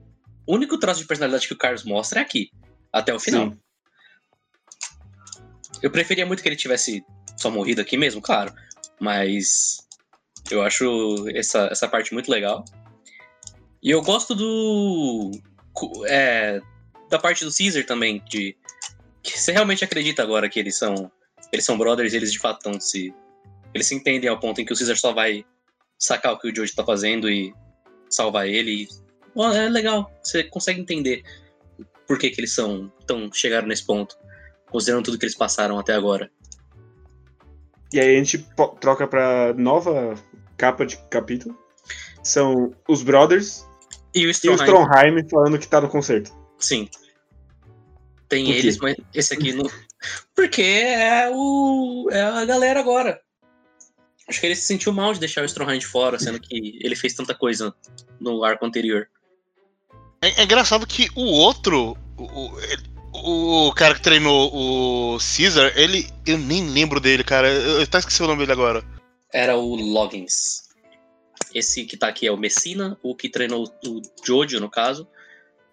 O 0.47 0.55
único 0.55 0.77
traço 0.77 1.01
de 1.01 1.07
personalidade 1.07 1.47
que 1.47 1.53
o 1.53 1.57
Carlos 1.57 1.83
mostra 1.83 2.19
é 2.19 2.23
aqui. 2.23 2.49
Até 2.91 3.13
o 3.13 3.19
final. 3.19 3.51
Sim. 3.51 3.59
Eu 5.81 5.91
preferia 5.91 6.25
muito 6.25 6.41
que 6.41 6.49
ele 6.49 6.55
tivesse 6.55 7.03
só 7.37 7.51
morrido 7.51 7.81
aqui 7.81 7.97
mesmo, 7.97 8.21
claro. 8.21 8.53
Mas 8.99 9.85
eu 10.49 10.61
acho 10.61 11.27
essa, 11.29 11.67
essa 11.71 11.87
parte 11.87 12.13
muito 12.13 12.29
legal. 12.31 12.63
E 13.81 13.91
eu 13.91 14.01
gosto 14.01 14.33
do. 14.33 15.31
é, 16.07 16.59
da 17.09 17.19
parte 17.19 17.45
do 17.45 17.55
Caesar 17.55 17.85
também, 17.85 18.23
de. 18.27 18.57
Você 19.33 19.51
realmente 19.51 19.83
acredita 19.83 20.21
agora 20.21 20.49
que 20.49 20.59
eles 20.59 20.77
são. 20.77 21.11
Eles 21.51 21.65
são 21.65 21.77
brothers 21.77 22.13
e 22.13 22.17
eles 22.17 22.31
de 22.31 22.39
fato 22.39 22.57
estão 22.57 22.79
se. 22.79 23.13
Eles 23.73 23.87
se 23.87 23.95
entendem 23.95 24.29
ao 24.29 24.39
ponto 24.39 24.59
em 24.61 24.65
que 24.65 24.73
o 24.73 24.77
Caesar 24.77 24.97
só 24.97 25.13
vai 25.13 25.45
sacar 25.97 26.33
o 26.33 26.39
que 26.39 26.49
o 26.49 26.55
Jojo 26.55 26.75
tá 26.75 26.83
fazendo 26.83 27.29
e 27.29 27.53
salvar 28.09 28.47
ele. 28.47 28.83
E, 28.83 29.41
é 29.41 29.69
legal. 29.69 30.11
Você 30.23 30.43
consegue 30.43 30.81
entender 30.81 31.23
por 32.07 32.17
que, 32.17 32.29
que 32.29 32.39
eles 32.39 32.53
são 32.53 32.91
tão 33.05 33.31
chegaram 33.31 33.67
nesse 33.67 33.85
ponto, 33.85 34.17
considerando 34.69 35.05
tudo 35.05 35.17
que 35.17 35.25
eles 35.25 35.35
passaram 35.35 35.77
até 35.77 35.93
agora. 35.93 36.29
E 37.93 37.99
aí 37.99 38.15
a 38.15 38.17
gente 38.17 38.45
troca 38.79 39.07
pra 39.07 39.53
nova 39.53 40.15
capa 40.57 40.85
de 40.85 40.97
capítulo. 41.09 41.57
São 42.23 42.73
os 42.87 43.03
Brothers 43.03 43.65
E 44.13 44.21
o 44.21 44.23
e 44.23 44.27
o 44.27 44.31
Stromheim, 44.31 44.63
Stromheim 44.63 45.29
falando 45.29 45.59
que 45.59 45.67
tá 45.67 45.79
no 45.79 45.89
concerto. 45.89 46.31
sim. 46.59 46.89
Tem 48.27 48.51
eles, 48.51 48.77
mas 48.77 48.95
esse 49.13 49.33
aqui 49.33 49.53
não. 49.53 49.69
Porque 50.35 50.61
é, 50.61 51.29
o, 51.31 52.07
é 52.11 52.21
a 52.21 52.45
galera 52.45 52.79
agora. 52.79 53.21
Acho 54.27 54.39
que 54.39 54.47
ele 54.47 54.55
se 54.55 54.63
sentiu 54.63 54.91
mal 54.91 55.13
de 55.13 55.19
deixar 55.19 55.43
o 55.43 55.45
Stronghold 55.45 55.79
de 55.79 55.85
fora, 55.85 56.17
sendo 56.19 56.39
que 56.39 56.79
ele 56.81 56.95
fez 56.95 57.13
tanta 57.13 57.35
coisa 57.35 57.73
no 58.19 58.43
arco 58.43 58.65
anterior. 58.65 59.07
É, 60.21 60.41
é 60.41 60.43
engraçado 60.43 60.87
que 60.87 61.07
o 61.15 61.21
outro, 61.25 61.95
o, 62.17 62.23
o- 63.13 63.67
o 63.67 63.73
cara 63.73 63.93
que 63.93 64.01
treinou 64.01 64.51
o 64.53 65.17
Caesar, 65.19 65.71
ele. 65.75 66.09
Eu 66.25 66.39
nem 66.39 66.67
lembro 66.67 66.99
dele, 66.99 67.23
cara. 67.23 67.47
Eu, 67.47 67.77
eu 67.77 67.81
até 67.83 67.99
esqueci 67.99 68.23
o 68.23 68.27
nome 68.27 68.39
dele 68.39 68.51
agora. 68.53 68.83
Era 69.31 69.55
o 69.55 69.75
Loggins. 69.75 70.63
Esse 71.53 71.85
que 71.85 71.95
tá 71.95 72.07
aqui 72.07 72.25
é 72.25 72.31
o 72.31 72.37
Messina, 72.37 72.97
o 73.03 73.15
que 73.15 73.29
treinou 73.29 73.65
o 73.85 74.01
Jojo, 74.25 74.59
no 74.59 74.69
caso, 74.69 75.07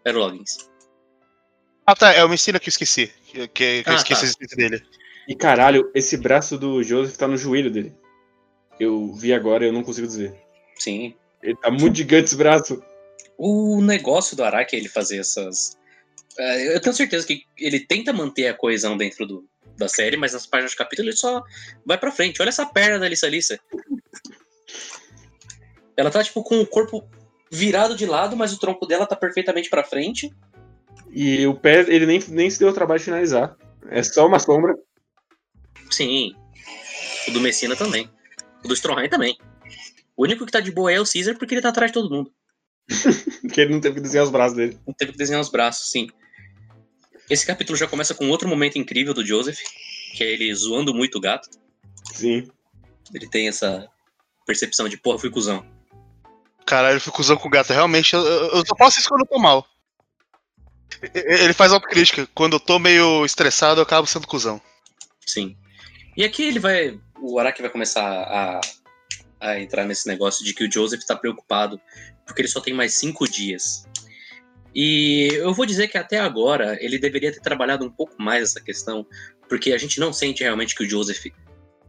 era 0.05 0.17
o 0.17 0.21
Loggins. 0.21 0.71
Ah, 1.87 1.95
tá. 1.95 2.13
É 2.13 2.25
o 2.25 2.29
Messina 2.29 2.59
que 2.61 2.69
eu 2.69 2.71
esqueci. 2.71 3.13
Que, 3.27 3.49
que- 3.49 3.83
que 3.83 3.89
eu 3.89 3.93
Ah, 3.93 3.97
esqueci 3.97 4.21
tá. 4.21 4.27
a 4.27 4.29
existência 4.29 4.57
dele. 4.57 4.83
E 5.29 5.35
caralho, 5.35 5.91
esse 5.95 6.17
braço 6.17 6.59
do 6.59 6.83
Joseph 6.83 7.17
tá 7.17 7.27
no 7.29 7.37
joelho 7.37 7.71
dele. 7.71 7.95
Eu 8.81 9.13
vi 9.15 9.33
agora 9.33 9.65
e 9.65 9.69
eu 9.69 9.73
não 9.73 9.83
consigo 9.85 10.07
dizer. 10.07 10.35
Sim. 10.77 11.15
Ele 11.43 11.57
tá 11.57 11.71
muito 11.71 11.97
gigante 11.97 12.25
esse 12.27 12.37
braço. 12.37 12.83
O 13.39 13.81
negócio 13.81 14.37
do 14.37 14.45
Araki 14.45 14.77
é 14.77 14.79
ele 14.79 14.89
fazer 14.89 15.19
essas. 15.19 15.77
É, 16.39 16.77
eu 16.77 16.81
tenho 16.81 16.95
certeza 16.95 17.27
que 17.27 17.43
ele 17.59 17.81
tenta 17.81 18.13
manter 18.13 18.49
a 18.49 18.55
coesão 18.55 18.97
dentro 18.97 19.27
do, 19.27 19.45
da 19.77 19.89
série, 19.89 20.17
mas 20.17 20.33
nas 20.33 20.47
páginas 20.47 20.73
do 20.73 20.77
capítulo 20.79 21.09
ele 21.09 21.17
só 21.17 21.43
vai 21.85 21.99
pra 21.99 22.11
frente. 22.13 22.41
Olha 22.41 22.49
essa 22.49 22.65
perna 22.67 22.99
da 22.99 23.09
Lissa 23.09 23.29
Lissa. 23.29 23.59
Ela 25.97 26.11
tá, 26.11 26.23
tipo, 26.25 26.43
com 26.43 26.61
o 26.61 26.67
corpo 26.67 27.09
virado 27.51 27.95
de 27.97 28.07
lado, 28.07 28.37
mas 28.37 28.53
o 28.53 28.59
tronco 28.59 28.87
dela 28.87 29.07
tá 29.07 29.15
perfeitamente 29.15 29.69
pra 29.69 29.85
frente. 29.85 30.33
E 31.13 31.47
o 31.47 31.55
pé, 31.55 31.81
ele 31.81 32.07
nem, 32.07 32.19
nem 32.29 32.49
se 32.49 32.59
deu 32.59 32.69
o 32.69 32.73
trabalho 32.73 32.99
de 32.99 33.05
finalizar. 33.05 33.55
É 33.91 34.03
só 34.03 34.27
uma 34.27 34.39
sombra. 34.39 34.75
Sim. 35.91 36.35
O 37.29 37.33
do 37.33 37.41
Messina 37.41 37.77
também. 37.77 38.09
O 38.65 38.69
do 38.69 38.75
Strongheim 38.75 39.11
também. 39.11 39.37
O 40.17 40.25
único 40.25 40.47
que 40.47 40.53
tá 40.53 40.61
de 40.61 40.73
boa 40.73 40.91
é 40.91 40.99
o 40.99 41.05
Caesar 41.05 41.37
porque 41.37 41.55
ele 41.55 41.61
tá 41.61 41.69
atrás 41.69 41.91
de 41.91 41.95
todo 41.95 42.15
mundo. 42.15 42.33
Porque 43.43 43.61
ele 43.61 43.73
não 43.73 43.81
teve 43.81 43.97
que 43.97 44.01
desenhar 44.01 44.25
os 44.25 44.31
braços 44.31 44.57
dele. 44.57 44.79
Não 44.87 44.95
teve 44.95 45.13
que 45.13 45.19
desenhar 45.19 45.41
os 45.41 45.49
braços, 45.49 45.91
sim. 45.91 46.09
Esse 47.31 47.47
capítulo 47.47 47.77
já 47.77 47.87
começa 47.87 48.15
com 48.15 48.29
outro 48.29 48.49
momento 48.49 48.79
incrível 48.79 49.15
do 49.15 49.25
Joseph, 49.25 49.59
que 50.15 50.23
é 50.23 50.27
ele 50.33 50.53
zoando 50.55 50.93
muito 50.93 51.19
o 51.19 51.21
gato. 51.21 51.49
Sim. 52.13 52.49
Ele 53.15 53.29
tem 53.29 53.49
essa 53.49 53.89
percepção 54.47 54.89
de, 54.89 54.97
porra, 54.97 55.19
fui 55.19 55.31
cuzão. 55.31 55.65
Caralho, 56.67 56.97
eu 56.97 57.01
fui 57.01 57.13
cuzão 57.13 57.37
com 57.37 57.49
o 57.49 57.51
gato. 57.51 57.73
Realmente, 57.73 58.15
eu, 58.15 58.23
eu 58.23 58.67
só 58.67 58.77
faço 58.77 58.99
isso 58.99 59.09
quando 59.09 59.23
eu 59.23 59.29
tô 59.29 59.39
mal. 59.39 59.67
Ele 61.15 61.53
faz 61.53 61.73
autocrítica. 61.73 62.29
Quando 62.35 62.55
eu 62.55 62.61
tô 62.61 62.79
meio 62.79 63.25
estressado, 63.25 63.81
eu 63.81 63.85
acabo 63.85 64.07
sendo 64.07 64.27
cuzão. 64.27 64.61
Sim. 65.25 65.57
E 66.17 66.25
aqui 66.25 66.43
ele 66.43 66.59
vai. 66.59 66.99
O 67.21 67.39
Araki 67.39 67.63
vai 67.63 67.71
começar 67.71 68.03
a, 68.03 68.61
a 69.41 69.61
entrar 69.61 69.85
nesse 69.85 70.07
negócio 70.07 70.45
de 70.45 70.53
que 70.53 70.65
o 70.65 70.71
Joseph 70.71 71.05
tá 71.05 71.17
preocupado 71.17 71.81
porque 72.27 72.43
ele 72.43 72.49
só 72.49 72.61
tem 72.61 72.75
mais 72.75 72.95
cinco 72.95 73.29
dias. 73.29 73.87
E 74.75 75.29
eu 75.35 75.53
vou 75.53 75.67
dizer 75.67 75.89
que 75.89 75.99
até 75.99 76.19
agora 76.19 76.79
ele 76.81 76.99
deveria 76.99 77.33
ter 77.33 77.41
trabalhado 77.41 77.85
um 77.85 77.91
pouco 77.91 78.15
mais 78.21 78.43
essa 78.43 78.61
questão, 78.61 79.07
porque 79.49 79.73
a 79.73 79.79
gente 79.79 80.01
não 80.01 80.13
sente 80.13 80.43
realmente 80.43 80.75
que 80.75 80.85
o 80.85 80.89
Joseph 80.89 81.27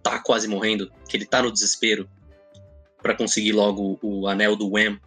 tá 0.01 0.19
quase 0.19 0.47
morrendo, 0.47 0.91
que 1.07 1.15
ele 1.15 1.25
tá 1.25 1.41
no 1.41 1.51
desespero 1.51 2.09
pra 3.01 3.15
conseguir 3.15 3.53
logo 3.53 3.97
o 4.01 4.27
anel 4.27 4.55
do 4.55 4.69
Wham. 4.69 4.99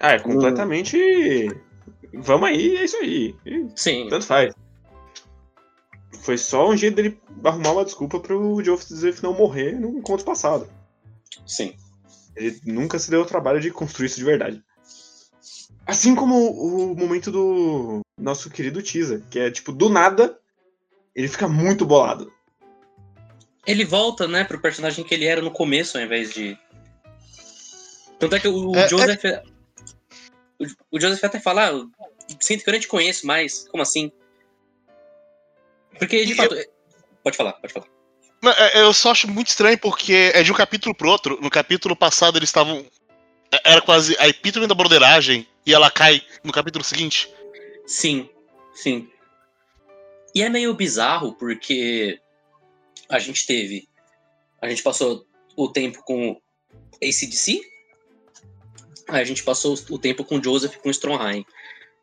Ah, 0.00 0.12
é 0.12 0.18
completamente. 0.18 0.98
Vamos 2.16 2.48
aí, 2.48 2.76
é 2.76 2.84
isso 2.84 2.96
aí. 2.96 3.34
E 3.44 3.66
Sim, 3.74 4.08
Tanto 4.08 4.26
faz. 4.26 4.54
Foi 6.22 6.38
só 6.38 6.68
um 6.68 6.76
jeito 6.76 6.96
dele 6.96 7.20
arrumar 7.44 7.72
uma 7.72 7.84
desculpa 7.84 8.18
pro 8.18 8.62
Joseph 8.64 9.22
não 9.22 9.34
morrer 9.34 9.72
no 9.78 9.98
encontro 9.98 10.24
passado. 10.24 10.68
sim. 11.46 11.74
Ele 12.34 12.60
nunca 12.66 12.98
se 12.98 13.10
deu 13.10 13.22
o 13.22 13.26
trabalho 13.26 13.60
de 13.60 13.70
construir 13.70 14.06
isso 14.06 14.18
de 14.18 14.24
verdade. 14.24 14.62
Assim 15.86 16.14
como 16.14 16.34
o 16.50 16.94
momento 16.94 17.30
do 17.30 18.00
nosso 18.18 18.50
querido 18.50 18.82
Teaser, 18.82 19.22
que 19.30 19.38
é 19.38 19.50
tipo, 19.50 19.72
do 19.72 19.88
nada, 19.88 20.38
ele 21.14 21.28
fica 21.28 21.48
muito 21.48 21.86
bolado. 21.86 22.30
Ele 23.66 23.84
volta, 23.84 24.28
né, 24.28 24.44
pro 24.44 24.60
personagem 24.60 25.02
que 25.02 25.14
ele 25.14 25.24
era 25.24 25.40
no 25.40 25.50
começo, 25.50 25.96
ao 25.96 26.04
invés 26.04 26.34
de. 26.34 26.58
Tanto 28.18 28.36
é 28.36 28.40
que 28.40 28.48
o, 28.48 28.76
É, 28.76 28.88
Joseph. 28.88 29.22
O, 30.58 30.96
o 30.96 31.00
Joseph 31.00 31.22
até 31.24 31.38
fala, 31.40 31.66
ah, 31.68 31.70
eu 31.70 31.90
sinto 32.40 32.62
que 32.64 32.68
eu 32.68 32.72
nem 32.72 32.80
te 32.80 32.88
conheço 32.88 33.26
mais. 33.26 33.68
Como 33.68 33.82
assim? 33.82 34.10
Porque, 35.98 36.24
de 36.24 36.32
E 36.32 36.34
fato. 36.34 36.54
Pode 37.22 37.36
falar, 37.36 37.52
pode 37.54 37.72
falar. 37.72 37.86
Não, 38.42 38.52
é- 38.52 38.80
Eu 38.82 38.92
só 38.92 39.10
acho 39.10 39.28
muito 39.28 39.48
estranho 39.48 39.78
porque 39.78 40.30
é 40.34 40.42
de 40.42 40.52
um 40.52 40.54
capítulo 40.54 40.94
pro 40.94 41.08
outro. 41.08 41.38
No 41.40 41.50
capítulo 41.50 41.96
passado 41.96 42.38
eles 42.38 42.48
estavam. 42.48 42.84
é- 43.52 43.72
Era 43.72 43.80
quase 43.80 44.16
a 44.18 44.28
epítome 44.28 44.66
da 44.66 44.74
broderagem 44.74 45.46
e 45.64 45.72
ela 45.74 45.90
cai 45.90 46.22
no 46.44 46.52
capítulo 46.52 46.84
seguinte. 46.84 47.32
Sim, 47.86 48.28
sim. 48.74 49.10
E 50.34 50.42
é 50.42 50.48
meio 50.48 50.74
bizarro 50.74 51.34
porque 51.34 52.20
a 53.08 53.18
gente 53.18 53.46
teve. 53.46 53.88
A 54.60 54.68
gente 54.68 54.82
passou 54.82 55.26
o 55.56 55.68
tempo 55.68 56.02
com 56.04 56.40
ACDC, 57.02 57.60
a 59.08 59.24
gente 59.24 59.42
passou 59.42 59.76
o 59.90 59.98
tempo 59.98 60.24
com 60.24 60.42
Joseph 60.42 60.74
e 60.74 60.78
com 60.78 60.90
Stromheim. 60.90 61.44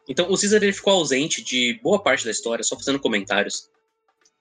Então 0.08 0.26
o 0.26 0.38
Caesar 0.38 0.62
ele 0.62 0.74
ficou 0.74 0.94
ausente 0.94 1.44
de 1.44 1.80
boa 1.82 2.02
parte 2.02 2.26
da 2.26 2.32
história, 2.32 2.63
só 2.63 2.76
fazendo 2.76 3.00
comentários 3.00 3.70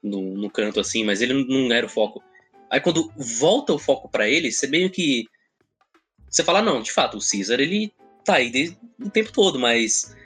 no, 0.03 0.35
no 0.35 0.51
canto 0.51 0.81
assim, 0.81 1.05
mas 1.05 1.21
ele 1.21 1.45
não 1.45 1.75
era 1.75 1.87
o 1.87 1.89
foco. 1.89 2.23
Aí 2.71 2.81
quando 2.81 3.13
volta 3.17 3.73
o 3.73 3.79
foco 3.79 4.09
pra 4.09 4.29
ele, 4.29 4.51
você 4.51 4.67
meio 4.67 4.91
que. 4.91 5.27
Você 6.29 6.43
fala, 6.43 6.63
não, 6.63 6.81
de 6.81 6.91
fato, 6.91 7.19
o 7.19 7.21
Caesar 7.21 7.61
ele 7.61 7.93
tá 8.25 8.37
aí 8.37 8.51
desde 8.51 8.79
o 9.01 9.11
tempo 9.11 9.31
todo, 9.33 9.59
mas 9.59 10.17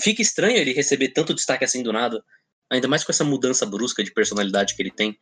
fica 0.00 0.20
estranho 0.20 0.58
ele 0.58 0.72
receber 0.72 1.08
tanto 1.08 1.34
destaque 1.34 1.64
assim 1.64 1.82
do 1.82 1.92
nada. 1.92 2.22
Ainda 2.70 2.88
mais 2.88 3.04
com 3.04 3.12
essa 3.12 3.24
mudança 3.24 3.64
brusca 3.64 4.02
de 4.02 4.12
personalidade 4.12 4.74
que 4.74 4.82
ele 4.82 4.90
tem. 4.90 5.18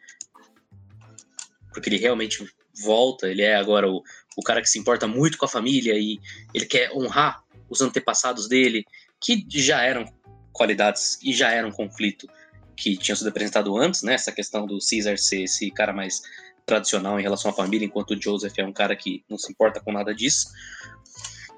Porque 1.72 1.88
ele 1.88 1.98
realmente 1.98 2.46
volta, 2.84 3.28
ele 3.28 3.42
é 3.42 3.56
agora 3.56 3.88
o, 3.88 4.02
o 4.36 4.42
cara 4.42 4.60
que 4.60 4.68
se 4.68 4.78
importa 4.78 5.06
muito 5.06 5.38
com 5.38 5.44
a 5.44 5.48
família 5.48 5.94
e 5.94 6.18
ele 6.54 6.66
quer 6.66 6.90
honrar 6.92 7.42
os 7.68 7.80
antepassados 7.80 8.48
dele, 8.48 8.84
que 9.20 9.46
já 9.48 9.82
eram 9.82 10.04
qualidades 10.52 11.18
e 11.22 11.32
já 11.32 11.50
eram 11.50 11.70
conflito 11.70 12.28
que 12.76 12.96
tinham 12.96 13.16
sido 13.16 13.28
apresentado 13.28 13.76
antes, 13.76 14.02
né? 14.02 14.14
Essa 14.14 14.32
questão 14.32 14.66
do 14.66 14.78
Caesar 14.78 15.16
ser 15.18 15.42
esse 15.42 15.70
cara 15.70 15.92
mais 15.92 16.22
tradicional 16.66 17.18
em 17.18 17.22
relação 17.22 17.50
à 17.50 17.54
família, 17.54 17.86
enquanto 17.86 18.12
o 18.12 18.20
Joseph 18.20 18.58
é 18.58 18.64
um 18.64 18.72
cara 18.72 18.94
que 18.96 19.24
não 19.28 19.38
se 19.38 19.50
importa 19.50 19.80
com 19.80 19.92
nada 19.92 20.14
disso. 20.14 20.48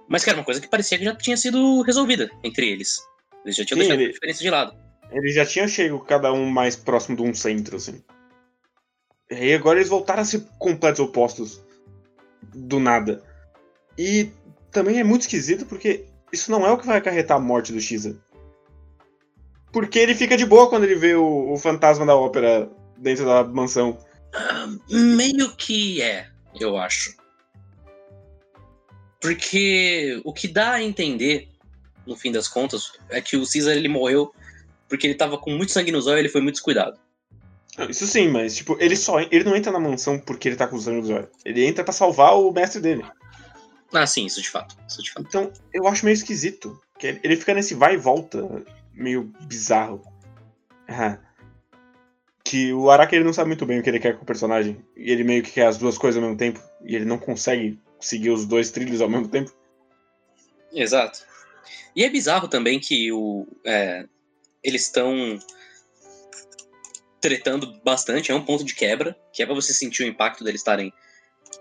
Mas 0.09 0.23
que 0.23 0.31
era 0.31 0.39
uma 0.39 0.45
coisa 0.45 0.61
que 0.61 0.69
parecia 0.69 0.99
que 0.99 1.05
já 1.05 1.15
tinha 1.15 1.37
sido 1.37 1.83
resolvida 1.83 2.31
entre 2.43 2.69
eles. 2.69 2.99
Eles 3.45 3.57
já 3.57 3.65
tinham 3.65 3.81
Sim, 3.81 3.89
deixado 3.89 4.01
ele- 4.01 4.11
a 4.11 4.13
diferença 4.13 4.43
de 4.43 4.51
lado. 4.51 4.85
Ele 5.11 5.31
já 5.31 5.47
tinha 5.47 5.69
chego 5.69 6.01
cada 6.01 6.33
um 6.33 6.47
mais 6.47 6.77
próximo 6.77 7.17
de 7.17 7.23
um 7.23 7.33
centro, 7.35 7.77
assim. 7.77 8.03
E 9.31 9.55
agora 9.55 9.79
eles 9.79 9.89
voltaram 9.89 10.23
a 10.23 10.25
ser 10.25 10.45
completos 10.59 11.01
opostos. 11.01 11.63
Do 12.55 12.79
nada. 12.79 13.23
E 13.99 14.31
também 14.71 14.99
é 14.99 15.05
muito 15.05 15.23
esquisito 15.23 15.67
porque 15.67 16.05
isso 16.33 16.51
não 16.51 16.67
é 16.67 16.71
o 16.71 16.79
que 16.79 16.87
vai 16.87 16.99
acarretar 16.99 17.37
a 17.37 17.41
morte 17.41 17.73
do 17.73 17.81
Shiza. 17.81 18.21
Porque 19.73 19.99
ele 19.99 20.15
fica 20.15 20.37
de 20.37 20.47
boa 20.47 20.69
quando 20.69 20.85
ele 20.85 20.95
vê 20.95 21.15
o, 21.15 21.53
o 21.53 21.57
fantasma 21.57 22.07
da 22.07 22.15
ópera 22.15 22.71
dentro 22.99 23.25
da 23.25 23.45
mansão. 23.45 23.99
Ah, 24.33 24.69
meio 24.91 25.55
que 25.57 26.03
é, 26.03 26.29
eu 26.61 26.77
acho. 26.77 27.17
Porque 29.21 30.21
o 30.25 30.33
que 30.33 30.47
dá 30.47 30.73
a 30.73 30.83
entender, 30.83 31.49
no 32.07 32.17
fim 32.17 32.31
das 32.31 32.47
contas, 32.47 32.93
é 33.09 33.21
que 33.21 33.37
o 33.37 33.45
Caesar 33.51 33.75
ele 33.75 33.89
morreu 33.89 34.35
porque 34.89 35.07
ele 35.07 35.15
tava 35.15 35.39
com 35.39 35.51
muito 35.51 35.73
sangue 35.73 35.91
nos 35.91 36.07
olhos 36.07 36.19
e 36.19 36.21
ele 36.23 36.29
foi 36.29 36.41
muito 36.41 36.57
descuidado. 36.57 36.99
Não, 37.79 37.91
Isso 37.91 38.07
sim, 38.07 38.29
mas 38.29 38.55
tipo, 38.55 38.77
ele 38.81 38.97
só 38.97 39.21
ele 39.21 39.43
não 39.45 39.57
entra 39.57 39.73
na 39.73 39.81
mansão 39.81 40.19
porque 40.19 40.49
ele 40.49 40.57
tá 40.57 40.67
com 40.69 40.79
sangue 40.79 41.01
nos 41.01 41.11
olhos. 41.11 41.29
Ele 41.45 41.65
entra 41.67 41.83
pra 41.83 41.93
salvar 41.93 42.39
o 42.39 42.53
mestre 42.53 42.81
dele. 42.81 43.05
Ah, 43.93 44.07
sim, 44.07 44.27
isso 44.27 44.41
de 44.43 44.49
fato. 44.51 44.77
Isso 44.89 45.03
de 45.03 45.11
fato. 45.13 45.27
Então, 45.29 45.53
eu 45.73 45.87
acho 45.87 46.05
meio 46.05 46.15
esquisito. 46.15 46.81
Que 46.99 47.09
ele- 47.09 47.21
ele 47.25 47.37
fica 47.37 47.53
nesse 47.55 47.75
vai 47.75 47.95
e 47.95 47.97
volta 47.99 48.49
meio 48.93 49.33
bizarro. 49.43 50.03
Ah. 50.89 51.19
Que 52.45 52.73
o 52.73 52.91
Araki 52.91 53.17
ele 53.17 53.25
não 53.25 53.33
sabe 53.33 53.49
muito 53.49 53.65
bem 53.67 53.79
o 53.81 53.83
que 53.83 53.89
ele 53.91 53.99
quer 54.01 54.17
com 54.17 54.23
o 54.23 54.27
personagem. 54.27 54.85
E 54.97 55.11
ele 55.11 55.25
meio 55.25 55.43
que 55.43 55.51
quer 55.51 55.67
as 55.67 55.79
duas 55.79 55.97
coisas 55.99 56.17
ao 56.21 56.29
mesmo 56.29 56.39
tempo. 56.39 56.61
E 56.85 56.95
ele 56.95 57.05
não 57.05 57.19
consegue 57.19 57.81
seguir 58.01 58.31
os 58.31 58.45
dois 58.47 58.71
trilhos 58.71 59.01
ao 59.01 59.09
mesmo 59.09 59.29
tempo. 59.29 59.53
Exato. 60.73 61.25
E 61.97 62.05
é 62.05 62.11
bizarro 62.11 62.49
também 62.49 62.79
que 62.79 63.11
o, 63.13 63.47
é, 63.65 64.05
eles 64.63 64.83
estão 64.83 65.39
tretando 67.25 67.81
bastante, 67.83 68.31
é 68.31 68.35
um 68.35 68.45
ponto 68.45 68.63
de 68.63 68.75
quebra, 68.75 69.17
que 69.33 69.43
é 69.43 69.47
pra 69.47 69.55
você 69.55 69.73
sentir 69.73 70.03
o 70.03 70.07
impacto 70.07 70.45
deles 70.45 70.61
estarem 70.61 70.93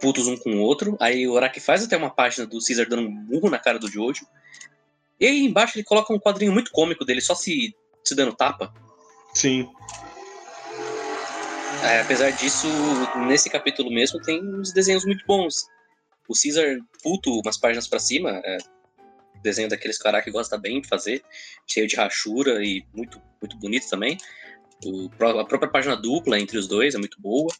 putos 0.01 0.27
um 0.27 0.35
com 0.35 0.49
o 0.49 0.59
outro. 0.59 0.97
Aí 0.99 1.25
o 1.25 1.37
Araki 1.37 1.61
faz 1.61 1.85
até 1.85 1.95
uma 1.95 2.09
página 2.09 2.45
do 2.45 2.59
Caesar 2.59 2.85
dando 2.85 3.03
um 3.03 3.09
murro 3.09 3.49
na 3.49 3.57
cara 3.57 3.79
do 3.79 3.89
Jojo. 3.89 4.27
E 5.17 5.25
aí 5.25 5.45
embaixo 5.45 5.77
ele 5.77 5.85
coloca 5.85 6.13
um 6.13 6.19
quadrinho 6.19 6.51
muito 6.51 6.69
cômico 6.69 7.05
dele, 7.05 7.21
só 7.21 7.33
se, 7.33 7.73
se 8.03 8.13
dando 8.13 8.35
tapa. 8.35 8.73
Sim. 9.33 9.69
É, 11.81 12.01
apesar 12.01 12.31
disso, 12.31 12.67
nesse 13.25 13.49
capítulo 13.49 13.89
mesmo 13.89 14.21
tem 14.21 14.43
uns 14.43 14.73
desenhos 14.73 15.05
muito 15.05 15.25
bons. 15.25 15.65
O 16.27 16.33
Caesar 16.33 16.75
puto 17.01 17.39
umas 17.39 17.57
páginas 17.57 17.87
pra 17.87 17.99
cima, 17.99 18.41
é, 18.43 18.57
desenho 19.41 19.69
daqueles 19.69 19.97
caras 19.97 20.25
que 20.25 20.31
gosta 20.31 20.57
bem 20.57 20.81
de 20.81 20.89
fazer, 20.89 21.23
cheio 21.65 21.87
de 21.87 21.95
rachura 21.95 22.61
e 22.61 22.85
muito, 22.93 23.21
muito 23.41 23.57
bonito 23.57 23.87
também. 23.89 24.17
O, 24.85 25.09
a 25.39 25.45
própria 25.45 25.69
página 25.69 25.95
dupla 25.95 26.39
entre 26.39 26.57
os 26.57 26.67
dois 26.67 26.95
é 26.95 26.97
muito 26.97 27.19
boa. 27.21 27.51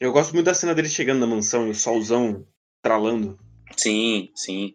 Eu 0.00 0.12
gosto 0.12 0.32
muito 0.34 0.46
da 0.46 0.54
cena 0.54 0.74
dele 0.74 0.88
chegando 0.88 1.20
na 1.20 1.26
mansão 1.26 1.66
e 1.66 1.70
o 1.70 1.74
solzão 1.74 2.46
tralando. 2.82 3.38
Sim, 3.76 4.30
sim. 4.34 4.74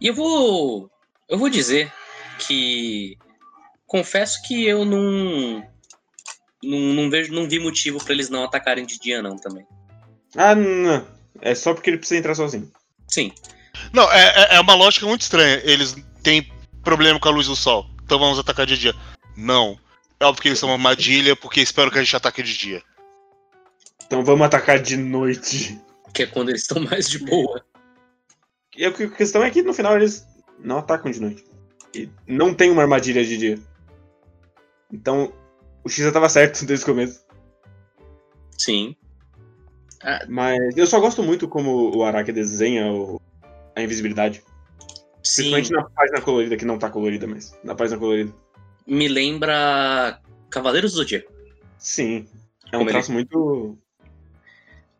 E 0.00 0.06
eu 0.06 0.14
vou. 0.14 0.90
Eu 1.28 1.38
vou 1.38 1.48
dizer 1.48 1.92
que. 2.38 3.16
Confesso 3.86 4.42
que 4.46 4.64
eu 4.66 4.84
não. 4.84 5.64
Não, 6.62 6.78
não 6.94 7.10
vejo, 7.10 7.32
não 7.32 7.48
vi 7.48 7.58
motivo 7.58 8.02
para 8.02 8.12
eles 8.12 8.28
não 8.28 8.44
atacarem 8.44 8.84
de 8.84 8.98
dia, 8.98 9.22
não, 9.22 9.36
também. 9.36 9.64
Ah, 10.36 10.54
não. 10.54 11.06
É 11.40 11.54
só 11.54 11.72
porque 11.74 11.90
ele 11.90 11.98
precisa 11.98 12.18
entrar 12.18 12.34
sozinho. 12.34 12.70
Sim. 13.08 13.32
Não, 13.92 14.10
é, 14.10 14.26
é- 14.26 14.56
é 14.56 14.60
uma 14.60 14.74
lógica 14.74 15.06
muito 15.06 15.22
estranha. 15.22 15.60
Eles 15.64 15.94
têm 16.22 16.50
problema 16.82 17.20
com 17.20 17.28
a 17.28 17.32
luz 17.32 17.46
do 17.46 17.54
sol, 17.56 17.86
então 18.04 18.18
vamos 18.18 18.38
atacar 18.38 18.66
de 18.66 18.76
dia. 18.78 18.94
Não. 19.36 19.78
É 20.18 20.24
óbvio 20.24 20.42
que 20.42 20.48
eles 20.48 20.58
são 20.58 20.68
uma 20.68 20.76
armadilha, 20.76 21.36
porque 21.36 21.60
espero 21.60 21.90
que 21.90 21.98
a 21.98 22.02
gente 22.02 22.16
ataque 22.16 22.42
de 22.42 22.56
dia. 22.56 22.82
Então 24.06 24.24
vamos 24.24 24.46
atacar 24.46 24.78
de 24.78 24.96
noite. 24.96 25.80
Que 26.14 26.22
é 26.22 26.26
quando 26.26 26.48
eles 26.48 26.62
estão 26.62 26.82
mais 26.82 27.08
de 27.08 27.18
boa. 27.18 27.62
E 28.76 28.84
a 28.84 28.92
questão 28.92 29.42
é 29.42 29.50
que 29.50 29.62
no 29.62 29.74
final 29.74 29.96
eles 29.96 30.26
não 30.58 30.78
atacam 30.78 31.10
de 31.10 31.20
noite. 31.20 31.44
E 31.94 32.08
não 32.26 32.54
tem 32.54 32.70
uma 32.70 32.82
armadilha 32.82 33.24
de 33.24 33.36
dia. 33.36 33.58
Então 34.92 35.32
o 35.84 35.88
X 35.88 36.04
já 36.04 36.12
tava 36.12 36.28
certo 36.28 36.64
desde 36.66 36.84
o 36.84 36.88
começo. 36.88 37.24
Sim. 38.58 38.96
Mas 40.28 40.58
eu 40.76 40.86
só 40.86 41.00
gosto 41.00 41.22
muito 41.22 41.48
como 41.48 41.94
o 41.96 42.04
Araki 42.04 42.32
desenha 42.32 42.90
o- 42.92 43.20
a 43.74 43.82
invisibilidade. 43.82 44.42
Sim. 45.22 45.50
Principalmente 45.50 45.72
na 45.72 45.90
página 45.90 46.20
colorida, 46.20 46.56
que 46.56 46.64
não 46.64 46.78
tá 46.78 46.88
colorida, 46.88 47.26
mas 47.26 47.58
na 47.64 47.74
página 47.74 47.98
colorida. 47.98 48.32
Me 48.86 49.08
lembra 49.08 50.20
Cavaleiros 50.50 50.92
do 50.92 50.98
Zodíaco. 50.98 51.32
Sim. 51.78 52.28
É 52.72 52.76
um 52.76 52.80
Como 52.80 52.82
ele- 52.84 52.90
traço 52.92 53.12
muito 53.12 53.78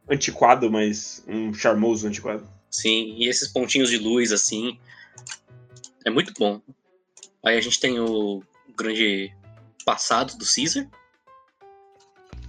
antiquado, 0.09 0.71
mas 0.71 1.25
um 1.27 1.53
charmoso 1.55 2.07
antiquado. 2.07 2.49
Sim, 2.71 3.15
e 3.17 3.29
esses 3.29 3.49
pontinhos 3.49 3.91
de 3.91 3.99
luz, 3.99 4.33
assim. 4.33 4.79
É 6.05 6.11
muito 6.11 6.33
bom. 6.39 6.61
Aí 7.45 7.57
a 7.57 7.61
gente 7.61 7.81
tem 7.81 7.99
o 7.99 8.43
grande 8.77 9.33
passado 9.85 10.37
do 10.37 10.45
Caesar. 10.45 10.89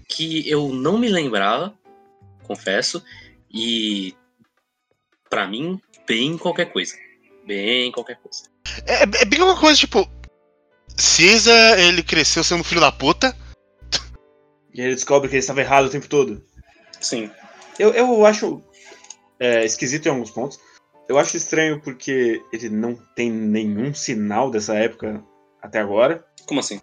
Que 0.07 0.49
eu 0.49 0.69
não 0.69 0.97
me 0.97 1.07
lembrava, 1.09 1.77
confesso. 2.43 3.03
E. 3.51 4.15
Pra 5.29 5.47
mim, 5.47 5.79
bem 6.07 6.37
qualquer 6.37 6.71
coisa. 6.71 6.95
Bem 7.45 7.91
qualquer 7.91 8.17
coisa. 8.17 8.43
É, 8.85 9.03
é 9.03 9.25
bem 9.25 9.41
uma 9.41 9.59
coisa, 9.59 9.79
tipo. 9.79 10.09
Caesar, 10.97 11.79
ele 11.79 12.01
cresceu 12.03 12.43
sendo 12.43 12.63
filho 12.63 12.81
da 12.81 12.91
puta. 12.91 13.35
E 14.73 14.81
aí 14.81 14.87
ele 14.87 14.95
descobre 14.95 15.29
que 15.29 15.35
ele 15.35 15.39
estava 15.39 15.61
errado 15.61 15.85
o 15.85 15.89
tempo 15.89 16.07
todo. 16.07 16.43
Sim. 16.99 17.29
Eu, 17.79 17.93
eu 17.93 18.25
acho 18.25 18.61
é, 19.39 19.63
esquisito 19.63 20.07
em 20.07 20.09
alguns 20.09 20.31
pontos. 20.31 20.59
Eu 21.07 21.17
acho 21.17 21.37
estranho 21.37 21.79
porque 21.79 22.41
ele 22.51 22.69
não 22.69 22.95
tem 23.15 23.31
nenhum 23.31 23.93
sinal 23.93 24.51
dessa 24.51 24.75
época 24.75 25.23
até 25.61 25.79
agora. 25.79 26.25
Como 26.45 26.59
assim? 26.59 26.81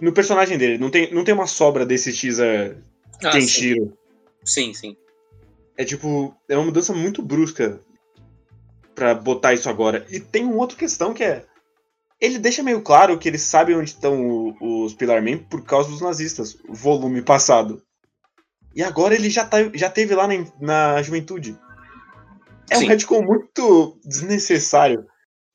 No 0.00 0.12
personagem 0.12 0.56
dele, 0.56 0.78
não 0.78 0.90
tem, 0.90 1.12
não 1.12 1.24
tem 1.24 1.34
uma 1.34 1.46
sobra 1.46 1.84
desse 1.84 2.12
Teaser 2.12 2.78
Ah, 3.24 3.32
sim. 3.32 3.40
Kenshiro. 3.40 3.98
sim, 4.44 4.72
sim. 4.72 4.96
É 5.76 5.84
tipo, 5.84 6.34
é 6.48 6.56
uma 6.56 6.66
mudança 6.66 6.92
muito 6.92 7.22
brusca 7.22 7.80
pra 8.94 9.14
botar 9.14 9.54
isso 9.54 9.68
agora. 9.68 10.06
E 10.10 10.18
tem 10.18 10.44
uma 10.44 10.56
outra 10.56 10.76
questão 10.76 11.12
que 11.12 11.22
é. 11.22 11.44
Ele 12.20 12.38
deixa 12.38 12.62
meio 12.62 12.82
claro 12.82 13.18
que 13.18 13.28
ele 13.28 13.38
sabe 13.38 13.74
onde 13.74 13.90
estão 13.90 14.56
os 14.60 14.94
Pillar 14.94 15.22
Men 15.22 15.38
por 15.38 15.64
causa 15.64 15.88
dos 15.88 16.00
nazistas, 16.00 16.56
volume 16.68 17.22
passado. 17.22 17.82
E 18.74 18.82
agora 18.82 19.14
ele 19.14 19.30
já, 19.30 19.44
tá, 19.44 19.58
já 19.74 19.88
teve 19.88 20.14
lá 20.14 20.26
na, 20.26 20.34
na 20.60 21.02
juventude. 21.02 21.58
É 22.70 22.76
um 22.76 22.80
Sim. 22.80 22.86
retcon 22.86 23.22
muito 23.22 23.98
desnecessário 24.04 25.06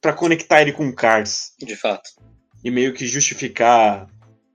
pra 0.01 0.13
conectar 0.13 0.61
ele 0.61 0.71
com 0.73 0.91
Cars 0.91 1.53
De 1.59 1.75
fato. 1.75 2.09
e 2.63 2.71
meio 2.71 2.93
que 2.93 3.05
justificar 3.05 4.07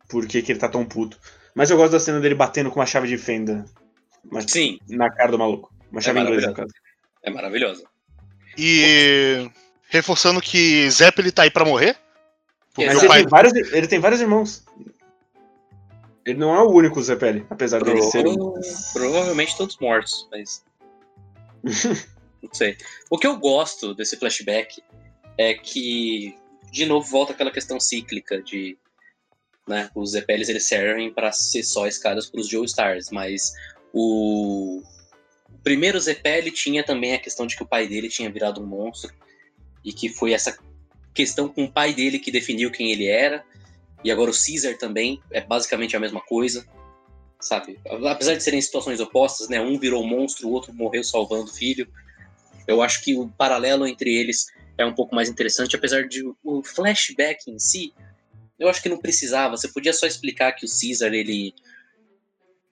por 0.08 0.26
que, 0.26 0.42
que 0.42 0.52
ele 0.52 0.58
tá 0.58 0.68
tão 0.68 0.84
puto. 0.84 1.18
Mas 1.54 1.70
eu 1.70 1.76
gosto 1.76 1.92
da 1.92 2.00
cena 2.00 2.20
dele 2.20 2.34
batendo 2.34 2.70
com 2.70 2.80
uma 2.80 2.86
chave 2.86 3.06
de 3.06 3.16
fenda 3.18 3.64
mas 4.30 4.46
Sim, 4.48 4.78
na 4.88 5.10
cara 5.10 5.30
do 5.30 5.38
maluco. 5.38 5.72
Uma 5.90 6.00
chave 6.00 6.20
inglesa, 6.20 6.48
no 6.48 6.54
caso. 6.54 6.72
é 7.22 7.30
maravilhosa. 7.30 7.84
E. 8.56 9.50
Reforçando 9.88 10.40
que 10.40 10.90
Zeppelin 10.90 11.30
tá 11.30 11.42
aí 11.42 11.50
pra 11.50 11.64
morrer. 11.64 11.96
Porque 12.74 12.86
Mas 12.86 12.98
ele 12.98 13.08
pai. 13.08 13.20
tem, 13.20 13.28
vários, 13.28 13.52
ele 13.72 13.86
tem 13.86 13.98
vários 13.98 14.20
irmãos. 14.20 14.64
Ele 16.24 16.38
não 16.38 16.54
é 16.54 16.62
o 16.62 16.70
único 16.70 17.02
Zepeli, 17.02 17.46
apesar 17.48 17.82
dele 17.82 18.02
ser 18.02 18.26
um. 18.26 18.34
Prova- 18.36 18.60
Provavelmente 18.92 19.56
todos 19.56 19.78
mortos, 19.78 20.28
mas. 20.30 20.62
Não 22.40 22.50
sei. 22.52 22.76
O 23.10 23.18
que 23.18 23.26
eu 23.26 23.36
gosto 23.36 23.94
desse 23.94 24.16
flashback 24.16 24.80
é 25.36 25.54
que, 25.54 26.38
de 26.70 26.86
novo, 26.86 27.04
volta 27.08 27.32
aquela 27.32 27.50
questão 27.50 27.80
cíclica 27.80 28.40
de. 28.42 28.78
Né, 29.66 29.90
os 29.94 30.12
Zeppelins 30.12 30.48
eles 30.48 30.64
servem 30.64 31.12
para 31.12 31.32
ser 31.32 31.62
só 31.62 31.86
escadas 31.86 32.30
para 32.30 32.40
os 32.40 32.48
Joestars, 32.48 33.10
mas 33.10 33.52
o... 33.92 34.82
o 35.52 35.58
primeiro 35.62 35.98
Zeppeli 36.00 36.50
tinha 36.50 36.82
também 36.84 37.12
a 37.14 37.18
questão 37.18 37.46
de 37.46 37.54
que 37.56 37.62
o 37.62 37.66
pai 37.66 37.86
dele 37.88 38.08
tinha 38.08 38.30
virado 38.30 38.62
um 38.62 38.66
monstro 38.66 39.12
e 39.88 39.92
que 39.92 40.08
foi 40.08 40.32
essa 40.32 40.56
questão 41.14 41.48
com 41.48 41.64
o 41.64 41.72
pai 41.72 41.94
dele 41.94 42.18
que 42.18 42.30
definiu 42.30 42.70
quem 42.70 42.92
ele 42.92 43.06
era. 43.06 43.44
E 44.04 44.10
agora 44.10 44.30
o 44.30 44.34
Caesar 44.34 44.76
também 44.76 45.20
é 45.32 45.40
basicamente 45.40 45.96
a 45.96 46.00
mesma 46.00 46.20
coisa 46.20 46.64
sabe? 47.40 47.78
Apesar 47.86 48.34
de 48.34 48.42
serem 48.42 48.60
situações 48.60 49.00
opostas, 49.00 49.48
né? 49.48 49.60
Um 49.60 49.78
virou 49.78 50.04
monstro, 50.04 50.48
o 50.48 50.52
outro 50.52 50.72
morreu 50.72 51.04
salvando 51.04 51.50
o 51.50 51.54
filho. 51.54 51.86
Eu 52.66 52.82
acho 52.82 53.02
que 53.02 53.14
o 53.14 53.28
paralelo 53.28 53.86
entre 53.86 54.14
eles 54.14 54.46
é 54.76 54.84
um 54.84 54.94
pouco 54.94 55.14
mais 55.14 55.28
interessante, 55.28 55.76
apesar 55.76 56.06
de 56.06 56.22
o 56.44 56.62
flashback 56.62 57.50
em 57.50 57.58
si, 57.58 57.92
eu 58.58 58.68
acho 58.68 58.82
que 58.82 58.88
não 58.88 58.98
precisava. 58.98 59.56
Você 59.56 59.68
podia 59.68 59.92
só 59.92 60.06
explicar 60.06 60.52
que 60.52 60.66
o 60.66 60.68
Caesar 60.68 61.12
ele 61.12 61.54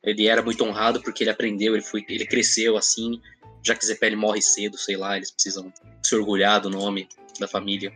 ele 0.03 0.29
era 0.29 0.41
muito 0.41 0.63
honrado 0.63 1.03
porque 1.03 1.25
ele 1.25 1.31
aprendeu, 1.31 1.75
ele 1.75 1.83
foi, 1.83 2.05
ele 2.09 2.27
cresceu 2.27 2.77
assim. 2.77 3.21
Já 3.67 3.75
que 3.75 3.85
Zepeli 3.85 4.15
morre 4.15 4.41
cedo, 4.41 4.79
sei 4.79 4.97
lá, 4.97 5.17
eles 5.17 5.33
precisam 5.33 5.73
se 6.01 6.15
orgulhar 6.15 6.61
do 6.61 6.71
nome 6.71 7.09
da 7.41 7.49
família. 7.49 7.93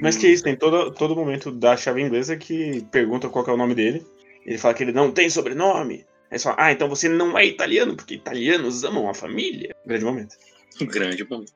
Mas 0.00 0.16
que 0.16 0.26
isso, 0.26 0.42
tem 0.42 0.56
todo, 0.56 0.90
todo 0.90 1.14
momento 1.14 1.52
da 1.52 1.76
chave 1.76 2.02
inglesa 2.02 2.36
que 2.36 2.84
pergunta 2.90 3.28
qual 3.28 3.46
é 3.46 3.52
o 3.52 3.56
nome 3.56 3.72
dele. 3.72 4.04
Ele 4.44 4.58
fala 4.58 4.74
que 4.74 4.82
ele 4.82 4.90
não 4.90 5.12
tem 5.12 5.30
sobrenome. 5.30 6.04
Aí 6.28 6.40
você 6.40 6.42
fala, 6.42 6.56
ah, 6.58 6.72
então 6.72 6.88
você 6.88 7.08
não 7.08 7.38
é 7.38 7.46
italiano, 7.46 7.94
porque 7.94 8.14
italianos 8.14 8.82
amam 8.82 9.08
a 9.08 9.14
família. 9.14 9.76
Grande 9.86 10.04
momento. 10.04 10.34
Um 10.80 10.86
grande 10.90 11.22
momento. 11.22 11.52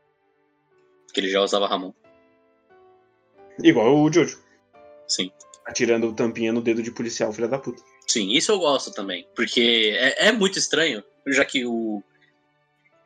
Que 1.13 1.19
ele 1.19 1.29
já 1.29 1.41
usava 1.41 1.67
Ramon. 1.67 1.93
Igual 3.65 3.99
o 3.99 4.13
Jojo, 4.13 4.41
Sim. 5.09 5.33
atirando 5.67 6.15
tampinha 6.15 6.53
no 6.53 6.63
dedo 6.63 6.85
de 6.85 6.93
policial, 6.93 7.33
filha 7.33 7.49
da 7.49 7.59
puta. 7.59 7.83
Sim, 8.07 8.31
isso 8.31 8.53
eu 8.53 8.61
gosto 8.61 8.93
também. 8.93 9.27
Porque 9.35 9.93
é, 9.99 10.29
é 10.29 10.33
muito 10.33 10.57
estranho, 10.57 11.03
já 11.27 11.45
que 11.45 11.67
o. 11.67 12.01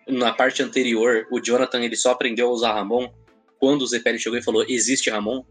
Na 0.06 0.32
parte 0.32 0.62
anterior, 0.62 1.26
o 1.30 1.40
Jonathan 1.40 1.80
ele 1.82 1.96
só 1.96 2.10
aprendeu 2.10 2.48
a 2.48 2.52
usar 2.52 2.74
Ramon 2.74 3.12
quando 3.58 3.82
o 3.82 3.86
Zepeli 3.86 4.18
chegou 4.18 4.38
e 4.38 4.42
falou: 4.42 4.64
existe 4.68 5.10
Ramon. 5.10 5.44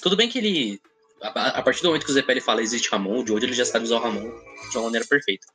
Tudo 0.00 0.16
bem 0.16 0.28
que 0.28 0.38
ele. 0.38 0.80
A, 1.20 1.58
a 1.58 1.62
partir 1.62 1.82
do 1.82 1.88
momento 1.88 2.04
que 2.04 2.10
o 2.10 2.14
Zepeli 2.14 2.40
fala 2.40 2.62
existe 2.62 2.88
Ramon, 2.88 3.22
o 3.22 3.26
Jojo 3.26 3.44
ele 3.44 3.52
já 3.52 3.64
sabe 3.64 3.84
usar 3.84 3.96
o 3.96 4.00
Ramon 4.00 4.30
de 4.70 4.78
uma 4.78 4.84
maneira 4.84 5.06
perfeita. 5.06 5.46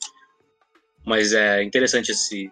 Mas 1.05 1.33
é 1.33 1.63
interessante 1.63 2.11
esse. 2.11 2.51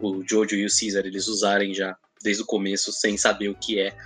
O 0.00 0.22
Jojo 0.28 0.56
e 0.56 0.64
o 0.64 0.68
Caesar 0.68 1.06
eles 1.06 1.28
usarem 1.28 1.74
já 1.74 1.96
desde 2.22 2.42
o 2.42 2.46
começo 2.46 2.92
sem 2.92 3.16
saber 3.16 3.48
o 3.48 3.54
que 3.54 3.80
é. 3.80 3.96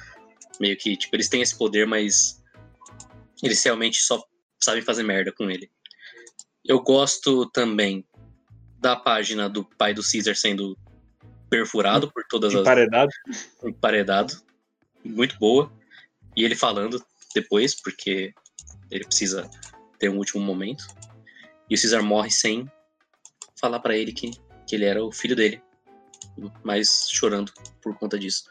Meio 0.59 0.76
que, 0.76 0.96
tipo, 0.96 1.14
eles 1.14 1.28
têm 1.28 1.42
esse 1.42 1.57
poder, 1.57 1.86
mas 1.86 2.42
eles 3.42 3.62
realmente 3.62 4.00
só 4.00 4.22
sabem 4.62 4.82
fazer 4.82 5.02
merda 5.02 5.32
com 5.32 5.50
ele. 5.50 5.70
Eu 6.64 6.80
gosto 6.80 7.46
também 7.50 8.04
da 8.79 8.97
página 8.97 9.49
do 9.49 9.64
pai 9.64 9.95
do 9.95 10.03
Caesar 10.03 10.37
sendo 10.37 10.77
perfurado 11.49 12.11
por 12.11 12.24
todas 12.29 12.55
as 12.55 12.61
Emparedado. 12.61 13.11
emparedado. 13.64 14.35
Muito 15.05 15.39
boa. 15.39 15.72
E 16.37 16.45
ele 16.45 16.55
falando 16.55 17.03
depois, 17.35 17.74
porque 17.74 18.35
ele 18.91 19.05
precisa 19.05 19.49
ter 19.99 20.09
um 20.09 20.18
último 20.18 20.43
momento. 20.43 20.87
E 21.68 21.74
o 21.74 21.81
Caesar 21.81 22.03
morre 22.03 22.31
sem 22.31 22.70
falar 23.61 23.81
pra 23.81 23.97
ele 23.97 24.12
que, 24.12 24.31
que 24.66 24.74
ele 24.74 24.85
era 24.85 25.03
o 25.03 25.12
filho 25.12 25.35
dele. 25.35 25.62
Mas 26.62 27.09
chorando 27.11 27.53
por 27.81 27.97
conta 27.97 28.18
disso. 28.18 28.45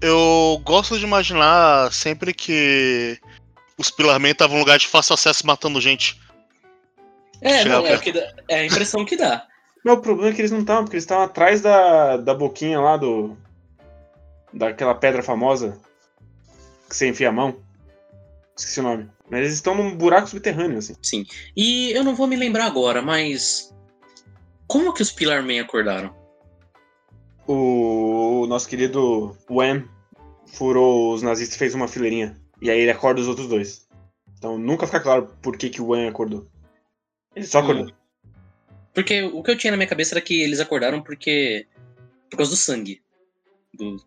Eu 0.00 0.60
gosto 0.64 0.98
de 0.98 1.04
imaginar 1.04 1.92
sempre 1.92 2.32
que 2.32 3.18
os 3.78 3.90
Pilarman 3.90 4.32
estavam 4.32 4.56
em 4.56 4.58
um 4.58 4.62
lugar 4.62 4.78
de 4.78 4.86
fácil 4.86 5.14
acesso 5.14 5.46
matando 5.46 5.80
gente. 5.80 6.20
É, 7.40 7.64
não, 7.64 7.86
é, 7.86 7.96
o 7.96 8.12
dá- 8.12 8.32
é 8.48 8.54
a 8.60 8.64
impressão 8.64 9.04
que 9.04 9.16
dá. 9.16 9.46
Mas 9.84 9.98
o 9.98 10.00
problema 10.00 10.30
é 10.30 10.34
que 10.34 10.40
eles 10.40 10.50
não 10.50 10.60
estavam, 10.60 10.84
porque 10.84 10.96
eles 10.96 11.04
estavam 11.04 11.24
atrás 11.24 11.60
da, 11.60 12.16
da 12.16 12.34
boquinha 12.34 12.80
lá 12.80 12.96
do. 12.96 13.36
daquela 14.52 14.94
pedra 14.94 15.22
famosa 15.22 15.78
que 16.88 16.96
você 16.96 17.08
enfia 17.08 17.28
a 17.28 17.32
mão. 17.32 17.56
Esqueci 18.56 18.80
o 18.80 18.82
nome. 18.82 19.08
Mas 19.30 19.40
eles 19.40 19.52
estão 19.54 19.74
num 19.74 19.96
buraco 19.96 20.28
subterrâneo, 20.28 20.78
assim. 20.78 20.94
Sim. 21.02 21.24
E 21.56 21.90
eu 21.92 22.02
não 22.02 22.14
vou 22.14 22.26
me 22.26 22.36
lembrar 22.36 22.66
agora, 22.66 23.02
mas. 23.02 23.72
Como 24.66 24.92
que 24.92 25.02
os 25.02 25.12
Pilar 25.12 25.42
Man 25.44 25.60
acordaram? 25.60 26.14
O 27.46 28.46
nosso 28.48 28.68
querido 28.68 29.36
Wham 29.48 29.84
furou 30.46 31.14
os 31.14 31.22
nazistas 31.22 31.54
e 31.54 31.58
fez 31.58 31.74
uma 31.74 31.86
fileirinha. 31.86 32.36
E 32.60 32.70
aí 32.70 32.80
ele 32.80 32.90
acorda 32.90 33.20
os 33.20 33.28
outros 33.28 33.46
dois. 33.46 33.86
Então 34.36 34.58
nunca 34.58 34.86
fica 34.86 35.00
claro 35.00 35.30
por 35.40 35.56
que, 35.56 35.70
que 35.70 35.80
o 35.80 35.88
Wham 35.88 36.08
acordou. 36.08 36.46
Ele 37.36 37.46
só 37.46 37.58
acordou. 37.58 37.92
Porque 38.94 39.22
o 39.22 39.42
que 39.42 39.50
eu 39.50 39.58
tinha 39.58 39.70
na 39.70 39.76
minha 39.76 39.88
cabeça 39.88 40.14
era 40.14 40.22
que 40.22 40.40
eles 40.40 40.58
acordaram 40.58 41.02
porque. 41.02 41.66
por 42.30 42.38
causa 42.38 42.50
do 42.50 42.56
sangue. 42.56 43.02
Do. 43.74 44.02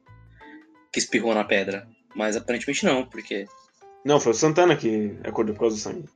que 0.92 0.98
espirrou 0.98 1.36
na 1.36 1.44
pedra. 1.44 1.88
Mas 2.16 2.36
aparentemente 2.36 2.84
não, 2.84 3.06
porque. 3.06 3.46
Não, 4.04 4.20
foi 4.20 4.32
o 4.32 4.36
Santana 4.36 4.76
que 4.76 5.16
acordou 5.24 5.54
por 5.54 5.62
causa 5.62 5.76
do 5.76 5.80
sangue. 5.80 6.10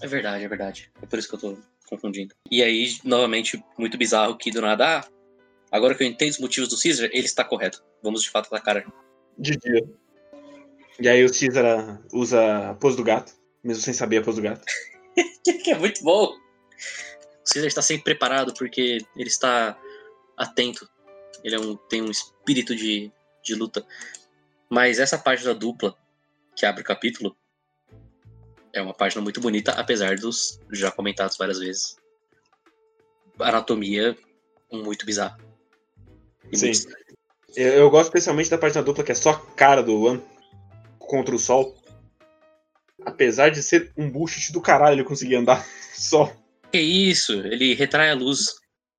É 0.00 0.06
verdade, 0.06 0.42
é 0.42 0.48
verdade. 0.48 0.90
É 1.02 1.06
por 1.06 1.18
isso 1.18 1.28
que 1.28 1.34
eu 1.34 1.38
tô 1.38 1.58
confundindo. 1.86 2.34
E 2.50 2.62
aí, 2.62 2.96
novamente, 3.04 3.62
muito 3.76 3.98
bizarro 3.98 4.38
que 4.38 4.50
do 4.50 4.62
nada. 4.62 5.00
Ah, 5.00 5.04
agora 5.70 5.94
que 5.94 6.02
eu 6.02 6.06
entendo 6.06 6.30
os 6.30 6.38
motivos 6.38 6.70
do 6.70 6.80
Caesar, 6.80 7.10
ele 7.12 7.26
está 7.26 7.44
correto. 7.44 7.84
Vamos 8.02 8.22
de 8.22 8.30
fato 8.30 8.46
atacar. 8.46 8.86
De 9.36 9.58
dia. 9.58 9.86
E 10.98 11.08
aí 11.08 11.22
o 11.24 11.30
Caesar 11.30 12.00
usa 12.10 12.70
a 12.70 12.74
pose 12.74 12.96
do 12.96 13.04
gato, 13.04 13.34
mesmo 13.62 13.82
sem 13.82 13.92
saber 13.92 14.18
a 14.18 14.22
pose 14.22 14.40
do 14.40 14.44
gato. 14.44 14.64
que 15.64 15.70
é 15.70 15.78
muito 15.78 16.02
bom. 16.02 16.26
O 16.26 17.52
Caesar 17.52 17.66
está 17.68 17.82
sempre 17.82 18.04
preparado 18.04 18.54
porque 18.54 18.98
ele 19.16 19.28
está 19.28 19.76
atento. 20.36 20.88
Ele 21.42 21.54
é 21.54 21.58
um, 21.60 21.76
tem 21.76 22.02
um 22.02 22.10
espírito 22.10 22.74
de, 22.74 23.10
de 23.42 23.54
luta. 23.54 23.84
Mas 24.68 24.98
essa 24.98 25.18
página 25.18 25.54
dupla 25.54 25.96
que 26.54 26.64
abre 26.66 26.82
o 26.82 26.84
capítulo 26.84 27.36
é 28.72 28.80
uma 28.80 28.94
página 28.94 29.20
muito 29.22 29.40
bonita, 29.40 29.72
apesar 29.72 30.16
dos 30.16 30.60
já 30.70 30.90
comentados 30.92 31.36
várias 31.36 31.58
vezes. 31.58 31.96
Anatomia 33.38 34.16
muito 34.70 35.04
bizarra. 35.06 35.38
Sim. 36.52 36.66
muito- 36.66 36.96
Eu, 37.56 37.72
eu 37.72 37.90
gosto 37.90 38.08
especialmente 38.08 38.50
da 38.50 38.58
página 38.58 38.82
dupla 38.82 39.02
que 39.02 39.10
é 39.12 39.14
só 39.14 39.30
a 39.30 39.40
cara 39.54 39.82
do 39.82 40.00
One 40.02 40.22
contra 40.98 41.34
o 41.34 41.38
sol. 41.38 41.76
Apesar 43.04 43.50
de 43.50 43.62
ser 43.62 43.92
um 43.96 44.10
bullshit 44.10 44.52
do 44.52 44.60
caralho 44.60 44.94
ele 44.96 45.04
conseguir 45.04 45.36
andar 45.36 45.64
só. 45.94 46.34
Que 46.72 46.80
isso? 46.80 47.32
Ele 47.32 47.74
retrai 47.74 48.10
a 48.10 48.14
luz. 48.14 48.46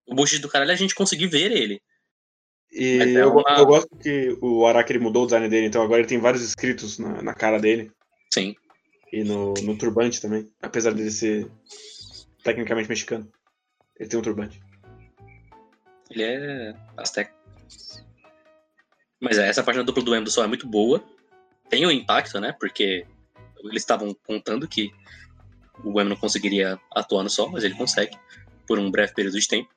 O 0.08 0.16
bullshit 0.16 0.40
do 0.40 0.50
caralho 0.50 0.72
é 0.72 0.74
a 0.74 0.78
gente 0.78 0.96
conseguir 0.96 1.28
ver 1.28 1.52
ele. 1.52 1.82
E 2.72 3.16
é 3.18 3.26
uma- 3.26 3.44
eu 3.58 3.66
gosto 3.66 3.96
que 3.98 4.38
o 4.42 4.66
Araki 4.66 4.98
mudou 4.98 5.24
o 5.24 5.26
design 5.26 5.48
dele, 5.50 5.68
então 5.68 5.84
agora 5.84 6.00
ele 6.00 6.08
tem 6.08 6.20
vários 6.20 6.42
escritos 6.42 6.98
na, 6.98 7.22
na 7.22 7.34
cara 7.34 7.60
dele. 7.60 7.92
Sim. 8.34 8.56
E 9.12 9.24
no, 9.24 9.54
no 9.56 9.78
turbante 9.78 10.22
também. 10.22 10.50
Apesar 10.62 10.94
dele 10.94 11.12
ser 11.12 11.50
tecnicamente 12.44 12.88
mexicano. 12.90 13.30
Ele 14.00 14.10
tem 14.10 14.20
um 14.20 14.24
turbante. 14.24 14.60
Ele 16.10 16.24
é 16.24 16.76
azteca. 16.98 17.34
Mas 19.20 19.38
é, 19.38 19.48
essa 19.48 19.64
página 19.64 19.84
dupla 19.84 20.04
do 20.04 20.22
do 20.24 20.32
Sol 20.32 20.44
é 20.44 20.48
muito 20.48 20.68
boa. 20.68 21.04
Tem 21.70 21.86
o 21.86 21.92
impacto, 21.92 22.40
né? 22.40 22.56
Porque 22.60 23.06
eles 23.64 23.82
estavam 23.84 24.16
contando 24.26 24.68
que 24.68 24.92
o 25.84 26.00
M 26.00 26.10
não 26.10 26.16
conseguiria 26.16 26.80
atuar 26.94 27.24
no 27.24 27.30
Sol, 27.30 27.50
mas 27.50 27.64
ele 27.64 27.76
consegue, 27.76 28.18
por 28.68 28.78
um 28.80 28.92
breve 28.92 29.14
período 29.14 29.40
de 29.40 29.48
tempo. 29.48 29.70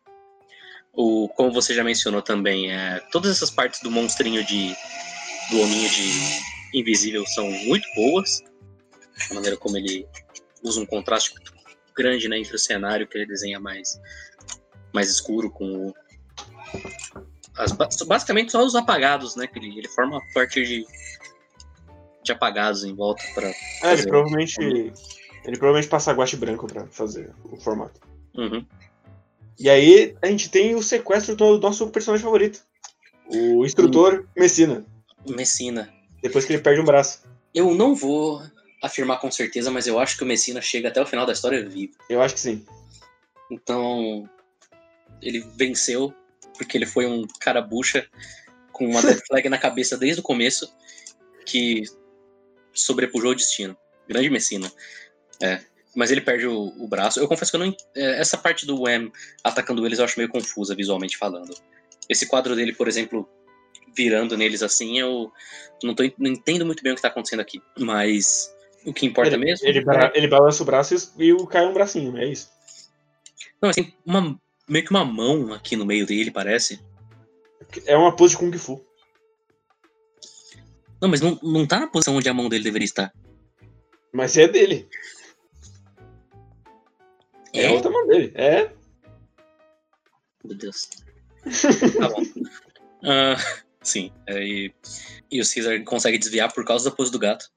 O, 0.92 1.28
como 1.30 1.50
você 1.52 1.74
já 1.74 1.82
mencionou 1.82 2.22
também, 2.22 2.70
é, 2.70 3.00
todas 3.10 3.30
essas 3.30 3.50
partes 3.50 3.80
do 3.80 3.90
monstrinho 3.90 4.44
de. 4.44 4.74
do 5.50 5.60
hominho 5.60 5.90
de 5.90 6.78
invisível 6.78 7.24
são 7.26 7.50
muito 7.50 7.86
boas. 7.96 8.42
A 9.30 9.34
maneira 9.34 9.56
como 9.56 9.76
ele 9.76 10.06
usa 10.62 10.80
um 10.80 10.86
contraste 10.86 11.34
grande 11.96 12.28
né, 12.28 12.38
entre 12.38 12.54
o 12.54 12.58
cenário 12.58 13.06
que 13.06 13.16
ele 13.18 13.26
desenha 13.26 13.60
mais, 13.60 14.00
mais 14.92 15.08
escuro 15.08 15.50
com 15.50 15.88
o, 15.88 15.94
as, 17.56 17.72
ba- 17.72 17.88
basicamente 18.06 18.52
só 18.52 18.64
os 18.64 18.74
apagados, 18.74 19.36
né? 19.36 19.46
Que 19.46 19.58
ele, 19.58 19.78
ele 19.78 19.88
forma 19.88 20.18
a 20.18 20.34
partir 20.34 20.66
de, 20.66 20.84
de 22.24 22.32
apagados 22.32 22.84
em 22.84 22.94
volta 22.94 23.22
para. 23.34 23.48
É, 23.82 23.92
ele 23.92 24.06
provavelmente. 24.06 24.60
Ele 24.60 25.58
provavelmente 25.58 25.88
passa 25.88 26.12
guache 26.12 26.36
branco 26.36 26.66
pra 26.66 26.86
fazer 26.86 27.30
o 27.44 27.56
formato. 27.58 28.00
Uhum. 28.34 28.64
E 29.58 29.68
aí 29.68 30.16
a 30.22 30.26
gente 30.26 30.50
tem 30.50 30.74
o 30.74 30.82
sequestro 30.82 31.36
do 31.36 31.60
nosso 31.60 31.88
personagem 31.90 32.24
favorito. 32.24 32.60
O 33.28 33.64
instrutor 33.64 34.26
Messina. 34.36 34.84
Messina. 35.28 35.92
Depois 36.22 36.44
que 36.44 36.52
ele 36.52 36.62
perde 36.62 36.80
um 36.80 36.84
braço. 36.84 37.22
Eu 37.54 37.74
não 37.74 37.94
vou 37.94 38.42
afirmar 38.82 39.20
com 39.20 39.30
certeza, 39.30 39.70
mas 39.70 39.86
eu 39.86 39.98
acho 39.98 40.16
que 40.16 40.24
o 40.24 40.26
Messina 40.26 40.60
chega 40.60 40.88
até 40.88 41.00
o 41.00 41.06
final 41.06 41.26
da 41.26 41.32
história 41.32 41.66
vivo. 41.68 41.92
Eu 42.08 42.20
acho 42.20 42.34
que 42.34 42.40
sim. 42.40 42.64
Então, 43.50 44.28
ele 45.22 45.46
venceu 45.56 46.12
porque 46.56 46.76
ele 46.76 46.86
foi 46.86 47.06
um 47.06 47.26
cara 47.40 47.60
bucha 47.60 48.06
com 48.72 48.86
uma 48.86 49.02
death 49.02 49.22
flag 49.26 49.48
na 49.48 49.58
cabeça 49.58 49.96
desde 49.96 50.20
o 50.20 50.24
começo 50.24 50.74
que 51.46 51.82
sobrepujou 52.74 53.30
o 53.30 53.34
destino. 53.34 53.76
Grande 54.08 54.28
Messina. 54.30 54.70
É. 55.42 55.60
Mas 55.94 56.10
ele 56.10 56.20
perde 56.20 56.46
o, 56.46 56.72
o 56.78 56.88
braço. 56.88 57.20
Eu 57.20 57.28
confesso 57.28 57.50
que 57.52 57.56
eu 57.56 57.60
não. 57.66 57.76
é, 57.96 58.18
Essa 58.20 58.36
parte 58.36 58.66
do 58.66 58.82
Wham 58.82 59.10
atacando 59.42 59.86
eles 59.86 59.98
eu 59.98 60.04
acho 60.04 60.18
meio 60.18 60.28
confusa 60.28 60.74
visualmente 60.74 61.16
falando. 61.16 61.54
Esse 62.08 62.26
quadro 62.26 62.54
dele, 62.56 62.74
por 62.74 62.88
exemplo, 62.88 63.28
virando 63.96 64.36
neles 64.36 64.62
assim, 64.62 64.98
eu 64.98 65.32
não, 65.82 65.94
tô, 65.94 66.02
não 66.18 66.30
entendo 66.32 66.66
muito 66.66 66.82
bem 66.82 66.92
o 66.92 66.96
que 66.96 67.02
tá 67.02 67.08
acontecendo 67.08 67.40
aqui. 67.40 67.62
Mas 67.78 68.52
o 68.84 68.92
que 68.92 69.06
importa 69.06 69.30
Ele, 69.34 69.44
mesmo. 69.44 69.66
ele, 69.68 69.82
bra- 69.84 70.12
ele 70.14 70.26
balança 70.28 70.62
o 70.62 70.66
braço 70.66 71.12
e 71.18 71.32
o- 71.32 71.46
cai 71.46 71.64
um 71.64 71.72
bracinho, 71.72 72.16
é 72.18 72.26
isso. 72.26 72.50
Não, 73.62 73.68
mas 73.68 73.76
tem 73.76 73.94
uma, 74.04 74.38
meio 74.68 74.84
que 74.84 74.90
uma 74.90 75.04
mão 75.04 75.52
aqui 75.54 75.76
no 75.76 75.86
meio 75.86 76.04
dele, 76.04 76.30
parece. 76.30 76.78
É 77.86 77.96
uma 77.96 78.14
pose 78.14 78.32
de 78.34 78.38
Kung 78.38 78.52
Fu. 78.58 78.84
Não, 81.04 81.10
mas 81.10 81.20
não, 81.20 81.38
não 81.42 81.66
tá 81.66 81.80
na 81.80 81.86
posição 81.86 82.16
onde 82.16 82.30
a 82.30 82.32
mão 82.32 82.48
dele 82.48 82.64
deveria 82.64 82.86
estar. 82.86 83.12
Mas 84.10 84.38
é 84.38 84.48
dele. 84.48 84.88
É, 87.52 87.64
É? 87.64 87.66
a 87.68 87.72
outra 87.72 87.90
mão 87.90 88.06
dele. 88.06 88.32
É. 88.34 88.72
Meu 90.42 90.56
Deus. 90.56 90.88
tá 91.98 92.08
bom. 92.08 92.22
Ah, 93.06 93.36
sim. 93.82 94.10
e, 94.30 94.72
e 95.30 95.38
o 95.38 95.44
Caesar 95.44 95.84
consegue 95.84 96.16
desviar 96.16 96.50
por 96.50 96.64
causa 96.64 96.88
da 96.88 96.96
pose 96.96 97.12
do 97.12 97.18
gato. 97.18 97.50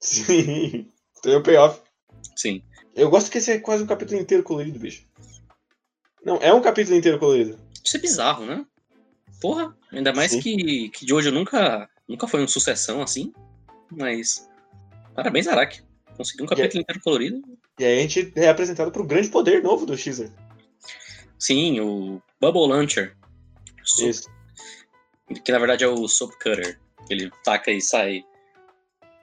Sim. 0.00 0.90
Tem 1.22 1.36
o 1.36 1.42
payoff. 1.42 1.82
Sim. 2.34 2.62
Eu 2.94 3.10
gosto 3.10 3.30
que 3.30 3.36
esse 3.36 3.50
é 3.52 3.58
quase 3.58 3.82
um 3.84 3.86
capítulo 3.86 4.18
inteiro 4.18 4.42
colorido, 4.42 4.78
bicho. 4.78 5.04
Não, 6.24 6.36
é 6.38 6.54
um 6.54 6.62
capítulo 6.62 6.96
inteiro 6.96 7.18
colorido. 7.18 7.58
Isso 7.84 7.98
é 7.98 8.00
bizarro, 8.00 8.46
né? 8.46 8.64
Porra, 9.42 9.76
ainda 9.92 10.10
mais 10.14 10.30
Sim. 10.30 10.40
que, 10.40 10.88
que 10.88 11.04
de 11.04 11.12
hoje 11.12 11.30
nunca, 11.30 11.86
nunca 12.08 12.26
foi 12.28 12.42
um 12.42 12.48
sucessão 12.48 13.02
assim. 13.02 13.32
Mas. 13.90 14.48
Parabéns, 15.14 15.46
Araki. 15.46 15.82
Conseguiu 16.16 16.44
um 16.44 16.48
capítulo 16.48 16.80
inteiro 16.82 17.00
colorido. 17.02 17.42
E 17.78 17.84
aí 17.84 17.98
a 17.98 18.02
gente 18.02 18.32
é 18.36 18.48
apresentado 18.48 18.90
pro 18.92 19.04
grande 19.06 19.28
poder 19.28 19.62
novo 19.62 19.84
do 19.84 19.96
Xer. 19.96 20.30
Sim, 21.38 21.80
o 21.80 22.22
Bubble 22.40 22.68
Launcher. 22.68 23.16
Soap- 23.82 24.10
Isso. 24.10 24.30
que 25.44 25.52
na 25.52 25.58
verdade 25.58 25.84
é 25.84 25.88
o 25.88 26.06
Soap 26.08 26.32
Cutter. 26.34 26.78
Ele 27.10 27.30
taca 27.44 27.70
e 27.70 27.80
sai 27.80 28.24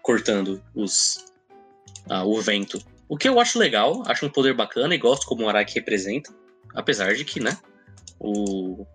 cortando 0.02 0.62
os 0.76 1.26
ah, 2.10 2.26
o 2.26 2.42
vento. 2.42 2.80
O 3.08 3.18
que 3.18 3.28
eu 3.28 3.40
acho 3.40 3.60
legal, 3.60 4.04
acho 4.06 4.26
um 4.26 4.30
poder 4.30 4.54
bacana 4.54 4.94
e 4.96 4.98
gosto 4.98 5.26
como 5.28 5.44
o 5.44 5.50
Araki 5.50 5.76
representa. 5.76 6.34
Apesar 6.74 7.14
de 7.16 7.26
que, 7.26 7.40
né? 7.40 7.58
O, 8.20 8.86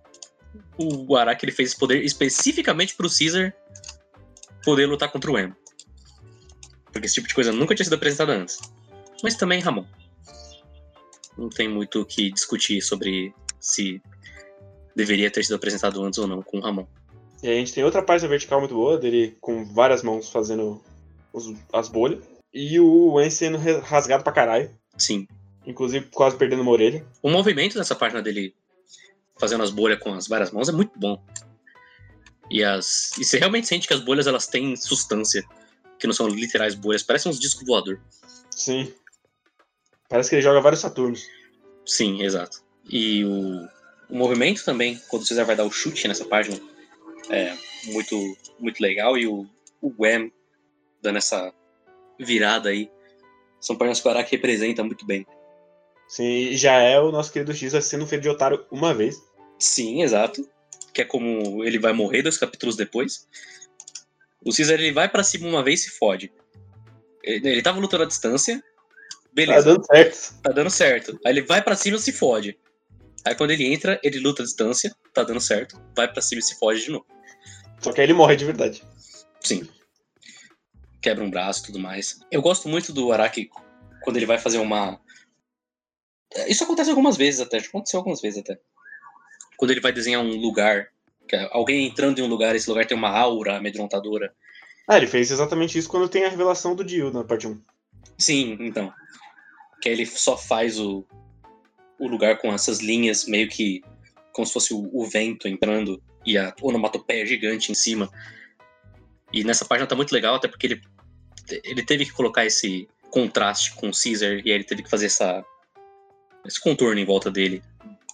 o 0.79 1.17
Araki 1.17 1.45
ele 1.45 1.53
fez 1.53 1.71
esse 1.71 1.79
poder 1.79 2.05
especificamente 2.05 2.95
pro 2.95 3.09
Caesar 3.09 3.53
poder 4.65 4.87
lutar 4.87 5.11
contra 5.11 5.31
o 5.31 5.39
Emo. 5.39 5.55
Porque 6.93 7.07
esse 7.07 7.15
tipo 7.17 7.29
de 7.29 7.35
coisa 7.35 7.53
nunca 7.53 7.75
tinha 7.75 7.85
sido 7.85 7.95
apresentada 7.95 8.33
antes. 8.33 8.59
Mas 9.23 9.35
também, 9.37 9.61
Ramon. 9.61 9.85
Não 11.37 11.49
tem 11.49 11.69
muito 11.69 12.01
o 12.01 12.07
que 12.07 12.31
discutir 12.31 12.81
sobre 12.81 13.35
se 13.61 14.01
deveria 14.95 15.31
ter 15.31 15.45
sido 15.45 15.57
apresentado 15.57 16.03
antes 16.03 16.19
ou 16.19 16.27
não 16.27 16.43
com 16.43 16.59
o 16.59 16.61
Ramon. 16.61 16.87
E 17.43 17.49
aí 17.49 17.57
a 17.57 17.59
gente 17.59 17.75
tem 17.75 17.85
outra 17.85 18.03
página 18.03 18.29
vertical 18.31 18.61
muito 18.61 18.75
boa, 18.75 18.97
dele 18.99 19.37
com 19.41 19.65
várias 19.67 20.03
mãos 20.03 20.31
fazendo 20.31 20.83
os- 21.33 21.55
as 21.73 21.89
bolhas. 21.89 22.25
E 22.53 22.81
o 22.81 23.13
Wen 23.13 23.29
sendo 23.29 23.59
rasgado 23.81 24.25
pra 24.25 24.33
caralho. 24.33 24.71
Sim. 24.97 25.29
Inclusive 25.67 26.07
quase 26.11 26.37
perdendo 26.37 26.63
uma 26.63 26.71
orelha. 26.71 27.05
O 27.23 27.29
movimento 27.29 27.75
dessa 27.77 27.95
página 27.95 28.23
dele 28.23 28.55
fazendo 29.39 29.63
as 29.63 29.71
bolhas 29.71 29.99
com 29.99 30.15
as 30.15 30.27
várias 30.27 30.51
mãos 30.51 30.69
é 30.69 30.73
muito 30.73 30.99
bom. 30.99 31.23
E, 32.51 32.63
as, 32.63 33.17
e 33.19 33.25
você 33.25 33.39
realmente 33.39 33.67
sente 33.67 33.89
que 33.89 33.95
as 33.95 34.01
bolhas 34.01 34.27
elas 34.27 34.47
têm 34.47 34.77
substância, 34.77 35.45
que 35.99 36.07
não 36.07 36.15
são 36.15 36.29
literais 36.29 36.75
bolhas, 36.75 37.03
parecem 37.03 37.31
uns 37.31 37.41
discos 37.41 37.67
voador. 37.67 38.01
Sim. 38.51 38.93
Parece 40.09 40.31
que 40.31 40.37
ele 40.37 40.43
joga 40.43 40.61
vários 40.61 40.81
Saturnos. 40.81 41.27
Sim, 41.85 42.23
exato. 42.23 42.63
E 42.89 43.25
o, 43.25 43.69
o 44.09 44.17
movimento 44.17 44.65
também, 44.65 45.01
quando 45.09 45.23
o 45.23 45.27
Cesar 45.27 45.45
vai 45.45 45.57
dar 45.57 45.65
o 45.65 45.71
chute 45.71 46.07
nessa 46.07 46.25
página, 46.25 46.61
é 47.29 47.57
muito, 47.87 48.37
muito 48.59 48.81
legal. 48.81 49.19
E 49.19 49.27
o, 49.27 49.47
o 49.81 49.93
Wham 49.99 50.31
dando 51.03 51.19
essa 51.19 51.53
virada 52.19 52.69
aí. 52.69 52.91
São 53.61 53.77
páginas 53.77 54.01
que 54.01 54.09
o 54.09 54.11
Araki 54.11 54.37
representa 54.37 54.85
muito 54.85 55.05
bem. 55.05 55.27
Sim, 56.09 56.57
já 56.57 56.75
é 56.75 57.01
o 57.01 57.11
nosso 57.11 57.33
querido 57.33 57.55
X 57.55 57.73
sendo 57.85 58.07
feito 58.07 58.23
de 58.23 58.29
otário 58.29 58.65
uma 58.71 58.95
vez. 58.95 59.17
Sim, 59.59 60.03
exato. 60.03 60.49
Que 60.93 61.03
é 61.03 61.05
como 61.05 61.65
ele 61.65 61.79
vai 61.79 61.93
morrer 61.93 62.23
dois 62.23 62.39
capítulos 62.39 62.77
depois. 62.77 63.27
O 64.45 64.55
Caesar 64.55 64.79
ele 64.79 64.93
vai 64.93 65.09
para 65.09 65.25
cima 65.25 65.49
uma 65.49 65.63
vez 65.63 65.81
e 65.81 65.85
se 65.85 65.91
fode. 65.91 66.33
Ele, 67.23 67.49
ele 67.49 67.63
tava 67.63 67.81
lutando 67.81 68.05
à 68.05 68.07
distância. 68.07 68.63
Beleza. 69.33 69.65
Tá 69.65 69.73
dando 69.73 69.87
certo. 69.87 70.43
Tá 70.43 70.53
dando 70.53 70.71
certo. 70.71 71.21
Aí 71.25 71.33
ele 71.33 71.43
vai 71.43 71.63
para 71.63 71.75
cima 71.75 71.97
e 71.97 72.01
se 72.01 72.13
fode. 72.13 72.57
Aí 73.27 73.35
quando 73.35 73.51
ele 73.51 73.67
entra, 73.73 73.99
ele 74.05 74.21
luta 74.21 74.43
à 74.43 74.45
distância, 74.47 74.95
tá 75.13 75.25
dando 75.25 75.41
certo, 75.41 75.83
vai 75.97 76.07
para 76.07 76.23
cima 76.23 76.39
e 76.39 76.43
se 76.43 76.57
foge 76.61 76.85
de 76.85 76.93
novo. 76.93 77.07
Só 77.81 77.93
que 77.93 78.01
aí 78.01 78.07
ele 78.07 78.13
morre 78.13 78.37
de 78.37 78.45
verdade. 78.45 78.85
Sim. 79.41 79.69
Quebra 81.03 81.25
um 81.25 81.31
braço 81.31 81.63
e 81.63 81.67
tudo 81.67 81.81
mais. 81.81 82.21
Eu 82.31 82.41
gosto 82.41 82.69
muito 82.69 82.93
do 82.93 83.11
Araki 83.13 83.51
quando 84.03 84.17
ele 84.17 84.27
vai 84.27 84.39
fazer 84.39 84.59
uma. 84.59 85.01
Isso 86.49 86.65
acontece 86.65 86.91
algumas 86.91 87.17
vezes 87.17 87.41
até, 87.41 87.59
já 87.61 87.69
aconteceu 87.69 87.99
algumas 87.99 88.21
vezes 88.21 88.41
até. 88.41 88.59
Quando 89.57 89.71
ele 89.71 89.81
vai 89.81 89.93
desenhar 89.93 90.23
um 90.23 90.37
lugar, 90.37 90.89
é 91.33 91.49
alguém 91.51 91.87
entrando 91.87 92.19
em 92.19 92.23
um 92.23 92.29
lugar, 92.29 92.55
esse 92.55 92.69
lugar 92.69 92.87
tem 92.87 92.97
uma 92.97 93.11
aura 93.11 93.57
amedrontadora. 93.57 94.35
Ah, 94.87 94.97
ele 94.97 95.07
fez 95.07 95.31
exatamente 95.31 95.79
isso 95.79 95.89
quando 95.89 96.09
tem 96.09 96.25
a 96.25 96.29
revelação 96.29 96.75
do 96.75 96.85
Dio 96.85 97.11
na 97.11 97.25
parte 97.25 97.47
1. 97.47 97.61
Sim, 98.19 98.57
então. 98.61 98.93
Que 99.81 99.89
aí 99.89 99.95
ele 99.95 100.07
só 100.07 100.37
faz 100.37 100.79
o, 100.79 101.05
o 101.99 102.07
lugar 102.07 102.39
com 102.39 102.53
essas 102.53 102.81
linhas 102.81 103.27
meio 103.27 103.49
que 103.49 103.83
como 104.33 104.47
se 104.47 104.53
fosse 104.53 104.75
o, 104.75 104.91
o 104.93 105.07
vento 105.07 105.49
entrando 105.49 106.03
e 106.25 106.37
a 106.37 106.55
onomatopeia 106.61 107.25
gigante 107.27 107.73
em 107.73 107.75
cima. 107.75 108.11
E 109.33 109.43
nessa 109.43 109.65
página 109.65 109.87
tá 109.87 109.97
muito 109.97 110.13
legal, 110.13 110.35
até 110.35 110.47
porque 110.47 110.67
ele, 110.67 110.83
ele 111.65 111.83
teve 111.83 112.05
que 112.05 112.13
colocar 112.13 112.45
esse 112.45 112.89
contraste 113.11 113.75
com 113.75 113.89
o 113.89 113.93
Caesar 113.93 114.41
e 114.45 114.51
aí 114.51 114.57
ele 114.57 114.65
teve 114.65 114.83
que 114.83 114.91
fazer 114.91 115.07
essa, 115.07 115.45
esse 116.47 116.61
contorno 116.61 116.99
em 116.99 117.05
volta 117.05 117.31
dele, 117.31 117.63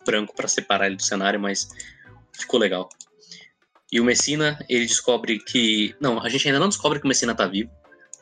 branco, 0.04 0.34
para 0.34 0.48
separar 0.48 0.86
ele 0.86 0.96
do 0.96 1.02
cenário, 1.02 1.40
mas 1.40 1.68
ficou 2.32 2.58
legal. 2.58 2.88
E 3.90 4.00
o 4.00 4.04
Messina, 4.04 4.58
ele 4.68 4.86
descobre 4.86 5.38
que. 5.38 5.94
Não, 6.00 6.20
a 6.22 6.28
gente 6.28 6.46
ainda 6.46 6.58
não 6.58 6.68
descobre 6.68 6.98
que 6.98 7.04
o 7.04 7.08
Messina 7.08 7.34
tá 7.34 7.46
vivo. 7.46 7.70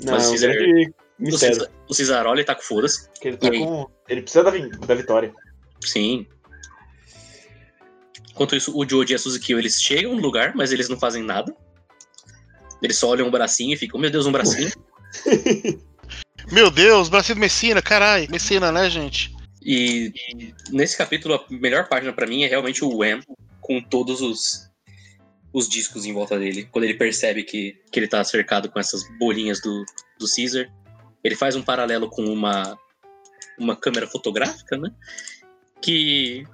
Não, 0.00 0.14
Mas 0.14 0.28
o 0.28 0.38
grande 0.38 0.92
O. 1.20 1.38
Cesar, 1.38 1.68
o 1.88 1.94
Cesaroli 1.94 2.44
tá 2.44 2.54
com 2.54 2.62
foda-se. 2.62 3.08
Ele, 3.22 3.36
tá 3.36 3.48
aí? 3.48 3.58
com... 3.58 3.88
ele 4.08 4.22
precisa 4.22 4.42
da, 4.42 4.50
da 4.50 4.94
vitória. 4.94 5.32
Sim. 5.84 6.26
Enquanto 8.30 8.56
isso, 8.56 8.76
o 8.76 8.88
Joji 8.88 9.12
e 9.12 9.16
a 9.16 9.18
Suzuki, 9.18 9.52
eles 9.52 9.80
chegam 9.80 10.16
no 10.16 10.22
lugar, 10.22 10.54
mas 10.56 10.72
eles 10.72 10.88
não 10.88 10.98
fazem 10.98 11.22
nada. 11.22 11.54
Eles 12.82 12.96
só 12.96 13.08
olham 13.08 13.28
um 13.28 13.30
bracinho 13.30 13.74
e 13.74 13.76
ficam, 13.76 14.00
meu 14.00 14.10
Deus, 14.10 14.26
um 14.26 14.32
bracinho. 14.32 14.72
Meu 16.50 16.70
Deus, 16.70 17.08
bracinho 17.08 17.36
do 17.36 17.40
Messina, 17.40 17.80
carai. 17.80 18.26
Messina, 18.28 18.72
né, 18.72 18.88
gente? 18.90 19.34
E 19.72 20.12
nesse 20.72 20.98
capítulo, 20.98 21.34
a 21.34 21.44
melhor 21.48 21.88
página 21.88 22.12
pra 22.12 22.26
mim 22.26 22.42
é 22.42 22.48
realmente 22.48 22.84
o 22.84 22.92
Wham, 22.92 23.20
com 23.60 23.80
todos 23.80 24.20
os, 24.20 24.68
os 25.52 25.68
discos 25.68 26.04
em 26.04 26.12
volta 26.12 26.36
dele. 26.36 26.68
Quando 26.72 26.86
ele 26.86 26.94
percebe 26.94 27.44
que, 27.44 27.80
que 27.92 28.00
ele 28.00 28.08
tá 28.08 28.24
cercado 28.24 28.68
com 28.68 28.80
essas 28.80 29.04
bolinhas 29.16 29.60
do, 29.60 29.84
do 30.18 30.26
Caesar, 30.26 30.68
ele 31.22 31.36
faz 31.36 31.54
um 31.54 31.62
paralelo 31.62 32.10
com 32.10 32.24
uma, 32.24 32.76
uma 33.56 33.76
câmera 33.76 34.08
fotográfica, 34.08 34.76
né? 34.76 34.90
Que 35.80 36.44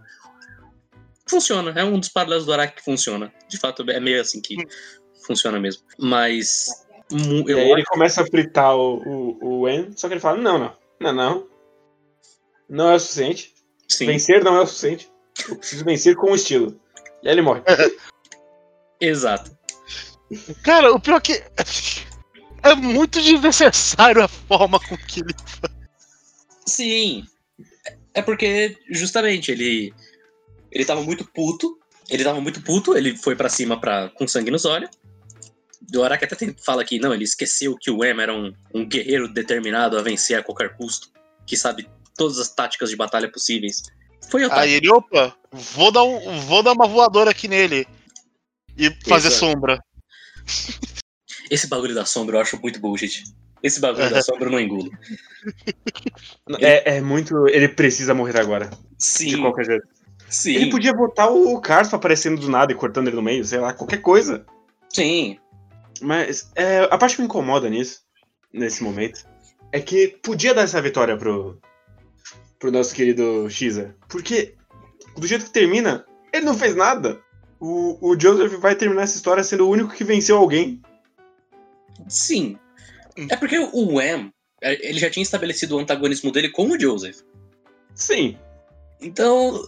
funciona. 1.27 1.71
É 1.71 1.83
um 1.83 1.99
dos 1.99 2.11
paralelos 2.11 2.45
do 2.45 2.53
Araki 2.53 2.77
que 2.77 2.85
funciona. 2.85 3.33
De 3.49 3.57
fato, 3.57 3.83
é 3.91 3.99
meio 3.99 4.21
assim 4.21 4.43
que 4.43 4.59
funciona 5.27 5.59
mesmo. 5.59 5.85
Mas 5.99 6.87
eu 7.49 7.57
aí 7.57 7.71
ele 7.71 7.85
começa 7.87 8.21
a 8.21 8.27
fritar 8.27 8.77
o, 8.77 8.99
o, 9.41 9.61
o 9.61 9.69
En, 9.71 9.91
só 9.97 10.07
que 10.07 10.13
ele 10.13 10.21
fala: 10.21 10.37
não, 10.37 10.59
não, 10.59 10.77
não, 11.01 11.13
não. 11.15 11.56
Não 12.69 12.91
é 12.91 12.95
o 12.95 12.99
suficiente. 13.01 13.55
sim, 13.89 14.07
Vencer 14.07 14.43
não 14.43 14.57
é 14.57 14.61
o 14.63 14.67
suficiente. 14.67 15.11
Eu 15.49 15.57
preciso 15.57 15.85
vencer 15.85 16.17
com 16.17 16.35
estilo. 16.35 16.81
E 17.23 17.29
aí 17.29 17.35
ele 17.35 17.43
morre. 17.43 17.63
exato. 19.01 19.57
Cara, 20.65 20.93
o 20.93 21.01
pior 21.01 21.17
é 21.19 21.21
que. 21.21 21.43
É 22.63 22.75
muito 22.75 23.21
desnecessário 23.21 24.23
a 24.23 24.29
forma 24.29 24.81
com 24.81 24.97
que 24.97 25.21
ele. 25.21 25.35
Sim. 26.67 27.25
É 28.13 28.23
porque, 28.23 28.77
justamente, 28.91 29.53
ele. 29.53 29.95
Ele 30.73 30.85
tava 30.85 31.03
muito 31.03 31.25
puto. 31.25 31.79
Ele 32.11 32.25
tava 32.25 32.41
muito 32.41 32.61
puto, 32.63 32.97
ele 32.97 33.17
foi 33.17 33.35
pra 33.35 33.49
cima 33.49 33.81
pra, 33.81 34.09
com 34.11 34.27
sangue 34.29 34.51
nos 34.51 34.65
olhos. 34.65 34.91
O 35.95 36.03
Araki 36.03 36.25
até 36.25 36.37
tem- 36.37 36.55
fala 36.65 36.85
que 36.85 36.99
não, 37.01 37.13
ele 37.13 37.25
esqueceu 37.25 37.77
que 37.77 37.91
o 37.91 38.05
Em 38.05 38.21
era 38.21 38.33
um, 38.33 38.53
um 38.75 38.87
guerreiro 38.87 39.33
determinado 39.33 39.99
a 39.99 40.03
vencer 40.03 40.39
a 40.39 40.43
qualquer 40.43 40.77
custo, 40.77 41.11
que 41.45 41.57
sabe 41.57 41.89
todas 42.17 42.39
as 42.39 42.49
táticas 42.53 42.91
de 42.91 42.97
batalha 42.97 43.31
possíveis. 43.31 43.83
Foi 44.31 44.45
otário. 44.45 44.65
Aí 44.65 44.73
ele, 44.73 44.91
opa, 44.91 45.37
vou 45.53 45.93
dar, 45.93 46.03
um, 46.03 46.41
vou 46.41 46.63
dar 46.63 46.73
uma 46.73 46.87
voadora 46.89 47.31
aqui 47.31 47.47
nele. 47.49 47.87
E 48.77 48.91
fazer 49.09 49.29
Exato. 49.29 49.47
sombra. 49.53 49.81
Esse 51.51 51.67
bagulho 51.69 51.95
da 51.95 52.05
sombra 52.05 52.37
eu 52.37 52.41
acho 52.41 52.61
muito 52.61 52.81
bullshit. 52.81 53.23
Esse 53.63 53.81
bagulho 53.81 54.11
da 54.11 54.21
sombra 54.23 54.49
eu 54.49 54.53
não 54.53 54.61
engulo. 54.61 54.91
É, 56.61 56.97
é 56.97 57.01
muito. 57.01 57.47
Ele 57.49 57.69
precisa 57.69 58.15
morrer 58.15 58.39
agora. 58.39 58.67
De 58.67 58.77
Sim, 58.99 59.41
qualquer 59.41 59.65
jeito. 59.65 59.87
sim, 60.29 60.55
Ele 60.55 60.71
podia 60.71 60.93
botar 60.93 61.29
o 61.29 61.61
Carso 61.61 61.95
aparecendo 61.95 62.41
do 62.41 62.49
nada 62.51 62.73
e 62.73 62.75
cortando 62.75 63.07
ele 63.09 63.17
no 63.17 63.23
meio, 63.23 63.45
sei 63.45 63.59
lá, 63.61 63.73
qualquer 63.73 63.99
coisa. 63.99 64.45
sim. 64.93 65.39
Mas 66.03 66.51
é, 66.55 66.81
a 66.91 66.99
parte 66.99 67.17
que 67.17 67.23
me 67.23 67.27
incomoda 67.27 67.71
nisso, 67.71 68.03
nesse 68.53 68.83
momento, 68.83 69.25
é 69.73 69.81
que 69.81 70.09
podia 70.23 70.53
dar 70.53 70.63
essa 70.63 70.83
vitória 70.83 71.17
pro, 71.17 71.59
pro 72.59 72.73
nosso 72.73 72.95
querido 72.95 73.49
Xer. 73.51 73.95
Porque, 74.09 74.55
do 75.17 75.27
jeito 75.27 75.47
que 75.47 75.53
termina, 75.53 76.05
ele 76.33 76.45
não 76.45 76.57
fez 76.57 76.75
nada. 76.75 77.21
O, 77.59 78.11
o 78.11 78.21
Joseph 78.21 78.53
vai 78.61 78.75
terminar 78.75 79.03
essa 79.03 79.17
história 79.17 79.43
sendo 79.43 79.67
o 79.67 79.71
único 79.71 79.95
que 79.95 80.05
venceu 80.05 80.37
alguém. 80.37 80.81
Sim. 82.09 82.59
É 83.31 83.37
porque 83.37 83.59
o 83.59 83.95
Wham, 83.95 84.31
ele 84.61 84.99
já 84.99 85.09
tinha 85.09 85.23
estabelecido 85.23 85.77
o 85.77 85.79
antagonismo 85.79 86.31
dele 86.31 86.51
com 86.51 86.69
o 86.69 86.79
Joseph. 86.79 87.21
Sim. 87.95 88.39
Então, 89.01 89.67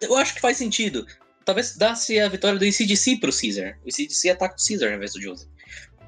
eu 0.00 0.16
acho 0.16 0.34
que 0.34 0.40
faz 0.40 0.56
sentido. 0.56 1.06
Talvez 1.44 1.76
dasse 1.76 2.20
a 2.20 2.28
vitória 2.28 2.58
do 2.58 2.64
ICDC 2.64 3.16
pro 3.16 3.32
Caesar. 3.32 3.78
O 3.84 3.88
ICDC 3.88 4.30
ataca 4.30 4.54
o 4.54 4.68
Caesar 4.68 4.90
ao 4.90 4.96
invés 4.96 5.12
do 5.12 5.20
Joseph. 5.20 5.48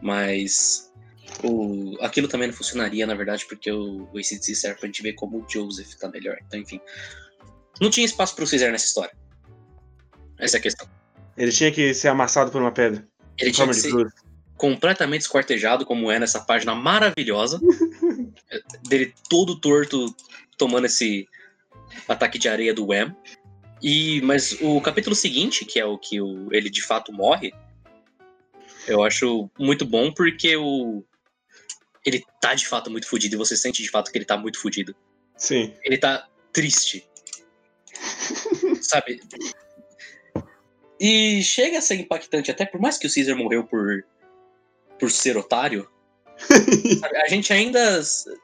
Mas 0.00 0.92
o, 1.42 1.96
aquilo 2.00 2.28
também 2.28 2.48
não 2.48 2.54
funcionaria, 2.54 3.06
na 3.06 3.14
verdade, 3.14 3.46
porque 3.46 3.70
o, 3.70 4.08
o 4.12 4.20
ICDC 4.20 4.54
serve 4.54 4.78
pra 4.78 4.86
gente 4.86 5.02
ver 5.02 5.14
como 5.14 5.38
o 5.38 5.46
Joseph 5.48 5.94
tá 5.94 6.08
melhor. 6.08 6.38
Então, 6.46 6.60
enfim. 6.60 6.80
Não 7.80 7.90
tinha 7.90 8.06
espaço 8.06 8.36
pro 8.36 8.48
Caesar 8.48 8.70
nessa 8.70 8.86
história. 8.86 9.12
Essa 10.38 10.56
é 10.56 10.60
a 10.60 10.62
questão. 10.62 10.88
Ele 11.36 11.50
tinha 11.50 11.72
que 11.72 11.92
ser 11.92 12.08
amassado 12.08 12.50
por 12.50 12.60
uma 12.60 12.72
pedra. 12.72 13.06
Ele 13.38 13.50
tinha 13.50 13.66
que 13.66 13.74
ser 13.74 13.92
completamente 14.56 15.22
esquartejado, 15.22 15.84
como 15.84 16.10
é 16.10 16.18
nessa 16.18 16.40
página 16.40 16.74
maravilhosa. 16.74 17.60
dele 18.88 19.12
todo 19.28 19.60
torto, 19.60 20.14
tomando 20.56 20.86
esse 20.86 21.28
ataque 22.08 22.38
de 22.38 22.48
areia 22.48 22.72
do 22.72 22.86
Wham. 22.86 23.14
E, 23.82 24.20
mas 24.22 24.56
o 24.60 24.80
capítulo 24.80 25.14
seguinte, 25.14 25.64
que 25.64 25.78
é 25.78 25.84
o 25.84 25.98
que 25.98 26.20
o, 26.20 26.48
ele 26.52 26.70
de 26.70 26.82
fato 26.82 27.12
morre, 27.12 27.52
eu 28.86 29.02
acho 29.02 29.50
muito 29.58 29.84
bom 29.84 30.12
porque 30.12 30.56
o, 30.56 31.04
ele 32.04 32.24
tá 32.40 32.54
de 32.54 32.66
fato 32.66 32.90
muito 32.90 33.06
fudido 33.06 33.34
e 33.34 33.38
você 33.38 33.56
sente 33.56 33.82
de 33.82 33.90
fato 33.90 34.10
que 34.10 34.18
ele 34.18 34.24
tá 34.24 34.36
muito 34.36 34.60
fudido. 34.60 34.94
Sim. 35.36 35.74
Ele 35.82 35.98
tá 35.98 36.28
triste. 36.52 37.08
Sabe? 38.82 39.20
E 40.98 41.42
chega 41.42 41.78
a 41.78 41.82
ser 41.82 41.96
impactante, 41.96 42.50
até 42.50 42.64
por 42.64 42.80
mais 42.80 42.96
que 42.96 43.06
o 43.06 43.12
Caesar 43.12 43.36
morreu 43.36 43.64
por, 43.64 44.04
por 44.98 45.10
ser 45.10 45.36
otário, 45.36 45.88
sabe? 47.00 47.16
a 47.16 47.28
gente 47.28 47.52
ainda 47.52 48.02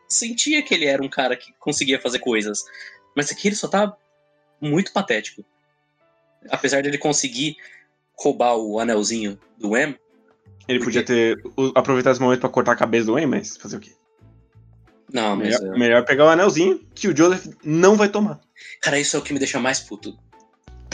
sentia 0.08 0.62
que 0.62 0.74
ele 0.74 0.86
era 0.86 1.02
um 1.02 1.08
cara 1.08 1.36
que 1.36 1.52
conseguia 1.58 2.00
fazer 2.00 2.18
coisas. 2.18 2.64
Mas 3.16 3.30
aqui 3.30 3.48
ele 3.48 3.56
só 3.56 3.68
tá 3.68 3.96
muito 4.60 4.92
patético. 4.92 5.44
Apesar 6.50 6.82
dele 6.82 6.98
conseguir 6.98 7.56
roubar 8.14 8.56
o 8.56 8.78
anelzinho 8.78 9.38
do 9.58 9.76
M, 9.76 9.98
Ele 10.70 10.84
podia 10.84 11.02
ter 11.02 11.36
aproveitado 11.74 12.12
esse 12.12 12.22
momento 12.22 12.40
pra 12.40 12.48
cortar 12.48 12.72
a 12.72 12.76
cabeça 12.76 13.06
do 13.06 13.14
Wayne, 13.14 13.28
mas 13.28 13.56
fazer 13.56 13.76
o 13.76 13.80
quê? 13.80 13.90
não, 15.12 15.36
mas. 15.36 15.60
Melhor, 15.60 15.74
é, 15.74 15.78
melhor 15.78 16.04
pegar 16.04 16.26
o 16.26 16.28
anelzinho 16.28 16.80
que 16.94 17.08
o 17.08 17.16
Joseph 17.16 17.46
não 17.64 17.96
vai 17.96 18.08
tomar. 18.08 18.40
Cara, 18.80 18.98
isso 18.98 19.16
é 19.16 19.18
o 19.18 19.22
que 19.22 19.32
me 19.32 19.38
deixa 19.38 19.58
mais 19.58 19.80
puto. 19.80 20.16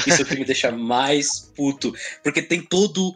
Isso 0.07 0.23
é 0.23 0.25
o 0.25 0.27
que 0.27 0.37
me 0.37 0.45
deixa 0.47 0.73
mais 0.73 1.53
puto. 1.55 1.93
Porque 2.23 2.41
tem 2.41 2.63
todo 2.63 3.13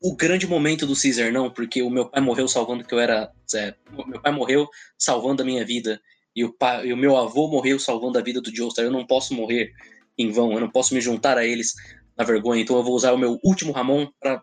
o 0.00 0.14
grande 0.14 0.46
momento 0.46 0.86
do 0.86 0.94
Caesar, 0.94 1.32
não, 1.32 1.50
porque 1.50 1.82
o 1.82 1.90
meu 1.90 2.06
pai 2.06 2.20
morreu 2.20 2.46
salvando 2.46 2.84
que 2.84 2.94
eu 2.94 3.00
era. 3.00 3.30
É, 3.54 3.74
meu 4.06 4.20
pai 4.20 4.32
morreu 4.32 4.68
salvando 4.96 5.42
a 5.42 5.44
minha 5.44 5.64
vida. 5.64 6.00
E 6.34 6.44
o, 6.44 6.52
pai, 6.52 6.86
e 6.86 6.92
o 6.92 6.96
meu 6.96 7.16
avô 7.16 7.48
morreu 7.48 7.78
salvando 7.78 8.18
a 8.18 8.22
vida 8.22 8.40
do 8.40 8.54
Joestar. 8.54 8.84
Eu 8.84 8.92
não 8.92 9.06
posso 9.06 9.34
morrer 9.34 9.72
em 10.18 10.30
vão, 10.30 10.52
eu 10.52 10.60
não 10.60 10.70
posso 10.70 10.94
me 10.94 11.00
juntar 11.00 11.36
a 11.36 11.44
eles 11.44 11.72
na 12.16 12.24
vergonha. 12.24 12.62
Então 12.62 12.76
eu 12.76 12.82
vou 12.84 12.94
usar 12.94 13.12
o 13.12 13.18
meu 13.18 13.40
último 13.42 13.72
Ramon 13.72 14.06
para 14.20 14.42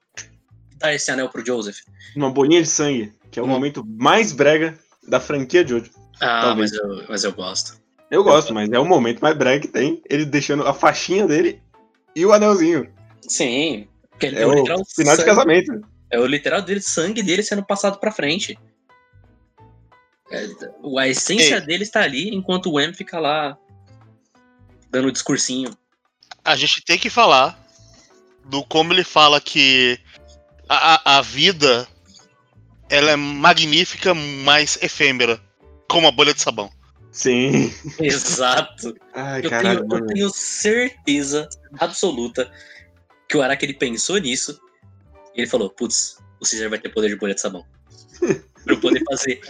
dar 0.77 0.93
esse 0.93 1.09
anel 1.11 1.29
pro 1.29 1.45
Joseph. 1.45 1.77
Uma 2.15 2.29
bolinha 2.31 2.61
de 2.61 2.67
sangue, 2.67 3.13
que 3.31 3.39
é 3.39 3.41
o 3.41 3.45
Uma- 3.45 3.55
momento 3.55 3.83
mais 3.85 4.31
brega 4.31 4.77
da 5.07 5.19
franquia 5.19 5.63
de 5.63 5.73
hoje. 5.75 5.91
Ah, 6.21 6.41
Talvez. 6.43 6.71
mas 6.71 6.79
eu, 6.79 7.05
mas 7.09 7.23
eu 7.23 7.33
gosto. 7.33 7.81
Eu 8.11 8.23
gosto, 8.23 8.53
mas 8.53 8.69
é 8.71 8.77
o 8.79 8.85
momento 8.85 9.21
mais 9.21 9.35
brega 9.35 9.61
que 9.61 9.67
tem. 9.67 10.01
Ele 10.09 10.25
deixando 10.25 10.67
a 10.67 10.73
faixinha 10.73 11.25
dele 11.25 11.61
e 12.15 12.25
o 12.25 12.31
anelzinho. 12.31 12.91
Sim. 13.27 13.87
Porque 14.11 14.27
ele 14.27 14.39
É 14.39 14.45
o 14.45 14.53
literal 14.53 14.83
final 14.85 15.15
de 15.15 15.21
sangue- 15.23 15.29
casamento. 15.35 15.81
É 16.11 16.19
o 16.19 16.25
literal 16.27 16.61
dele, 16.61 16.79
sangue 16.81 17.23
dele 17.23 17.41
sendo 17.41 17.65
passado 17.65 17.97
pra 17.99 18.11
frente. 18.11 18.57
É, 20.31 20.47
a 20.99 21.07
essência 21.07 21.55
Ei. 21.55 21.61
dele 21.61 21.83
está 21.83 22.01
ali, 22.01 22.29
enquanto 22.33 22.71
o 22.71 22.79
M 22.79 22.93
fica 22.93 23.19
lá 23.19 23.57
dando 24.89 25.07
o 25.07 25.11
discursinho. 25.11 25.75
A 26.45 26.55
gente 26.55 26.83
tem 26.83 26.97
que 26.99 27.09
falar 27.09 27.59
do 28.45 28.63
como 28.63 28.93
ele 28.93 29.03
fala 29.03 29.39
que 29.41 29.97
a, 30.69 31.17
a- 31.17 31.21
vida 31.21 31.87
ela 32.89 33.11
é 33.11 33.15
magnífica, 33.15 34.13
mas 34.13 34.77
efêmera, 34.81 35.41
como 35.89 36.07
a 36.07 36.11
bolha 36.11 36.33
de 36.33 36.41
sabão. 36.41 36.69
Sim. 37.11 37.73
Exato. 37.99 38.93
Ai, 39.13 39.41
Eu 39.43 39.49
caralho. 39.49 39.87
tenho, 39.87 40.01
eu 40.01 40.05
tenho 40.07 40.29
certeza 40.29 41.47
absoluta 41.79 42.51
que 43.27 43.37
o 43.37 43.41
Araki 43.41 43.65
ele 43.65 43.73
pensou 43.73 44.17
nisso 44.17 44.59
e 45.35 45.41
ele 45.41 45.47
falou: 45.49 45.69
putz, 45.69 46.17
o 46.39 46.45
Caesar 46.45 46.69
vai 46.69 46.79
ter 46.79 46.89
poder 46.89 47.09
de 47.09 47.15
bolha 47.15 47.33
de 47.35 47.41
sabão. 47.41 47.65
pra 48.63 48.73
eu 48.73 48.79
poder 48.79 49.03
fazer 49.09 49.41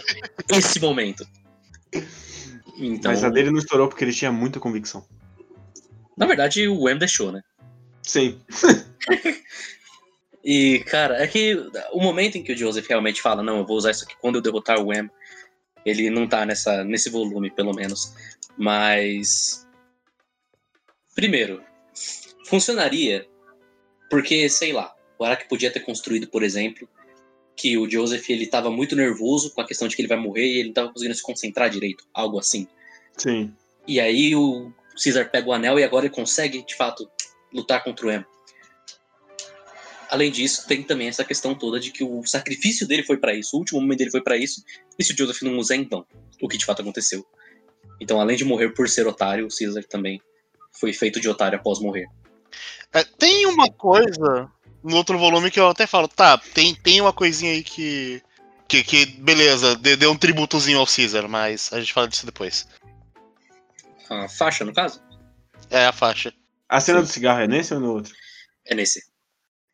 esse 0.50 0.80
momento. 0.80 1.26
Então, 2.76 3.10
Mas 3.12 3.22
a 3.22 3.28
dele 3.30 3.50
não 3.50 3.58
estourou 3.58 3.88
porque 3.88 4.02
ele 4.04 4.12
tinha 4.12 4.32
muita 4.32 4.58
convicção. 4.58 5.06
na 6.16 6.26
verdade, 6.26 6.66
o 6.66 6.88
M 6.88 6.98
deixou, 6.98 7.30
né? 7.30 7.40
Sim. 8.02 8.40
E, 10.44 10.80
cara, 10.80 11.22
é 11.22 11.26
que 11.26 11.56
o 11.92 12.00
momento 12.00 12.36
em 12.36 12.42
que 12.42 12.52
o 12.52 12.56
Joseph 12.56 12.86
realmente 12.86 13.22
fala, 13.22 13.42
não, 13.42 13.58
eu 13.58 13.66
vou 13.66 13.76
usar 13.76 13.92
isso 13.92 14.04
aqui 14.04 14.14
quando 14.20 14.36
eu 14.36 14.42
derrotar 14.42 14.78
o 14.78 14.88
Wham, 14.88 15.10
ele 15.86 16.10
não 16.10 16.26
tá 16.26 16.44
nessa, 16.44 16.84
nesse 16.84 17.08
volume, 17.08 17.50
pelo 17.50 17.74
menos. 17.74 18.14
Mas. 18.56 19.66
Primeiro, 21.14 21.62
funcionaria 22.46 23.26
porque, 24.10 24.48
sei 24.48 24.72
lá, 24.72 24.94
o 25.18 25.24
Araki 25.24 25.48
podia 25.48 25.72
ter 25.72 25.80
construído, 25.80 26.28
por 26.28 26.42
exemplo, 26.42 26.88
que 27.56 27.76
o 27.78 27.88
Joseph 27.88 28.28
ele 28.30 28.46
tava 28.46 28.70
muito 28.70 28.94
nervoso 28.94 29.52
com 29.52 29.60
a 29.60 29.66
questão 29.66 29.88
de 29.88 29.96
que 29.96 30.02
ele 30.02 30.08
vai 30.08 30.18
morrer 30.18 30.46
e 30.46 30.58
ele 30.58 30.68
não 30.68 30.74
tava 30.74 30.92
conseguindo 30.92 31.16
se 31.16 31.22
concentrar 31.22 31.70
direito, 31.70 32.06
algo 32.12 32.38
assim. 32.38 32.66
Sim. 33.16 33.52
E 33.86 34.00
aí 34.00 34.34
o 34.34 34.72
Caesar 35.02 35.30
pega 35.30 35.48
o 35.48 35.52
anel 35.52 35.78
e 35.78 35.84
agora 35.84 36.06
ele 36.06 36.14
consegue, 36.14 36.64
de 36.64 36.74
fato, 36.74 37.08
lutar 37.52 37.82
contra 37.82 38.06
o 38.06 38.10
Em. 38.10 38.24
Além 40.10 40.30
disso, 40.30 40.66
tem 40.66 40.82
também 40.82 41.08
essa 41.08 41.24
questão 41.24 41.54
toda 41.54 41.78
de 41.80 41.90
que 41.90 42.04
o 42.04 42.24
sacrifício 42.26 42.86
dele 42.86 43.02
foi 43.02 43.16
pra 43.16 43.34
isso, 43.34 43.56
o 43.56 43.58
último 43.60 43.80
momento 43.80 43.98
dele 43.98 44.10
foi 44.10 44.22
pra 44.22 44.36
isso, 44.36 44.62
e 44.98 45.04
se 45.04 45.12
o 45.12 45.16
Joseph 45.16 45.42
não 45.42 45.56
usa, 45.58 45.74
então, 45.74 46.06
o 46.40 46.48
que 46.48 46.56
de 46.58 46.64
fato 46.64 46.82
aconteceu. 46.82 47.24
Então, 48.00 48.20
além 48.20 48.36
de 48.36 48.44
morrer 48.44 48.70
por 48.70 48.88
ser 48.88 49.06
otário, 49.06 49.46
o 49.46 49.48
Caesar 49.56 49.84
também 49.84 50.20
foi 50.72 50.92
feito 50.92 51.20
de 51.20 51.28
otário 51.28 51.58
após 51.58 51.80
morrer. 51.80 52.06
É, 52.92 53.02
tem 53.04 53.46
uma 53.46 53.70
coisa 53.70 54.50
no 54.82 54.96
outro 54.96 55.18
volume 55.18 55.50
que 55.50 55.58
eu 55.58 55.68
até 55.68 55.86
falo, 55.86 56.06
tá, 56.08 56.36
tem, 56.38 56.74
tem 56.74 57.00
uma 57.00 57.12
coisinha 57.12 57.52
aí 57.52 57.62
que. 57.62 58.22
Que, 58.66 58.82
que 58.82 59.04
beleza, 59.06 59.76
de- 59.76 59.94
deu 59.94 60.10
um 60.10 60.16
tributozinho 60.16 60.78
ao 60.78 60.86
Caesar, 60.86 61.28
mas 61.28 61.70
a 61.72 61.78
gente 61.80 61.92
fala 61.92 62.08
disso 62.08 62.24
depois. 62.24 62.66
A 64.08 64.26
faixa, 64.28 64.64
no 64.64 64.72
caso, 64.72 65.02
É 65.70 65.86
a 65.86 65.92
faixa. 65.92 66.32
A 66.68 66.80
cena 66.80 67.00
do 67.02 67.06
cigarro 67.06 67.40
é 67.42 67.46
nesse 67.46 67.74
ou 67.74 67.80
no 67.80 67.92
outro? 67.92 68.12
é 68.66 68.74
nesse. 68.74 69.02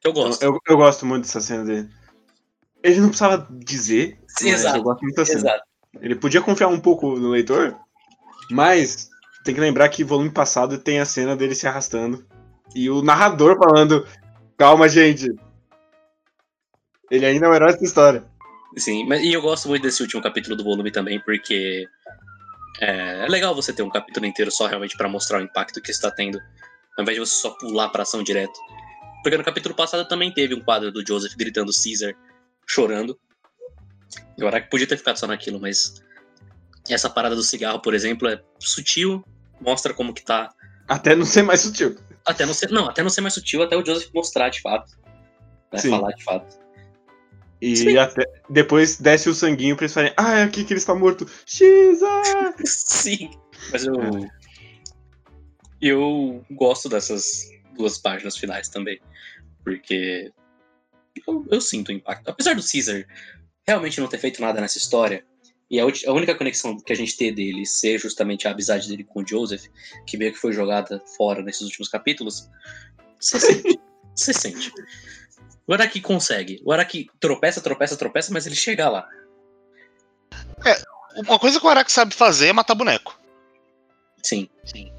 Eu 0.04 0.12
gosto. 0.12 0.42
Eu, 0.42 0.58
eu 0.66 0.76
gosto 0.76 1.04
muito 1.04 1.22
dessa 1.22 1.40
cena 1.40 1.64
dele. 1.64 1.88
Ele 2.82 3.00
não 3.00 3.08
precisava 3.08 3.46
dizer, 3.50 4.18
mas 4.40 4.52
Exato, 4.54 4.78
eu 4.78 4.82
gosto 4.82 5.02
muito 5.02 5.16
da 5.16 5.24
cena. 5.24 5.40
Exato. 5.40 5.64
Ele 6.00 6.14
podia 6.14 6.40
confiar 6.40 6.68
um 6.68 6.80
pouco 6.80 7.18
no 7.18 7.30
leitor, 7.30 7.76
mas 8.50 9.10
tem 9.44 9.54
que 9.54 9.60
lembrar 9.60 9.88
que 9.88 10.04
volume 10.04 10.30
passado 10.30 10.78
tem 10.78 11.00
a 11.00 11.04
cena 11.04 11.36
dele 11.36 11.54
se 11.54 11.66
arrastando 11.66 12.24
e 12.74 12.88
o 12.88 13.02
narrador 13.02 13.58
falando: 13.58 14.06
Calma, 14.56 14.88
gente. 14.88 15.26
Ele 17.10 17.26
ainda 17.26 17.46
é 17.46 17.48
o 17.48 17.54
herói 17.54 17.72
dessa 17.72 17.84
história. 17.84 18.24
Sim, 18.76 19.04
mas, 19.06 19.22
e 19.22 19.32
eu 19.32 19.42
gosto 19.42 19.68
muito 19.68 19.82
desse 19.82 20.00
último 20.00 20.22
capítulo 20.22 20.54
do 20.54 20.62
volume 20.62 20.92
também, 20.92 21.20
porque 21.20 21.84
é, 22.80 23.24
é 23.24 23.28
legal 23.28 23.54
você 23.54 23.72
ter 23.72 23.82
um 23.82 23.90
capítulo 23.90 24.26
inteiro 24.26 24.50
só 24.50 24.66
realmente 24.66 24.96
pra 24.96 25.08
mostrar 25.08 25.40
o 25.40 25.42
impacto 25.42 25.82
que 25.82 25.90
está 25.90 26.08
tendo, 26.10 26.38
ao 26.96 27.02
invés 27.02 27.16
de 27.16 27.26
você 27.26 27.34
só 27.34 27.50
pular 27.50 27.88
pra 27.88 28.02
ação 28.02 28.22
direto. 28.22 28.58
Porque 29.22 29.36
no 29.36 29.44
capítulo 29.44 29.74
passado 29.74 30.06
também 30.08 30.32
teve 30.32 30.54
um 30.54 30.60
quadro 30.60 30.90
do 30.90 31.06
Joseph 31.06 31.34
gritando 31.36 31.72
Caesar, 31.72 32.14
chorando. 32.66 33.18
Eu 34.38 34.48
acho 34.48 34.62
que 34.62 34.70
podia 34.70 34.86
ter 34.86 34.96
ficado 34.96 35.18
só 35.18 35.26
naquilo, 35.26 35.60
mas 35.60 36.02
essa 36.88 37.10
parada 37.10 37.36
do 37.36 37.42
cigarro, 37.42 37.80
por 37.80 37.94
exemplo, 37.94 38.28
é 38.28 38.42
sutil, 38.58 39.22
mostra 39.60 39.92
como 39.92 40.14
que 40.14 40.24
tá. 40.24 40.52
Até 40.88 41.14
não 41.14 41.24
ser 41.24 41.42
mais 41.42 41.60
sutil. 41.60 41.96
Até 42.24 42.46
não 42.46 42.54
ser, 42.54 42.70
não, 42.70 42.88
até 42.88 43.02
não 43.02 43.10
ser 43.10 43.20
mais 43.20 43.34
sutil, 43.34 43.62
até 43.62 43.76
o 43.76 43.84
Joseph 43.84 44.10
mostrar 44.14 44.48
de 44.48 44.60
fato. 44.60 44.98
Né, 45.72 45.78
Sim. 45.78 45.90
falar 45.90 46.12
de 46.12 46.24
fato. 46.24 46.58
E 47.60 47.76
Sim. 47.76 47.96
até 47.98 48.24
depois 48.48 48.98
desce 48.98 49.28
o 49.28 49.34
sanguinho 49.34 49.76
pra 49.76 49.84
eles 49.84 49.92
falarem: 49.92 50.14
Ah, 50.16 50.38
é 50.38 50.42
aqui 50.42 50.64
que 50.64 50.72
ele 50.72 50.80
está 50.80 50.94
morto. 50.94 51.28
Xisa! 51.44 52.08
Sim, 52.64 53.30
mas 53.70 53.84
eu. 53.84 53.94
Eu 55.80 56.44
gosto 56.50 56.88
dessas 56.88 57.48
duas 57.80 57.98
páginas 57.98 58.36
finais 58.36 58.68
também. 58.68 59.00
Porque 59.64 60.30
eu, 61.26 61.46
eu 61.50 61.60
sinto 61.60 61.88
o 61.88 61.92
impacto. 61.92 62.28
Apesar 62.28 62.54
do 62.54 62.62
Caesar 62.62 63.04
realmente 63.66 64.00
não 64.00 64.08
ter 64.08 64.18
feito 64.18 64.40
nada 64.40 64.60
nessa 64.60 64.78
história, 64.78 65.24
e 65.70 65.78
a, 65.78 65.84
a 65.84 66.12
única 66.12 66.34
conexão 66.34 66.78
que 66.80 66.92
a 66.92 66.96
gente 66.96 67.16
tem 67.16 67.32
dele 67.32 67.64
ser 67.64 67.98
justamente 67.98 68.46
a 68.48 68.50
amizade 68.50 68.88
dele 68.88 69.04
com 69.04 69.22
o 69.22 69.26
Joseph, 69.26 69.66
que 70.06 70.16
meio 70.16 70.32
que 70.32 70.38
foi 70.38 70.52
jogada 70.52 71.00
fora 71.16 71.42
nesses 71.42 71.62
últimos 71.62 71.88
capítulos, 71.88 72.48
você 73.20 73.38
sente. 73.40 73.80
Você 74.14 74.32
sente. 74.32 74.72
O 75.66 75.72
Araki 75.72 76.00
consegue. 76.00 76.60
O 76.64 76.72
Araki 76.72 77.08
tropeça, 77.20 77.60
tropeça, 77.60 77.96
tropeça, 77.96 78.32
mas 78.32 78.46
ele 78.46 78.56
chega 78.56 78.88
lá. 78.88 79.08
Uma 81.26 81.38
coisa 81.38 81.60
que 81.60 81.66
o 81.66 81.68
Araki 81.68 81.92
sabe 81.92 82.14
fazer 82.14 82.48
é 82.48 82.52
matar 82.52 82.74
boneco. 82.74 83.18
Sim. 84.22 84.48
Sim. 84.64 84.92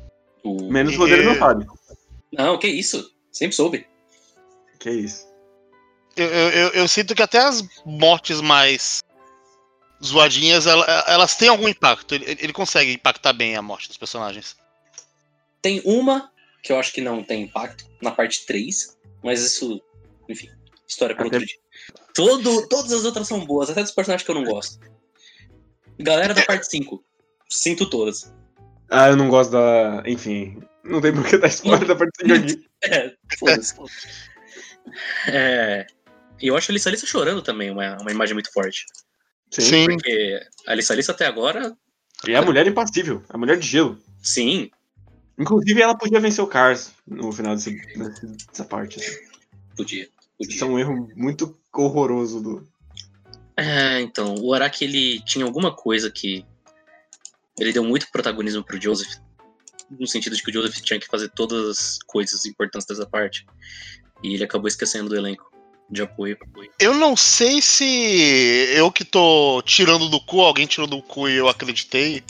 O... 0.44 0.72
Menos 0.72 0.96
o 0.96 0.98
Rodrigo 0.98 1.24
não 1.24 1.34
E- 1.34 1.40
sabe. 1.40 1.66
Não, 2.32 2.58
que 2.58 2.68
isso? 2.68 3.12
Sempre 3.32 3.56
soube. 3.56 3.88
Que 4.80 4.90
isso. 4.92 5.26
Eu, 6.16 6.28
eu, 6.28 6.50
eu- 6.50 6.70
eu 6.70 6.88
sinto 6.88 7.16
que 7.16 7.22
até 7.22 7.40
as 7.40 7.64
mortes 7.86 8.42
mais 8.42 9.02
zoadinhas, 10.04 10.66
ela- 10.66 10.86
elas 11.08 11.36
têm 11.36 11.48
algum 11.50 11.68
impacto. 11.68 12.16
Ele, 12.16 12.26
ele 12.40 12.54
consegue 12.54 12.94
impactar 12.94 13.34
bem 13.34 13.56
a 13.56 13.62
morte 13.62 13.88
dos 13.88 13.98
personagens. 13.98 14.56
Tem 15.62 15.82
uma 15.86 16.32
que 16.64 16.72
eu 16.72 16.80
acho 16.80 16.92
que 16.94 17.02
não 17.02 17.24
tem 17.24 17.44
impacto, 17.44 17.86
na 18.02 18.12
parte 18.12 18.46
3, 18.46 18.98
mas 19.24 19.42
isso, 19.44 19.82
enfim, 20.30 20.50
história 20.88 21.16
para 21.16 21.28
Até- 21.28 21.38
outro 21.38 21.48
dia. 21.48 21.60
Todo, 22.14 22.68
todas 22.68 22.92
as 22.92 23.06
outras 23.06 23.28
são 23.28 23.46
boas, 23.46 23.70
até 23.70 23.82
dos 23.82 23.92
personagens 23.92 24.26
que 24.26 24.32
eu 24.32 24.36
não 24.36 24.44
gosto. 24.44 24.80
Galera 26.00 26.34
da 26.34 26.44
parte 26.46 26.68
5, 26.70 27.04
sinto 27.50 27.90
todas. 27.90 28.32
Ah, 28.92 29.08
eu 29.10 29.16
não 29.16 29.30
gosto 29.30 29.52
da. 29.52 30.04
Enfim. 30.06 30.62
Não 30.84 31.00
tem 31.00 31.14
por 31.14 31.26
que 31.26 31.38
dar 31.38 31.48
spoiler 31.48 31.88
da 31.88 31.96
parte 31.96 32.12
de 32.24 32.34
aqui. 32.34 32.66
É, 32.84 33.14
foda-se. 33.38 33.76
É, 35.28 35.86
e 36.42 36.48
eu 36.48 36.58
acho 36.58 36.72
a 36.72 36.74
Lissa 36.74 36.90
Lissa 36.90 37.06
chorando 37.06 37.42
também, 37.44 37.70
uma, 37.70 37.96
uma 38.02 38.12
imagem 38.12 38.34
muito 38.34 38.52
forte. 38.52 38.86
Sim. 39.52 39.86
Porque 39.86 40.40
a 40.68 40.74
Lissa 40.74 40.96
Lissa 40.96 41.12
até 41.12 41.28
agora, 41.28 41.76
E 42.28 42.32
é 42.32 42.38
a 42.38 42.42
mulher 42.42 42.66
impassível. 42.66 43.24
A 43.30 43.38
mulher 43.38 43.58
de 43.58 43.68
gelo. 43.68 44.00
sim, 44.22 44.70
Inclusive, 45.40 45.82
ela 45.82 45.96
podia 45.98 46.20
vencer 46.20 46.44
o 46.44 46.48
Cars 46.48 46.92
no 47.08 47.32
final 47.32 47.56
desse- 47.56 47.80
dessa 48.52 48.66
parte. 48.66 49.00
assim. 49.00 49.12
podia. 49.76 50.08
podia. 50.38 50.56
Isso 50.56 50.64
é 50.64 50.68
um 50.68 50.80
erro 50.80 51.08
muito 51.16 51.58
horroroso 51.74 52.42
do. 52.42 52.68
É, 53.56 54.02
então, 54.02 54.36
o 54.40 54.54
Araki 54.54 54.86
ele 54.86 55.20
tinha 55.22 55.46
alguma 55.46 55.72
coisa 55.76 56.10
que 56.12 56.46
ele 57.60 57.74
deu 57.74 57.84
muito 57.84 58.10
protagonismo 58.12 58.64
pro 58.64 58.82
Joseph, 58.82 59.14
no 59.90 60.08
sentido 60.08 60.36
de 60.36 60.42
que 60.42 60.50
o 60.50 60.54
Joseph 60.54 60.82
tinha 60.82 61.00
que 61.00 61.08
fazer 61.08 61.30
todas 61.30 61.68
as 61.70 62.00
coisas 62.06 62.46
importantes 62.46 62.88
dessa 62.88 63.06
parte, 63.06 63.46
e 64.24 64.34
ele 64.34 64.44
acabou 64.44 64.68
esquecendo 64.68 65.10
do 65.10 65.16
elenco 65.16 65.52
de 65.90 66.02
apoio. 66.02 66.38
Eu 66.80 66.94
não 66.94 67.18
sei 67.18 67.62
se 67.62 67.86
eu 68.76 68.92
que 68.92 69.04
tô 69.04 69.62
tirando 69.64 70.08
do 70.08 70.20
cu, 70.22 70.42
alguém 70.42 70.66
tirou 70.66 70.88
do 70.88 71.02
cu 71.02 71.28
e 71.28 71.36
eu 71.36 71.50
acreditei, 71.50 72.24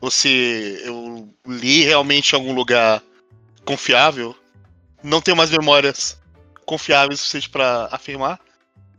ou 0.00 0.10
se 0.10 0.80
eu 0.84 1.28
li 1.46 1.82
realmente 1.82 2.32
em 2.32 2.36
algum 2.36 2.52
lugar 2.52 3.02
confiável. 3.64 4.34
Não 5.02 5.20
tenho 5.20 5.36
mais 5.36 5.50
memórias 5.50 6.18
confiáveis 6.64 7.20
o 7.20 7.22
suficiente 7.22 7.50
pra 7.50 7.88
afirmar. 7.90 8.38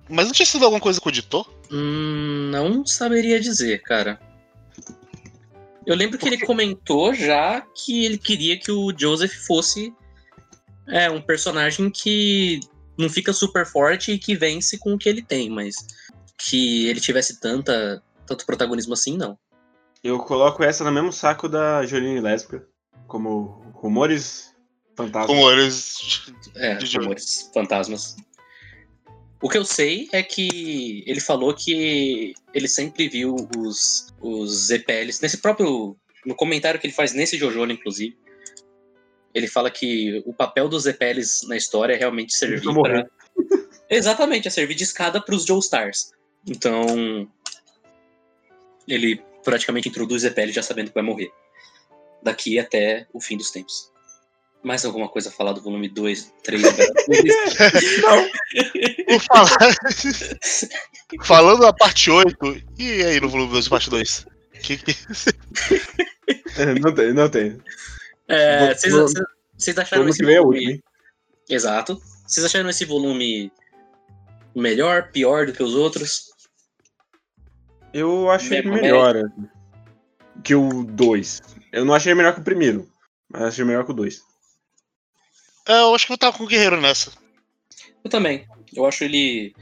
Mas 0.10 0.26
não 0.26 0.34
tinha 0.34 0.46
sido 0.46 0.66
alguma 0.66 0.82
coisa 0.82 1.00
com 1.00 1.08
o 1.08 1.12
editor? 1.12 1.50
Hum, 1.72 2.50
não 2.52 2.86
saberia 2.86 3.40
dizer, 3.40 3.82
cara. 3.82 4.20
Eu 5.92 5.98
lembro 5.98 6.18
que 6.18 6.26
ele 6.26 6.46
comentou 6.46 7.14
já 7.14 7.62
que 7.62 8.06
ele 8.06 8.18
queria 8.18 8.58
que 8.58 8.72
o 8.72 8.94
Joseph 8.98 9.34
fosse 9.46 9.94
é, 10.88 11.10
um 11.10 11.22
personagem 11.22 11.90
que 11.90 12.62
não 12.98 13.10
fica 13.10 13.34
super 13.34 13.66
forte 13.66 14.14
e 14.14 14.18
que 14.18 14.36
vence 14.36 14.78
com 14.78 14.94
o 14.94 14.98
que 14.98 15.10
ele 15.10 15.22
tem, 15.22 15.50
mas 15.50 15.76
que 16.38 16.88
ele 16.88 17.02
tivesse 17.02 17.40
tanta, 17.42 18.02
tanto 18.26 18.46
protagonismo 18.46 18.94
assim, 18.94 19.18
não. 19.18 19.38
Eu 20.04 20.18
coloco 20.20 20.64
essa 20.64 20.84
no 20.84 20.92
mesmo 20.92 21.12
saco 21.12 21.50
da 21.50 21.86
Jolene 21.86 22.22
Lésbica, 22.22 22.66
como 23.06 23.62
rumores 23.74 24.56
fantasmas. 24.96 25.38
Rumores. 25.38 26.34
É, 26.56 26.76
De 26.76 26.98
rumores, 26.98 27.52
fantasmas. 27.54 28.16
O 29.42 29.50
que 29.50 29.58
eu 29.58 29.66
sei 29.66 30.08
é 30.12 30.22
que 30.22 31.04
ele 31.08 31.20
falou 31.20 31.54
que 31.54 32.34
ele 32.54 32.68
sempre 32.68 33.10
viu 33.10 33.36
os, 33.58 34.14
os 34.22 34.70
EPLs, 34.70 35.22
nesse 35.22 35.38
próprio. 35.38 35.98
No 36.24 36.36
comentário 36.36 36.80
que 36.80 36.86
ele 36.86 36.94
faz 36.94 37.14
nesse 37.14 37.36
Jojo, 37.36 37.66
inclusive, 37.66 38.16
ele 39.34 39.48
fala 39.48 39.72
que 39.72 40.22
o 40.24 40.34
papel 40.34 40.70
dos 40.70 40.86
EPLs 40.86 41.48
na 41.48 41.58
história 41.58 41.96
é 41.96 41.98
realmente 41.98 42.36
servir 42.36 42.72
para. 42.74 43.10
Exatamente, 43.90 44.48
é 44.48 44.52
servir 44.52 44.76
de 44.76 44.84
escada 44.84 45.20
para 45.20 45.34
os 45.34 45.46
Joestars. 45.46 46.12
Então. 46.48 47.28
Ele 48.88 49.22
praticamente 49.44 49.90
introduz 49.90 50.24
EPL 50.24 50.52
já 50.52 50.62
sabendo 50.62 50.90
que 50.90 50.96
vai 50.96 51.04
morrer. 51.04 51.32
Daqui 52.22 52.60
até 52.60 53.08
o 53.12 53.20
fim 53.20 53.38
dos 53.38 53.50
tempos. 53.50 53.91
Mais 54.64 54.86
alguma 54.86 55.10
coisa 55.10 55.30
a 55.30 55.32
falar 55.32 55.54
do 55.54 55.62
volume 55.62 55.90
2, 55.90 56.34
3? 56.44 56.62
Não, 58.02 58.30
Por 59.08 59.22
falar. 59.22 59.76
Falando 61.24 61.62
da 61.62 61.74
parte 61.74 62.12
8, 62.12 62.64
e 62.78 63.04
aí 63.04 63.20
no 63.20 63.28
volume 63.30 63.52
2 63.54 63.66
e 63.66 63.70
parte 63.70 63.90
2? 63.90 64.26
Que 64.62 64.78
que... 64.78 64.96
não 66.80 66.94
tem, 66.94 67.14
não 67.14 67.28
tem. 67.28 67.58
É, 68.28 68.60
Vou- 68.68 68.76
vocês, 68.76 68.94
vou- 68.94 69.08
vocês- 69.58 69.78
acharam 69.80 70.08
esse 70.08 70.22
é 70.24 70.26
volume... 70.40 70.60
último? 70.60 70.84
Exato. 71.50 72.00
Vocês 72.28 72.46
acharam 72.46 72.70
esse 72.70 72.86
volume 72.86 73.52
melhor, 74.56 75.12
pior 75.12 75.48
do 75.48 75.54
que 75.54 75.64
os 75.64 75.74
outros? 75.74 76.30
Eu 77.92 78.30
achei 78.30 78.62
Mesmo, 78.62 78.74
melhor 78.74 79.18
assim, 79.18 79.50
que 80.44 80.54
o 80.54 80.84
2. 80.84 81.42
Eu 81.74 81.84
não 81.84 81.94
achei 81.96 82.14
melhor 82.14 82.34
que 82.36 82.40
o 82.42 82.44
primeiro, 82.44 82.88
mas 83.28 83.42
achei 83.42 83.66
melhor 83.66 83.84
que 83.84 83.92
o 83.92 83.96
2. 83.96 84.22
É, 85.68 85.82
eu 85.82 85.94
acho 85.96 86.08
que 86.08 86.14
eu 86.14 86.18
tava 86.18 86.38
com 86.38 86.44
o 86.44 86.48
Guerreiro 86.48 86.80
nessa. 86.82 87.12
Eu 88.04 88.10
também. 88.10 88.48
Eu 88.74 88.86
acho 88.86 89.04
ele. 89.04 89.54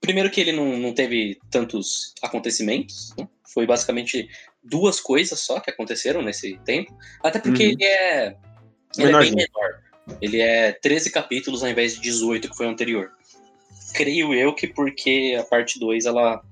Primeiro 0.00 0.30
que 0.30 0.40
ele 0.40 0.52
não, 0.52 0.76
não 0.76 0.92
teve 0.92 1.38
tantos 1.50 2.12
acontecimentos. 2.22 3.14
né? 3.18 3.28
Foi 3.52 3.66
basicamente 3.66 4.28
duas 4.62 5.00
coisas 5.00 5.38
só 5.40 5.60
que 5.60 5.70
aconteceram 5.70 6.20
nesse 6.22 6.58
tempo. 6.64 6.96
Até 7.22 7.38
porque 7.38 7.64
Uhum. 7.64 7.70
ele 7.70 7.84
é. 7.84 8.26
Ele 8.26 8.28
é 8.28 8.36
bem 8.96 9.06
Menorzinho. 9.06 9.36
menor. 9.36 9.82
Ele 10.20 10.40
é 10.40 10.72
13 10.72 11.10
capítulos 11.10 11.62
ao 11.62 11.70
invés 11.70 11.94
de 11.94 12.00
18, 12.00 12.50
que 12.50 12.56
foi 12.56 12.66
o 12.66 12.70
anterior. 12.70 13.10
Creio 13.94 14.34
eu 14.34 14.54
que 14.54 14.66
porque 14.66 15.36
a 15.38 15.44
parte 15.44 15.78
2 15.78 16.04
ela 16.04 16.42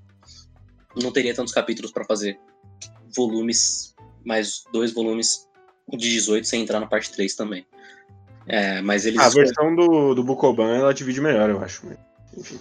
não 1.03 1.13
teria 1.13 1.35
tantos 1.35 1.53
capítulos 1.53 1.91
pra 1.93 2.05
fazer 2.05 2.39
volumes, 3.15 3.95
mais 4.25 4.65
dois 4.73 4.93
volumes 4.93 5.47
de 5.91 6.09
18 6.11 6.47
sem 6.47 6.63
entrar 6.63 6.81
na 6.81 6.87
parte 6.87 7.11
3 7.13 7.35
também. 7.35 7.67
É, 8.47 8.81
mas 8.81 9.07
eles 9.07 9.21
A 9.21 9.29
versão 9.29 9.75
do, 9.75 10.15
do 10.15 10.25
Bukoban 10.25 10.77
ela 10.77 10.95
divide 10.95 11.21
melhor, 11.21 11.49
eu 11.51 11.63
acho. 11.63 11.87
Enfim. 12.37 12.59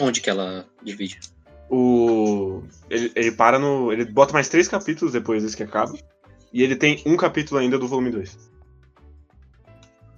Onde 0.00 0.20
que 0.20 0.30
ela 0.30 0.66
divide? 0.82 1.18
O. 1.70 2.62
Ele, 2.90 3.12
ele 3.14 3.32
para 3.32 3.58
no. 3.58 3.92
Ele 3.92 4.04
bota 4.04 4.32
mais 4.32 4.48
três 4.48 4.68
capítulos 4.68 5.12
depois 5.12 5.42
desse 5.42 5.56
que 5.56 5.62
acaba. 5.62 5.96
E 6.52 6.62
ele 6.62 6.76
tem 6.76 7.02
um 7.06 7.16
capítulo 7.16 7.60
ainda 7.60 7.78
do 7.78 7.88
volume 7.88 8.10
2. 8.10 8.52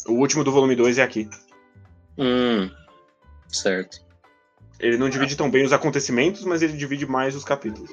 O 0.07 0.13
último 0.13 0.45
do 0.45 0.53
volume 0.53 0.77
2 0.77 0.99
é 0.99 1.03
aqui. 1.03 1.29
Hum, 2.19 2.71
certo. 3.49 4.05
Ele 4.79 4.99
não 4.99 5.09
divide 5.09 5.37
tão 5.37 5.51
bem 5.51 5.65
os 5.65 5.73
acontecimentos, 5.73 6.45
mas 6.45 6.63
ele 6.63 6.75
divide 6.75 7.07
mais 7.07 7.35
os 7.35 7.45
capítulos. 7.45 7.91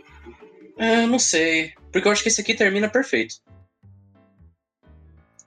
É, 0.78 1.06
não 1.06 1.20
sei. 1.20 1.74
Porque 1.92 2.08
eu 2.08 2.12
acho 2.12 2.22
que 2.22 2.28
esse 2.28 2.42
aqui 2.42 2.54
termina 2.54 2.90
perfeito. 2.90 3.36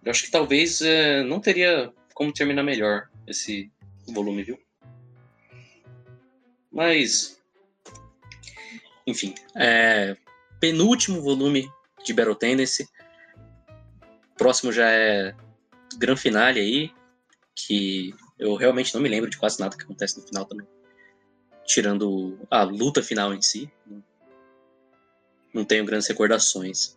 Eu 0.06 0.12
acho 0.12 0.22
que 0.22 0.30
talvez 0.30 0.80
é, 0.82 1.24
não 1.24 1.40
teria 1.40 1.92
como 2.14 2.32
terminar 2.32 2.62
melhor 2.62 3.10
esse 3.26 3.72
volume, 4.06 4.44
viu? 4.44 4.56
Mas. 6.70 7.42
Enfim. 9.04 9.34
É, 9.56 10.16
penúltimo 10.60 11.20
volume 11.20 11.68
de 12.04 12.14
Battle 12.14 12.36
Tendency. 12.36 12.88
Próximo 14.38 14.70
já 14.70 14.88
é 14.88 15.34
Gran 15.98 16.14
Finale 16.14 16.60
aí. 16.60 16.94
Que 17.52 18.14
eu 18.38 18.54
realmente 18.54 18.94
não 18.94 19.00
me 19.00 19.08
lembro 19.08 19.28
de 19.28 19.36
quase 19.36 19.58
nada 19.58 19.76
que 19.76 19.82
acontece 19.82 20.20
no 20.20 20.26
final 20.28 20.44
também. 20.44 20.68
Tirando 21.64 22.38
a 22.48 22.62
luta 22.62 23.02
final 23.02 23.34
em 23.34 23.42
si. 23.42 23.68
Não 25.52 25.64
tenho 25.64 25.84
grandes 25.84 26.06
recordações. 26.06 26.96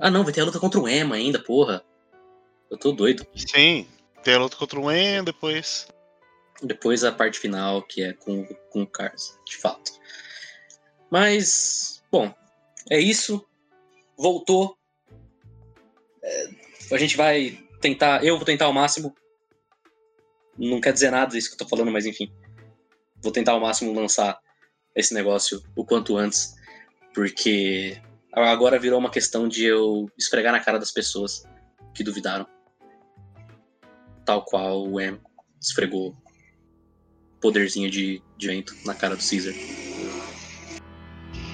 Ah, 0.00 0.10
não, 0.10 0.24
vai 0.24 0.32
ter 0.32 0.40
a 0.40 0.44
luta 0.44 0.58
contra 0.58 0.80
o 0.80 0.88
Emma 0.88 1.16
ainda, 1.16 1.38
porra. 1.38 1.84
Eu 2.70 2.78
tô 2.78 2.90
doido. 2.92 3.26
Sim, 3.34 3.86
tem 4.22 4.34
a 4.34 4.38
luta 4.38 4.56
contra 4.56 4.80
o 4.80 4.90
En, 4.90 5.22
depois. 5.22 5.88
Depois 6.62 7.04
a 7.04 7.12
parte 7.12 7.38
final, 7.38 7.82
que 7.82 8.02
é 8.02 8.14
com, 8.14 8.46
com 8.70 8.82
o 8.82 8.86
Cars, 8.86 9.38
de 9.46 9.58
fato. 9.58 9.92
Mas, 11.10 12.02
bom, 12.10 12.32
é 12.88 12.98
isso. 12.98 13.44
Voltou. 14.16 14.76
É, 16.22 16.48
a 16.92 16.96
gente 16.96 17.16
vai 17.16 17.58
tentar. 17.80 18.24
Eu 18.24 18.36
vou 18.36 18.46
tentar 18.46 18.66
ao 18.66 18.72
máximo. 18.72 19.14
Não 20.56 20.80
quer 20.80 20.92
dizer 20.92 21.10
nada 21.10 21.36
isso 21.36 21.48
que 21.48 21.54
eu 21.54 21.66
tô 21.66 21.68
falando, 21.68 21.90
mas 21.90 22.06
enfim. 22.06 22.32
Vou 23.22 23.32
tentar 23.32 23.52
ao 23.52 23.60
máximo 23.60 23.92
lançar 23.92 24.38
esse 24.94 25.12
negócio 25.12 25.62
o 25.74 25.84
quanto 25.84 26.16
antes. 26.16 26.54
Porque 27.14 28.00
agora 28.32 28.78
virou 28.78 28.98
uma 28.98 29.10
questão 29.10 29.48
de 29.48 29.64
eu 29.64 30.10
esfregar 30.18 30.52
na 30.52 30.60
cara 30.60 30.78
das 30.78 30.90
pessoas 30.90 31.44
que 31.94 32.04
duvidaram. 32.04 32.46
Tal 34.24 34.44
qual 34.44 34.86
o 34.86 35.00
M 35.00 35.20
esfregou 35.60 36.16
poderzinho 37.40 37.90
de, 37.90 38.22
de 38.36 38.46
vento 38.46 38.74
na 38.84 38.94
cara 38.94 39.16
do 39.16 39.22
Caesar. 39.22 39.54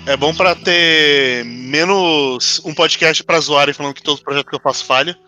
É 0.06 0.16
bom 0.16 0.34
pra 0.34 0.54
ter 0.54 1.44
menos 1.44 2.60
um 2.64 2.74
podcast 2.74 3.24
pra 3.24 3.40
zoarem 3.40 3.74
falando 3.74 3.94
que 3.94 4.02
todo 4.02 4.22
projeto 4.22 4.46
que 4.46 4.54
eu 4.54 4.60
faço 4.60 4.84
falha. 4.84 5.18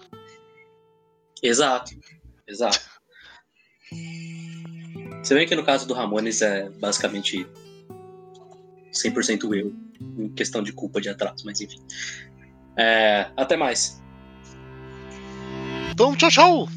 Exato, 1.43 1.93
exato. 2.47 2.81
Você 5.23 5.35
vê 5.35 5.47
que 5.47 5.57
no 5.57 5.65
caso 5.65 5.87
do 5.87 5.95
Ramones 5.95 6.43
é 6.43 6.69
basicamente 6.71 7.47
100% 8.99 9.55
eu, 9.55 9.73
em 10.19 10.29
questão 10.31 10.63
de 10.63 10.73
culpa 10.73 11.01
de 11.01 11.09
atraso, 11.09 11.45
mas 11.45 11.61
enfim. 11.61 11.81
É, 12.77 13.31
até 13.37 13.57
mais. 13.57 14.03
Então, 15.91 16.15
tchau, 16.15 16.31
tchau. 16.31 16.69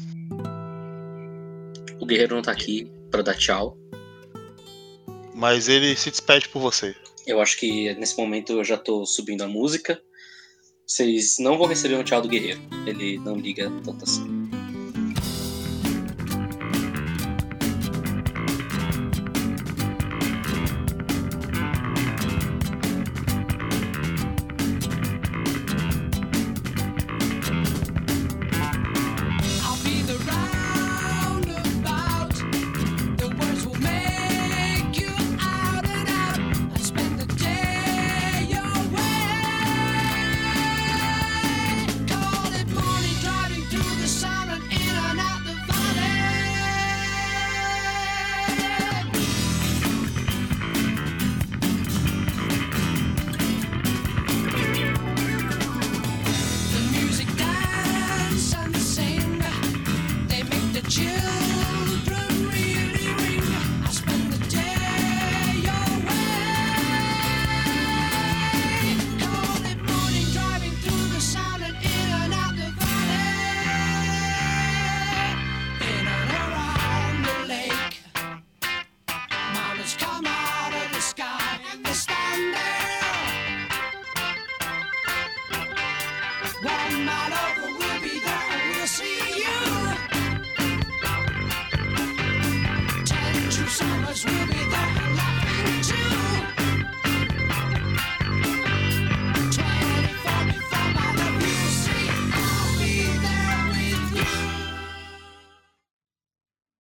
O 2.00 2.06
Guerreiro 2.06 2.34
não 2.34 2.42
tá 2.42 2.50
aqui 2.50 2.90
pra 3.10 3.22
dar 3.22 3.36
tchau. 3.36 3.76
Mas 5.34 5.68
ele 5.68 5.96
se 5.96 6.10
despede 6.10 6.48
por 6.48 6.60
você. 6.60 6.94
Eu 7.26 7.40
acho 7.40 7.56
que 7.58 7.94
nesse 7.94 8.16
momento 8.16 8.52
eu 8.52 8.64
já 8.64 8.76
tô 8.76 9.06
subindo 9.06 9.42
a 9.42 9.48
música. 9.48 10.00
Vocês 10.84 11.36
não 11.38 11.56
vão 11.56 11.68
receber 11.68 11.96
um 11.96 12.02
tchau 12.02 12.20
do 12.20 12.28
Guerreiro. 12.28 12.60
Ele 12.86 13.18
não 13.18 13.36
liga 13.36 13.70
tanto 13.84 14.04
assim. 14.04 14.41